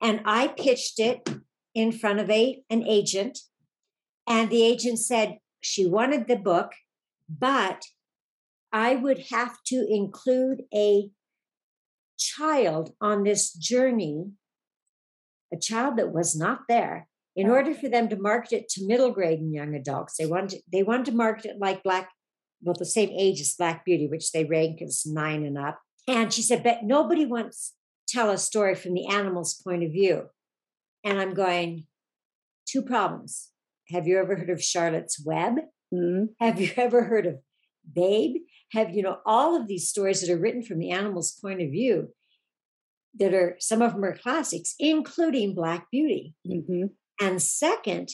And 0.00 0.20
I 0.24 0.48
pitched 0.48 1.00
it 1.00 1.28
in 1.74 1.92
front 1.92 2.18
of 2.18 2.30
a 2.30 2.62
an 2.70 2.82
agent 2.86 3.38
and 4.26 4.50
the 4.50 4.62
agent 4.62 4.98
said 4.98 5.38
she 5.60 5.86
wanted 5.86 6.26
the 6.26 6.36
book 6.36 6.72
but 7.28 7.82
i 8.72 8.94
would 8.94 9.26
have 9.30 9.56
to 9.64 9.86
include 9.88 10.62
a 10.74 11.08
child 12.18 12.92
on 13.00 13.22
this 13.22 13.52
journey 13.52 14.26
a 15.52 15.58
child 15.58 15.96
that 15.96 16.12
was 16.12 16.36
not 16.36 16.60
there 16.68 17.08
in 17.34 17.48
order 17.48 17.72
for 17.72 17.88
them 17.88 18.08
to 18.08 18.16
market 18.16 18.52
it 18.52 18.68
to 18.68 18.86
middle 18.86 19.10
grade 19.10 19.38
and 19.38 19.54
young 19.54 19.74
adults 19.74 20.16
they 20.18 20.26
wanted 20.26 20.60
they 20.70 20.82
wanted 20.82 21.06
to 21.06 21.12
market 21.12 21.46
it 21.46 21.56
like 21.58 21.82
black 21.82 22.10
well 22.62 22.74
the 22.78 22.84
same 22.84 23.10
age 23.10 23.40
as 23.40 23.54
black 23.54 23.84
beauty 23.84 24.06
which 24.06 24.32
they 24.32 24.44
rank 24.44 24.82
as 24.82 25.04
nine 25.06 25.44
and 25.44 25.56
up 25.56 25.80
and 26.06 26.32
she 26.32 26.42
said 26.42 26.62
but 26.62 26.82
nobody 26.82 27.24
wants 27.24 27.74
tell 28.06 28.30
a 28.30 28.38
story 28.38 28.74
from 28.74 28.94
the 28.94 29.06
animal's 29.06 29.54
point 29.54 29.84
of 29.84 29.92
view 29.92 30.28
and 31.04 31.18
I'm 31.18 31.34
going, 31.34 31.86
two 32.66 32.82
problems. 32.82 33.50
Have 33.90 34.06
you 34.06 34.18
ever 34.18 34.36
heard 34.36 34.50
of 34.50 34.62
Charlotte's 34.62 35.22
Web? 35.24 35.54
Mm-hmm. 35.94 36.24
Have 36.44 36.60
you 36.60 36.70
ever 36.76 37.04
heard 37.04 37.26
of 37.26 37.36
Babe? 37.92 38.36
Have 38.72 38.94
you 38.94 39.02
know 39.02 39.18
all 39.24 39.56
of 39.56 39.66
these 39.66 39.88
stories 39.88 40.20
that 40.20 40.32
are 40.32 40.38
written 40.38 40.62
from 40.62 40.78
the 40.78 40.90
animal's 40.90 41.32
point 41.32 41.62
of 41.62 41.70
view 41.70 42.08
that 43.18 43.34
are 43.34 43.56
some 43.58 43.82
of 43.82 43.94
them 43.94 44.04
are 44.04 44.16
classics, 44.16 44.74
including 44.78 45.54
Black 45.54 45.90
Beauty. 45.90 46.34
Mm-hmm. 46.46 46.86
And 47.20 47.42
second, 47.42 48.10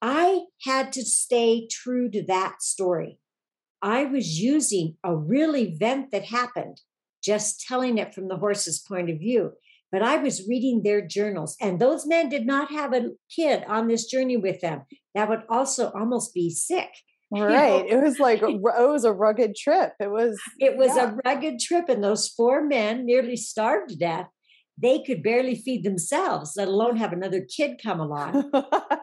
I 0.00 0.44
had 0.64 0.92
to 0.94 1.02
stay 1.02 1.68
true 1.70 2.10
to 2.10 2.24
that 2.26 2.62
story. 2.62 3.18
I 3.82 4.04
was 4.04 4.40
using 4.40 4.96
a 5.04 5.14
real 5.14 5.54
event 5.54 6.10
that 6.10 6.24
happened, 6.24 6.80
just 7.22 7.60
telling 7.60 7.98
it 7.98 8.14
from 8.14 8.28
the 8.28 8.38
horse's 8.38 8.80
point 8.80 9.10
of 9.10 9.18
view 9.18 9.52
but 9.90 10.02
I 10.02 10.16
was 10.16 10.46
reading 10.46 10.82
their 10.82 11.06
journals, 11.06 11.56
and 11.60 11.80
those 11.80 12.06
men 12.06 12.28
did 12.28 12.46
not 12.46 12.70
have 12.70 12.92
a 12.92 13.10
kid 13.34 13.64
on 13.66 13.88
this 13.88 14.06
journey 14.06 14.36
with 14.36 14.60
them. 14.60 14.82
That 15.14 15.28
would 15.28 15.42
also 15.48 15.90
almost 15.92 16.34
be 16.34 16.50
sick. 16.50 16.90
Right. 17.30 17.84
You 17.84 17.90
know? 17.90 17.98
It 17.98 18.02
was 18.02 18.18
like 18.18 18.42
it 18.42 18.60
was 18.60 19.04
a 19.04 19.12
rugged 19.12 19.54
trip. 19.56 19.92
It 20.00 20.10
was 20.10 20.38
it 20.58 20.76
was 20.76 20.96
yeah. 20.96 21.10
a 21.10 21.16
rugged 21.24 21.60
trip, 21.60 21.88
and 21.88 22.02
those 22.02 22.28
four 22.28 22.64
men 22.64 23.04
nearly 23.04 23.36
starved 23.36 23.90
to 23.90 23.96
death. 23.96 24.28
They 24.80 25.02
could 25.02 25.24
barely 25.24 25.56
feed 25.56 25.82
themselves, 25.82 26.52
let 26.56 26.68
alone 26.68 26.96
have 26.98 27.12
another 27.12 27.44
kid 27.44 27.80
come 27.82 27.98
along. 27.98 28.52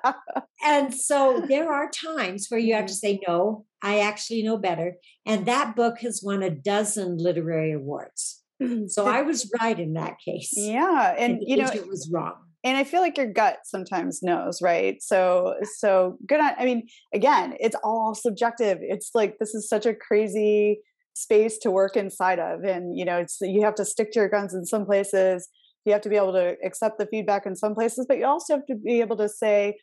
and 0.63 0.93
so 0.93 1.43
there 1.49 1.69
are 1.69 1.89
times 1.89 2.47
where 2.47 2.61
you 2.61 2.73
have 2.75 2.85
to 2.85 2.93
mm-hmm. 2.93 3.17
say, 3.17 3.19
no, 3.27 3.65
I 3.81 3.99
actually 3.99 4.41
know 4.41 4.57
better. 4.57 4.93
And 5.25 5.45
that 5.47 5.75
book 5.75 5.99
has 5.99 6.21
won 6.23 6.43
a 6.43 6.49
dozen 6.49 7.17
literary 7.17 7.73
awards. 7.73 8.41
So 8.87 9.05
I 9.05 9.21
was 9.21 9.51
right 9.59 9.77
in 9.77 9.93
that 9.93 10.15
case. 10.23 10.53
Yeah, 10.55 11.13
and, 11.17 11.33
and 11.33 11.43
you 11.45 11.57
know 11.57 11.67
it 11.67 11.87
was 11.87 12.09
wrong. 12.11 12.35
And 12.65 12.77
I 12.77 12.83
feel 12.83 12.99
like 12.99 13.15
your 13.15 13.31
gut 13.31 13.59
sometimes 13.63 14.21
knows, 14.23 14.59
right? 14.59 15.01
So 15.01 15.53
so 15.77 16.17
good 16.27 16.39
on 16.39 16.53
I 16.57 16.65
mean, 16.65 16.87
again, 17.13 17.53
it's 17.59 17.75
all 17.83 18.15
subjective. 18.15 18.79
It's 18.81 19.11
like 19.13 19.37
this 19.39 19.53
is 19.53 19.69
such 19.69 19.85
a 19.85 19.93
crazy 19.93 20.79
space 21.13 21.59
to 21.59 21.71
work 21.71 21.95
inside 21.95 22.39
of 22.39 22.63
and 22.63 22.97
you 22.97 23.05
know, 23.05 23.19
it's 23.19 23.37
you 23.39 23.63
have 23.63 23.75
to 23.75 23.85
stick 23.85 24.11
to 24.13 24.19
your 24.19 24.29
guns 24.29 24.55
in 24.55 24.65
some 24.65 24.85
places. 24.85 25.47
You 25.85 25.93
have 25.93 26.01
to 26.01 26.09
be 26.09 26.15
able 26.15 26.33
to 26.33 26.55
accept 26.65 26.97
the 26.97 27.05
feedback 27.05 27.45
in 27.45 27.55
some 27.55 27.75
places, 27.75 28.07
but 28.09 28.17
you 28.17 28.25
also 28.25 28.55
have 28.55 28.65
to 28.65 28.75
be 28.75 28.99
able 28.99 29.17
to 29.17 29.29
say, 29.29 29.75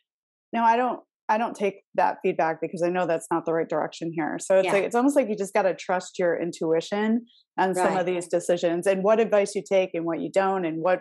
no, 0.51 0.61
I 0.61 0.75
don't 0.75 0.99
I 1.29 1.37
don't 1.37 1.55
take 1.55 1.83
that 1.95 2.17
feedback 2.21 2.59
because 2.59 2.83
I 2.83 2.89
know 2.89 3.07
that's 3.07 3.27
not 3.31 3.45
the 3.45 3.53
right 3.53 3.69
direction 3.69 4.11
here. 4.13 4.37
So 4.41 4.57
it's 4.57 4.65
yeah. 4.65 4.73
like 4.73 4.83
it's 4.83 4.95
almost 4.95 5.15
like 5.15 5.29
you 5.29 5.37
just 5.37 5.53
got 5.53 5.61
to 5.61 5.73
trust 5.73 6.19
your 6.19 6.39
intuition 6.39 7.25
on 7.57 7.69
right. 7.69 7.77
some 7.77 7.95
of 7.95 8.05
these 8.05 8.27
decisions 8.27 8.85
and 8.87 9.03
what 9.03 9.21
advice 9.21 9.55
you 9.55 9.63
take 9.67 9.91
and 9.93 10.03
what 10.03 10.19
you 10.19 10.29
don't 10.29 10.65
and 10.65 10.83
what 10.83 10.99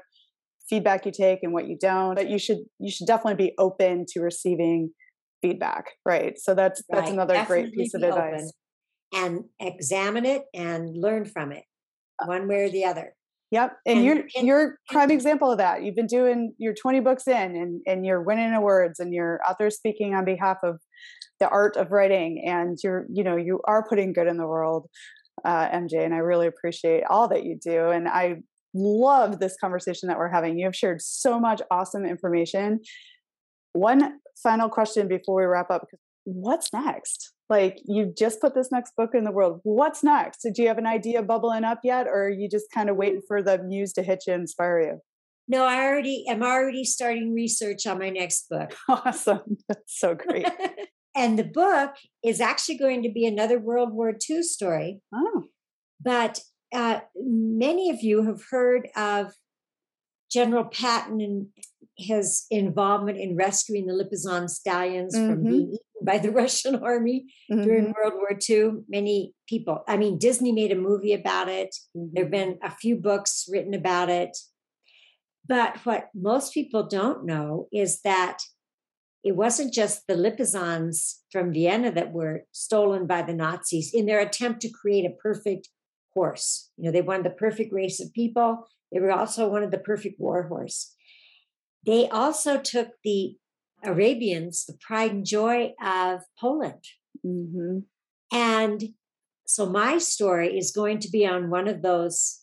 feedback 0.69 1.07
you 1.07 1.13
take 1.13 1.41
and 1.43 1.53
what 1.53 1.69
you 1.69 1.77
don't. 1.81 2.15
But 2.15 2.29
you 2.29 2.39
should 2.39 2.59
you 2.79 2.91
should 2.91 3.07
definitely 3.07 3.45
be 3.45 3.55
open 3.59 4.07
to 4.11 4.21
receiving 4.21 4.91
feedback, 5.43 5.87
right? 6.05 6.39
So 6.39 6.55
that's 6.55 6.83
right. 6.91 7.01
that's 7.01 7.11
another 7.11 7.35
Definitely 7.35 7.63
great 7.65 7.75
piece 7.75 7.95
of 7.95 8.03
advice. 8.03 8.53
And 9.15 9.45
examine 9.61 10.25
it 10.25 10.45
and 10.55 10.97
learn 10.97 11.27
from 11.27 11.53
it, 11.53 11.65
uh 12.23 12.27
one 12.27 12.49
way 12.49 12.65
or 12.65 12.71
the 12.71 12.85
other. 12.85 13.15
Yep. 13.53 13.77
And, 13.85 13.99
and 13.99 14.07
you're 14.07 14.25
and, 14.35 14.47
you're 14.47 14.79
prime 14.89 15.11
example 15.11 15.53
of 15.53 15.59
that. 15.59 15.83
You've 15.83 15.95
been 15.95 16.07
doing 16.07 16.55
your 16.57 16.73
20 16.73 17.01
books 17.01 17.29
in 17.29 17.55
and, 17.55 17.83
and 17.87 18.07
you're 18.07 18.23
winning 18.23 18.55
awards 18.55 18.99
and 18.99 19.13
you're 19.13 19.41
out 19.47 19.59
there 19.59 19.69
speaking 19.69 20.15
on 20.15 20.25
behalf 20.25 20.57
of 20.63 20.81
the 21.39 21.51
art 21.51 21.77
of 21.77 21.91
writing 21.93 22.43
and 22.47 22.79
you're, 22.83 23.05
you 23.13 23.23
know, 23.23 23.37
you 23.37 23.61
are 23.67 23.87
putting 23.87 24.15
good 24.15 24.27
in 24.27 24.39
the 24.39 24.47
world, 24.47 24.89
uh, 25.45 25.69
MJ, 25.69 26.03
and 26.03 26.15
I 26.15 26.19
really 26.19 26.47
appreciate 26.47 27.03
all 27.11 27.29
that 27.29 27.45
you 27.45 27.59
do. 27.63 27.91
And 27.91 28.09
I 28.09 28.37
love 28.75 29.39
this 29.39 29.57
conversation 29.61 30.09
that 30.09 30.19
we're 30.19 30.29
having. 30.29 30.59
You 30.59 30.67
have 30.67 30.77
shared 30.77 31.03
so 31.03 31.39
much 31.39 31.61
awesome 31.71 32.05
information. 32.05 32.81
One 33.73 34.19
final 34.43 34.69
question 34.69 35.09
before 35.09 35.37
we 35.37 35.45
wrap 35.45 35.71
up 35.71 35.87
what's 36.25 36.73
next? 36.73 37.33
Like 37.49 37.81
you 37.85 38.13
just 38.17 38.41
put 38.41 38.55
this 38.55 38.71
next 38.73 38.95
book 38.97 39.11
in 39.15 39.25
the 39.25 39.33
world. 39.33 39.61
What's 39.63 40.03
next? 40.03 40.43
Did 40.43 40.59
you 40.59 40.69
have 40.69 40.79
an 40.79 40.87
idea 40.87 41.23
bubbling 41.23 41.65
up 41.65 41.81
yet, 41.85 42.07
or 42.07 42.27
are 42.27 42.31
you 42.31 42.49
just 42.49 42.67
kind 42.73 42.89
of 42.89 42.97
waiting 42.97 43.23
for 43.27 43.43
the 43.43 43.59
muse 43.59 43.93
to 43.95 44.03
hit 44.03 44.25
you, 44.27 44.35
inspire 44.35 44.81
you? 44.81 45.01
No, 45.49 45.65
I 45.65 45.83
already 45.85 46.25
am 46.29 46.43
already 46.43 46.85
starting 46.85 47.35
research 47.35 47.87
on 47.87 47.99
my 47.99 48.11
next 48.11 48.49
book. 48.49 48.75
Awesome. 48.89 49.59
That's 49.69 49.99
so 49.99 50.15
great. 50.15 50.47
and 51.17 51.39
the 51.39 51.45
book 51.45 51.95
is 52.25 52.41
actually 52.41 52.79
going 52.79 53.03
to 53.03 53.11
be 53.11 53.27
another 53.27 53.59
World 53.59 53.93
War 53.93 54.15
II 54.31 54.43
story. 54.43 55.01
Oh. 55.15 55.45
But 56.01 56.41
uh, 56.73 57.01
many 57.17 57.91
of 57.91 58.03
you 58.03 58.25
have 58.25 58.43
heard 58.51 58.89
of 58.97 59.33
General 60.31 60.65
Patton 60.65 61.21
and 61.21 61.47
his 61.99 62.47
involvement 62.51 63.19
in 63.19 63.37
rescuing 63.37 63.87
the 63.87 63.93
Lipizzan 63.93 64.49
stallions 64.49 65.15
mm-hmm. 65.15 65.31
from 65.31 65.43
being 65.43 65.69
eaten 65.69 66.05
by 66.05 66.19
the 66.19 66.31
Russian 66.43 66.77
army 66.77 67.27
mm-hmm. 67.51 67.63
during 67.63 67.93
World 67.93 68.15
War 68.15 68.39
II. 68.49 68.83
Many 68.89 69.35
people, 69.49 69.85
I 69.87 69.97
mean, 69.97 70.19
Disney 70.19 70.53
made 70.53 70.73
a 70.73 70.77
movie 70.77 71.13
about 71.13 71.49
it. 71.49 71.75
Mm-hmm. 71.97 72.09
There 72.15 72.25
have 72.25 72.33
been 72.33 72.59
a 72.63 72.71
few 72.71 72.97
books 72.97 73.47
written 73.51 73.75
about 73.75 74.09
it. 74.09 74.37
But 75.47 75.85
what 75.85 76.09
most 76.15 76.55
people 76.55 76.87
don't 76.87 77.27
know 77.27 77.69
is 77.73 78.01
that 78.03 78.39
it 79.25 79.37
wasn't 79.37 79.73
just 79.73 80.07
the 80.07 80.15
Lipizzans 80.15 81.19
from 81.31 81.53
Vienna 81.53 81.93
that 81.93 82.13
were 82.13 82.45
stolen 82.53 83.07
by 83.07 83.23
the 83.23 83.35
Nazis 83.35 83.93
in 83.93 84.07
their 84.07 84.21
attempt 84.21 84.63
to 84.63 84.71
create 84.71 85.05
a 85.05 85.17
perfect 85.23 85.69
horse. 86.15 86.71
You 86.77 86.85
know, 86.85 86.91
they 86.93 87.03
wanted 87.03 87.25
the 87.25 87.31
perfect 87.31 87.73
race 87.73 88.01
of 88.01 88.13
people. 88.13 88.67
They 88.93 89.01
were 89.01 89.13
also 89.13 89.49
wanted 89.49 89.71
the 89.71 89.79
perfect 89.79 90.21
war 90.21 90.49
horse. 90.49 90.95
They 91.85 92.09
also 92.09 92.61
took 92.61 92.89
the 93.03 93.37
Arabians, 93.83 94.65
the 94.67 94.77
pride 94.81 95.11
and 95.11 95.27
joy 95.27 95.73
of 95.83 96.23
Poland. 96.39 96.85
Mm-hmm. 97.27 97.79
And 98.33 98.85
so 99.47 99.67
my 99.67 99.99
story 99.99 100.57
is 100.57 100.71
going 100.71 100.99
to 101.01 101.11
be 101.11 101.27
on 101.27 101.51
one 101.51 101.69
of 101.69 101.83
those 101.83 102.41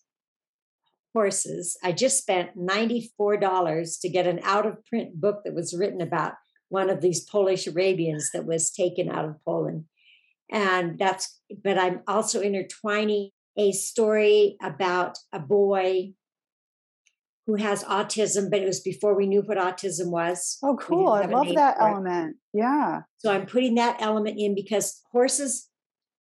horses. 1.13 1.77
I 1.83 1.91
just 1.91 2.17
spent 2.17 2.57
$94 2.57 4.01
to 4.01 4.09
get 4.09 4.27
an 4.27 4.39
out 4.43 4.65
of 4.65 4.85
print 4.85 5.19
book 5.19 5.41
that 5.43 5.55
was 5.55 5.75
written 5.75 6.01
about 6.01 6.33
one 6.67 6.89
of 6.89 7.01
these 7.01 7.21
Polish 7.21 7.65
Arabians 7.65 8.29
that 8.33 8.45
was 8.45 8.71
taken 8.71 9.09
out 9.09 9.25
of 9.25 9.43
Poland. 9.43 9.85
And 10.51 10.99
that's, 10.99 11.39
but 11.63 11.77
I'm 11.77 12.01
also 12.07 12.41
intertwining 12.41 13.31
a 13.59 13.73
story 13.73 14.55
about 14.61 15.17
a 15.33 15.39
boy 15.39 16.13
who 17.45 17.55
has 17.55 17.83
autism, 17.83 18.49
but 18.49 18.61
it 18.61 18.65
was 18.65 18.79
before 18.79 19.15
we 19.17 19.27
knew 19.27 19.41
what 19.41 19.57
autism 19.57 20.11
was. 20.11 20.57
Oh, 20.63 20.77
cool. 20.77 21.09
I 21.09 21.25
love 21.25 21.53
that 21.55 21.77
element. 21.79 22.37
Yeah. 22.53 23.01
So 23.17 23.31
I'm 23.31 23.45
putting 23.45 23.75
that 23.75 23.97
element 23.99 24.37
in 24.39 24.55
because 24.55 25.01
horses 25.11 25.67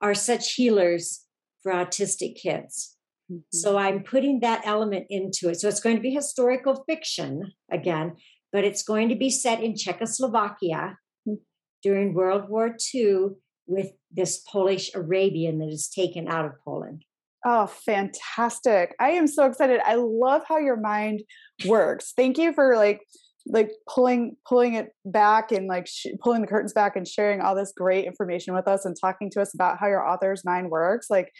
are 0.01 0.15
such 0.15 0.53
healers 0.53 1.25
for 1.61 1.71
autistic 1.71 2.35
kids. 2.35 2.97
Mm-hmm. 3.31 3.41
So 3.53 3.77
I'm 3.77 4.03
putting 4.03 4.39
that 4.39 4.63
element 4.65 5.05
into 5.09 5.49
it. 5.49 5.59
So 5.59 5.69
it's 5.69 5.81
going 5.81 5.95
to 5.95 6.01
be 6.01 6.11
historical 6.11 6.83
fiction 6.89 7.53
again, 7.71 8.15
but 8.51 8.63
it's 8.63 8.83
going 8.83 9.07
to 9.09 9.15
be 9.15 9.29
set 9.29 9.61
in 9.61 9.75
Czechoslovakia 9.75 10.97
mm-hmm. 11.27 11.35
during 11.83 12.13
World 12.13 12.49
War 12.49 12.75
II 12.93 13.37
with 13.67 13.91
this 14.11 14.41
Polish 14.51 14.89
Arabian 14.95 15.59
that 15.59 15.69
is 15.69 15.87
taken 15.87 16.27
out 16.27 16.45
of 16.45 16.53
Poland. 16.65 17.05
Oh, 17.45 17.67
fantastic. 17.67 18.95
I 18.99 19.11
am 19.11 19.27
so 19.27 19.45
excited. 19.45 19.79
I 19.85 19.95
love 19.95 20.43
how 20.47 20.57
your 20.57 20.77
mind 20.77 21.23
works. 21.65 22.13
Thank 22.15 22.37
you 22.37 22.53
for 22.53 22.75
like 22.75 23.01
like 23.47 23.71
pulling 23.87 24.35
pulling 24.47 24.73
it 24.73 24.89
back 25.05 25.51
and 25.51 25.67
like 25.67 25.87
sh- 25.87 26.07
pulling 26.21 26.41
the 26.41 26.47
curtains 26.47 26.73
back 26.73 26.95
and 26.95 27.07
sharing 27.07 27.41
all 27.41 27.55
this 27.55 27.73
great 27.75 28.05
information 28.05 28.53
with 28.53 28.67
us 28.67 28.85
and 28.85 28.95
talking 28.99 29.29
to 29.31 29.41
us 29.41 29.53
about 29.53 29.79
how 29.79 29.87
your 29.87 30.05
author's 30.05 30.43
mind 30.43 30.69
works. 30.69 31.07
Like 31.09 31.31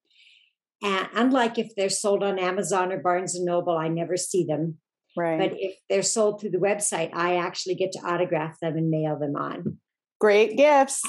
And 0.82 1.08
unlike 1.14 1.58
if 1.58 1.74
they're 1.76 1.90
sold 1.90 2.22
on 2.22 2.38
Amazon 2.38 2.92
or 2.92 2.98
Barnes 2.98 3.34
and 3.34 3.44
Noble, 3.44 3.76
I 3.76 3.88
never 3.88 4.16
see 4.16 4.44
them. 4.44 4.78
Right. 5.16 5.38
But 5.38 5.58
if 5.60 5.76
they're 5.88 6.02
sold 6.02 6.40
through 6.40 6.50
the 6.50 6.58
website, 6.58 7.10
I 7.12 7.36
actually 7.36 7.74
get 7.74 7.92
to 7.92 8.00
autograph 8.00 8.58
them 8.60 8.76
and 8.76 8.90
mail 8.90 9.18
them 9.18 9.36
on. 9.36 9.78
Great 10.20 10.56
gifts. 10.56 11.02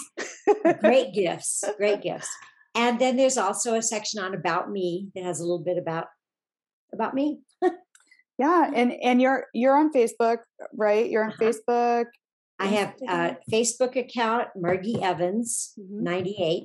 great 0.79 1.13
gifts. 1.13 1.63
Great 1.77 2.01
gifts. 2.01 2.29
And 2.73 2.99
then 2.99 3.17
there's 3.17 3.37
also 3.37 3.75
a 3.75 3.81
section 3.81 4.21
on 4.21 4.33
about 4.33 4.71
me 4.71 5.09
that 5.15 5.23
has 5.23 5.39
a 5.39 5.43
little 5.43 5.63
bit 5.63 5.77
about 5.77 6.07
about 6.93 7.13
me. 7.13 7.39
yeah, 8.37 8.71
and 8.73 8.93
and 9.03 9.21
you're 9.21 9.47
you're 9.53 9.77
on 9.77 9.91
Facebook, 9.91 10.39
right? 10.73 11.09
You're 11.09 11.23
on 11.23 11.31
uh-huh. 11.31 11.43
Facebook. 11.43 12.05
I 12.59 12.67
have 12.67 12.93
a 13.09 13.37
Facebook 13.51 13.95
account, 13.95 14.49
Margie 14.55 15.01
Evans, 15.01 15.73
mm-hmm. 15.79 16.03
98. 16.03 16.63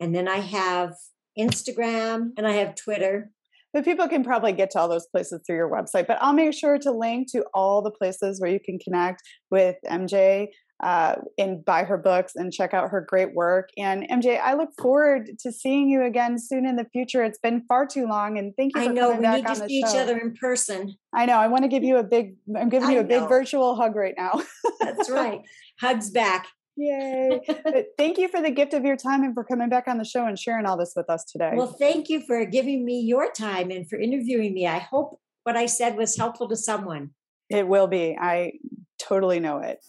And 0.00 0.14
then 0.14 0.26
I 0.26 0.38
have 0.38 0.94
Instagram 1.38 2.30
and 2.36 2.46
I 2.46 2.52
have 2.52 2.74
Twitter. 2.74 3.30
But 3.72 3.84
people 3.84 4.06
can 4.06 4.22
probably 4.22 4.52
get 4.52 4.70
to 4.70 4.78
all 4.78 4.88
those 4.88 5.08
places 5.08 5.40
through 5.44 5.56
your 5.56 5.68
website. 5.68 6.06
But 6.06 6.18
I'll 6.20 6.32
make 6.32 6.54
sure 6.54 6.78
to 6.78 6.92
link 6.92 7.30
to 7.32 7.44
all 7.52 7.82
the 7.82 7.90
places 7.90 8.40
where 8.40 8.50
you 8.50 8.60
can 8.60 8.78
connect 8.78 9.20
with 9.50 9.74
MJ 9.84 10.48
uh, 10.82 11.16
and 11.38 11.64
buy 11.64 11.84
her 11.84 11.96
books 11.96 12.34
and 12.34 12.52
check 12.52 12.74
out 12.74 12.90
her 12.90 13.00
great 13.00 13.34
work. 13.34 13.70
And 13.78 14.08
MJ, 14.08 14.40
I 14.40 14.54
look 14.54 14.70
forward 14.78 15.30
to 15.40 15.52
seeing 15.52 15.88
you 15.88 16.04
again 16.04 16.38
soon 16.38 16.66
in 16.66 16.76
the 16.76 16.84
future. 16.92 17.24
It's 17.24 17.38
been 17.38 17.64
far 17.66 17.86
too 17.86 18.06
long, 18.06 18.38
and 18.38 18.54
thank 18.56 18.76
you. 18.76 18.82
I 18.82 18.86
know 18.88 19.12
we 19.12 19.26
need 19.26 19.46
to 19.46 19.56
see 19.56 19.78
each 19.78 19.94
other 19.94 20.18
in 20.18 20.34
person. 20.34 20.96
I 21.14 21.26
know. 21.26 21.38
I 21.38 21.48
want 21.48 21.62
to 21.62 21.68
give 21.68 21.84
you 21.84 21.96
a 21.96 22.04
big. 22.04 22.36
I'm 22.56 22.68
giving 22.68 22.90
you 22.90 23.00
a 23.00 23.04
big 23.04 23.28
virtual 23.28 23.76
hug 23.76 23.94
right 23.94 24.14
now. 24.16 24.42
That's 24.80 25.08
right. 25.10 25.40
Hugs 25.80 26.10
back. 26.10 26.46
Yay. 26.76 27.40
Uh, 27.66 27.82
thank 27.96 28.18
you 28.18 28.28
for 28.28 28.42
the 28.42 28.50
gift 28.50 28.74
of 28.74 28.84
your 28.84 28.96
time 28.96 29.22
and 29.22 29.32
for 29.32 29.42
coming 29.42 29.70
back 29.70 29.88
on 29.88 29.96
the 29.96 30.04
show 30.04 30.26
and 30.26 30.38
sharing 30.38 30.66
all 30.66 30.76
this 30.76 30.92
with 30.94 31.08
us 31.08 31.24
today. 31.24 31.52
Well, 31.54 31.74
thank 31.78 32.10
you 32.10 32.20
for 32.20 32.44
giving 32.44 32.84
me 32.84 33.00
your 33.00 33.32
time 33.32 33.70
and 33.70 33.88
for 33.88 33.98
interviewing 33.98 34.52
me. 34.52 34.66
I 34.66 34.78
hope 34.78 35.18
what 35.44 35.56
I 35.56 35.66
said 35.66 35.96
was 35.96 36.16
helpful 36.16 36.48
to 36.48 36.56
someone. 36.56 37.10
It 37.48 37.66
will 37.66 37.86
be. 37.86 38.18
I 38.20 38.52
totally 38.98 39.40
know 39.40 39.58
it. 39.58 39.82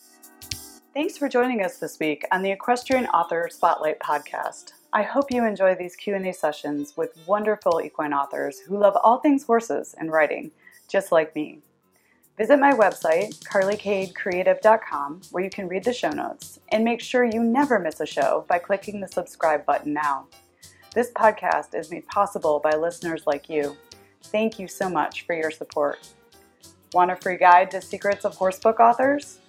Thanks 0.94 1.18
for 1.18 1.28
joining 1.28 1.62
us 1.64 1.78
this 1.78 2.00
week 2.00 2.26
on 2.32 2.44
the 2.44 2.52
Equestrian 2.52 3.08
Author 3.08 3.50
Spotlight 3.52 4.00
podcast. 4.00 4.72
I 4.94 5.04
hope 5.04 5.26
you 5.30 5.46
enjoy 5.46 5.76
these 5.76 5.96
Q&A 5.96 6.32
sessions 6.32 6.96
with 6.96 7.18
wonderful 7.28 7.82
equine 7.84 8.14
authors 8.14 8.60
who 8.60 8.78
love 8.78 8.96
all 9.04 9.20
things 9.20 9.44
horses 9.44 9.94
and 9.98 10.10
riding, 10.10 10.52
just 10.88 11.12
like 11.12 11.36
me. 11.36 11.60
Visit 12.38 12.60
my 12.60 12.74
website, 12.74 13.40
carlykadecreative.com, 13.44 15.22
where 15.32 15.44
you 15.44 15.50
can 15.50 15.68
read 15.68 15.84
the 15.84 15.94
show 15.94 16.10
notes 16.10 16.60
and 16.70 16.84
make 16.84 17.02
sure 17.02 17.24
you 17.24 17.42
never 17.44 17.80
miss 17.80 18.02
a 18.02 18.06
show 18.06 18.46
by 18.50 18.60
clicking 18.60 19.00
the 19.00 19.08
subscribe 19.08 19.66
button 19.66 19.94
now. 19.94 20.28
This 20.94 21.12
podcast 21.12 21.74
is 21.74 21.92
made 21.92 22.06
possible 22.08 22.60
by 22.64 22.72
listeners 22.72 23.24
like 23.26 23.50
you. 23.50 23.78
Thank 24.24 24.60
you 24.60 24.68
so 24.68 24.90
much 24.90 25.26
for 25.26 25.34
your 25.34 25.52
support. 25.52 26.08
Want 26.94 27.12
a 27.12 27.16
free 27.16 27.38
guide 27.38 27.72
to 27.72 27.82
secrets 27.82 28.26
of 28.26 28.38
horsebook 28.38 28.80
authors? 28.80 29.40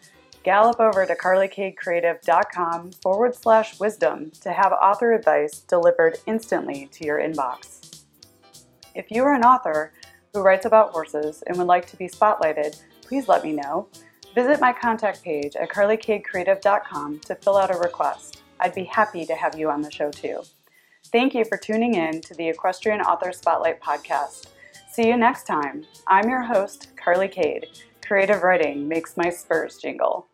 gallop 0.46 0.78
over 0.78 1.04
to 1.04 1.16
carlykadecreative.com 1.16 2.92
forward 3.02 3.34
slash 3.34 3.80
wisdom 3.80 4.30
to 4.40 4.52
have 4.52 4.72
author 4.72 5.12
advice 5.12 5.58
delivered 5.58 6.18
instantly 6.24 6.88
to 6.92 7.04
your 7.04 7.18
inbox. 7.18 8.04
If 8.94 9.10
you 9.10 9.24
are 9.24 9.34
an 9.34 9.42
author 9.42 9.92
who 10.36 10.42
writes 10.42 10.66
about 10.66 10.90
horses 10.90 11.42
and 11.46 11.56
would 11.56 11.66
like 11.66 11.86
to 11.86 11.96
be 11.96 12.06
spotlighted, 12.06 12.82
please 13.00 13.26
let 13.26 13.42
me 13.42 13.52
know. 13.52 13.88
Visit 14.34 14.60
my 14.60 14.70
contact 14.70 15.22
page 15.22 15.56
at 15.56 15.70
carlykadecreative.com 15.70 17.20
to 17.20 17.34
fill 17.36 17.56
out 17.56 17.74
a 17.74 17.78
request. 17.78 18.42
I'd 18.60 18.74
be 18.74 18.84
happy 18.84 19.24
to 19.24 19.34
have 19.34 19.58
you 19.58 19.70
on 19.70 19.80
the 19.80 19.90
show 19.90 20.10
too. 20.10 20.42
Thank 21.06 21.34
you 21.34 21.46
for 21.46 21.56
tuning 21.56 21.94
in 21.94 22.20
to 22.20 22.34
the 22.34 22.50
Equestrian 22.50 23.00
Author 23.00 23.32
Spotlight 23.32 23.80
podcast. 23.80 24.48
See 24.90 25.08
you 25.08 25.16
next 25.16 25.46
time. 25.46 25.86
I'm 26.06 26.28
your 26.28 26.42
host, 26.42 26.88
Carly 27.02 27.28
Kade. 27.28 27.64
Creative 28.06 28.42
writing 28.42 28.86
makes 28.86 29.16
my 29.16 29.30
spurs 29.30 29.78
jingle. 29.78 30.26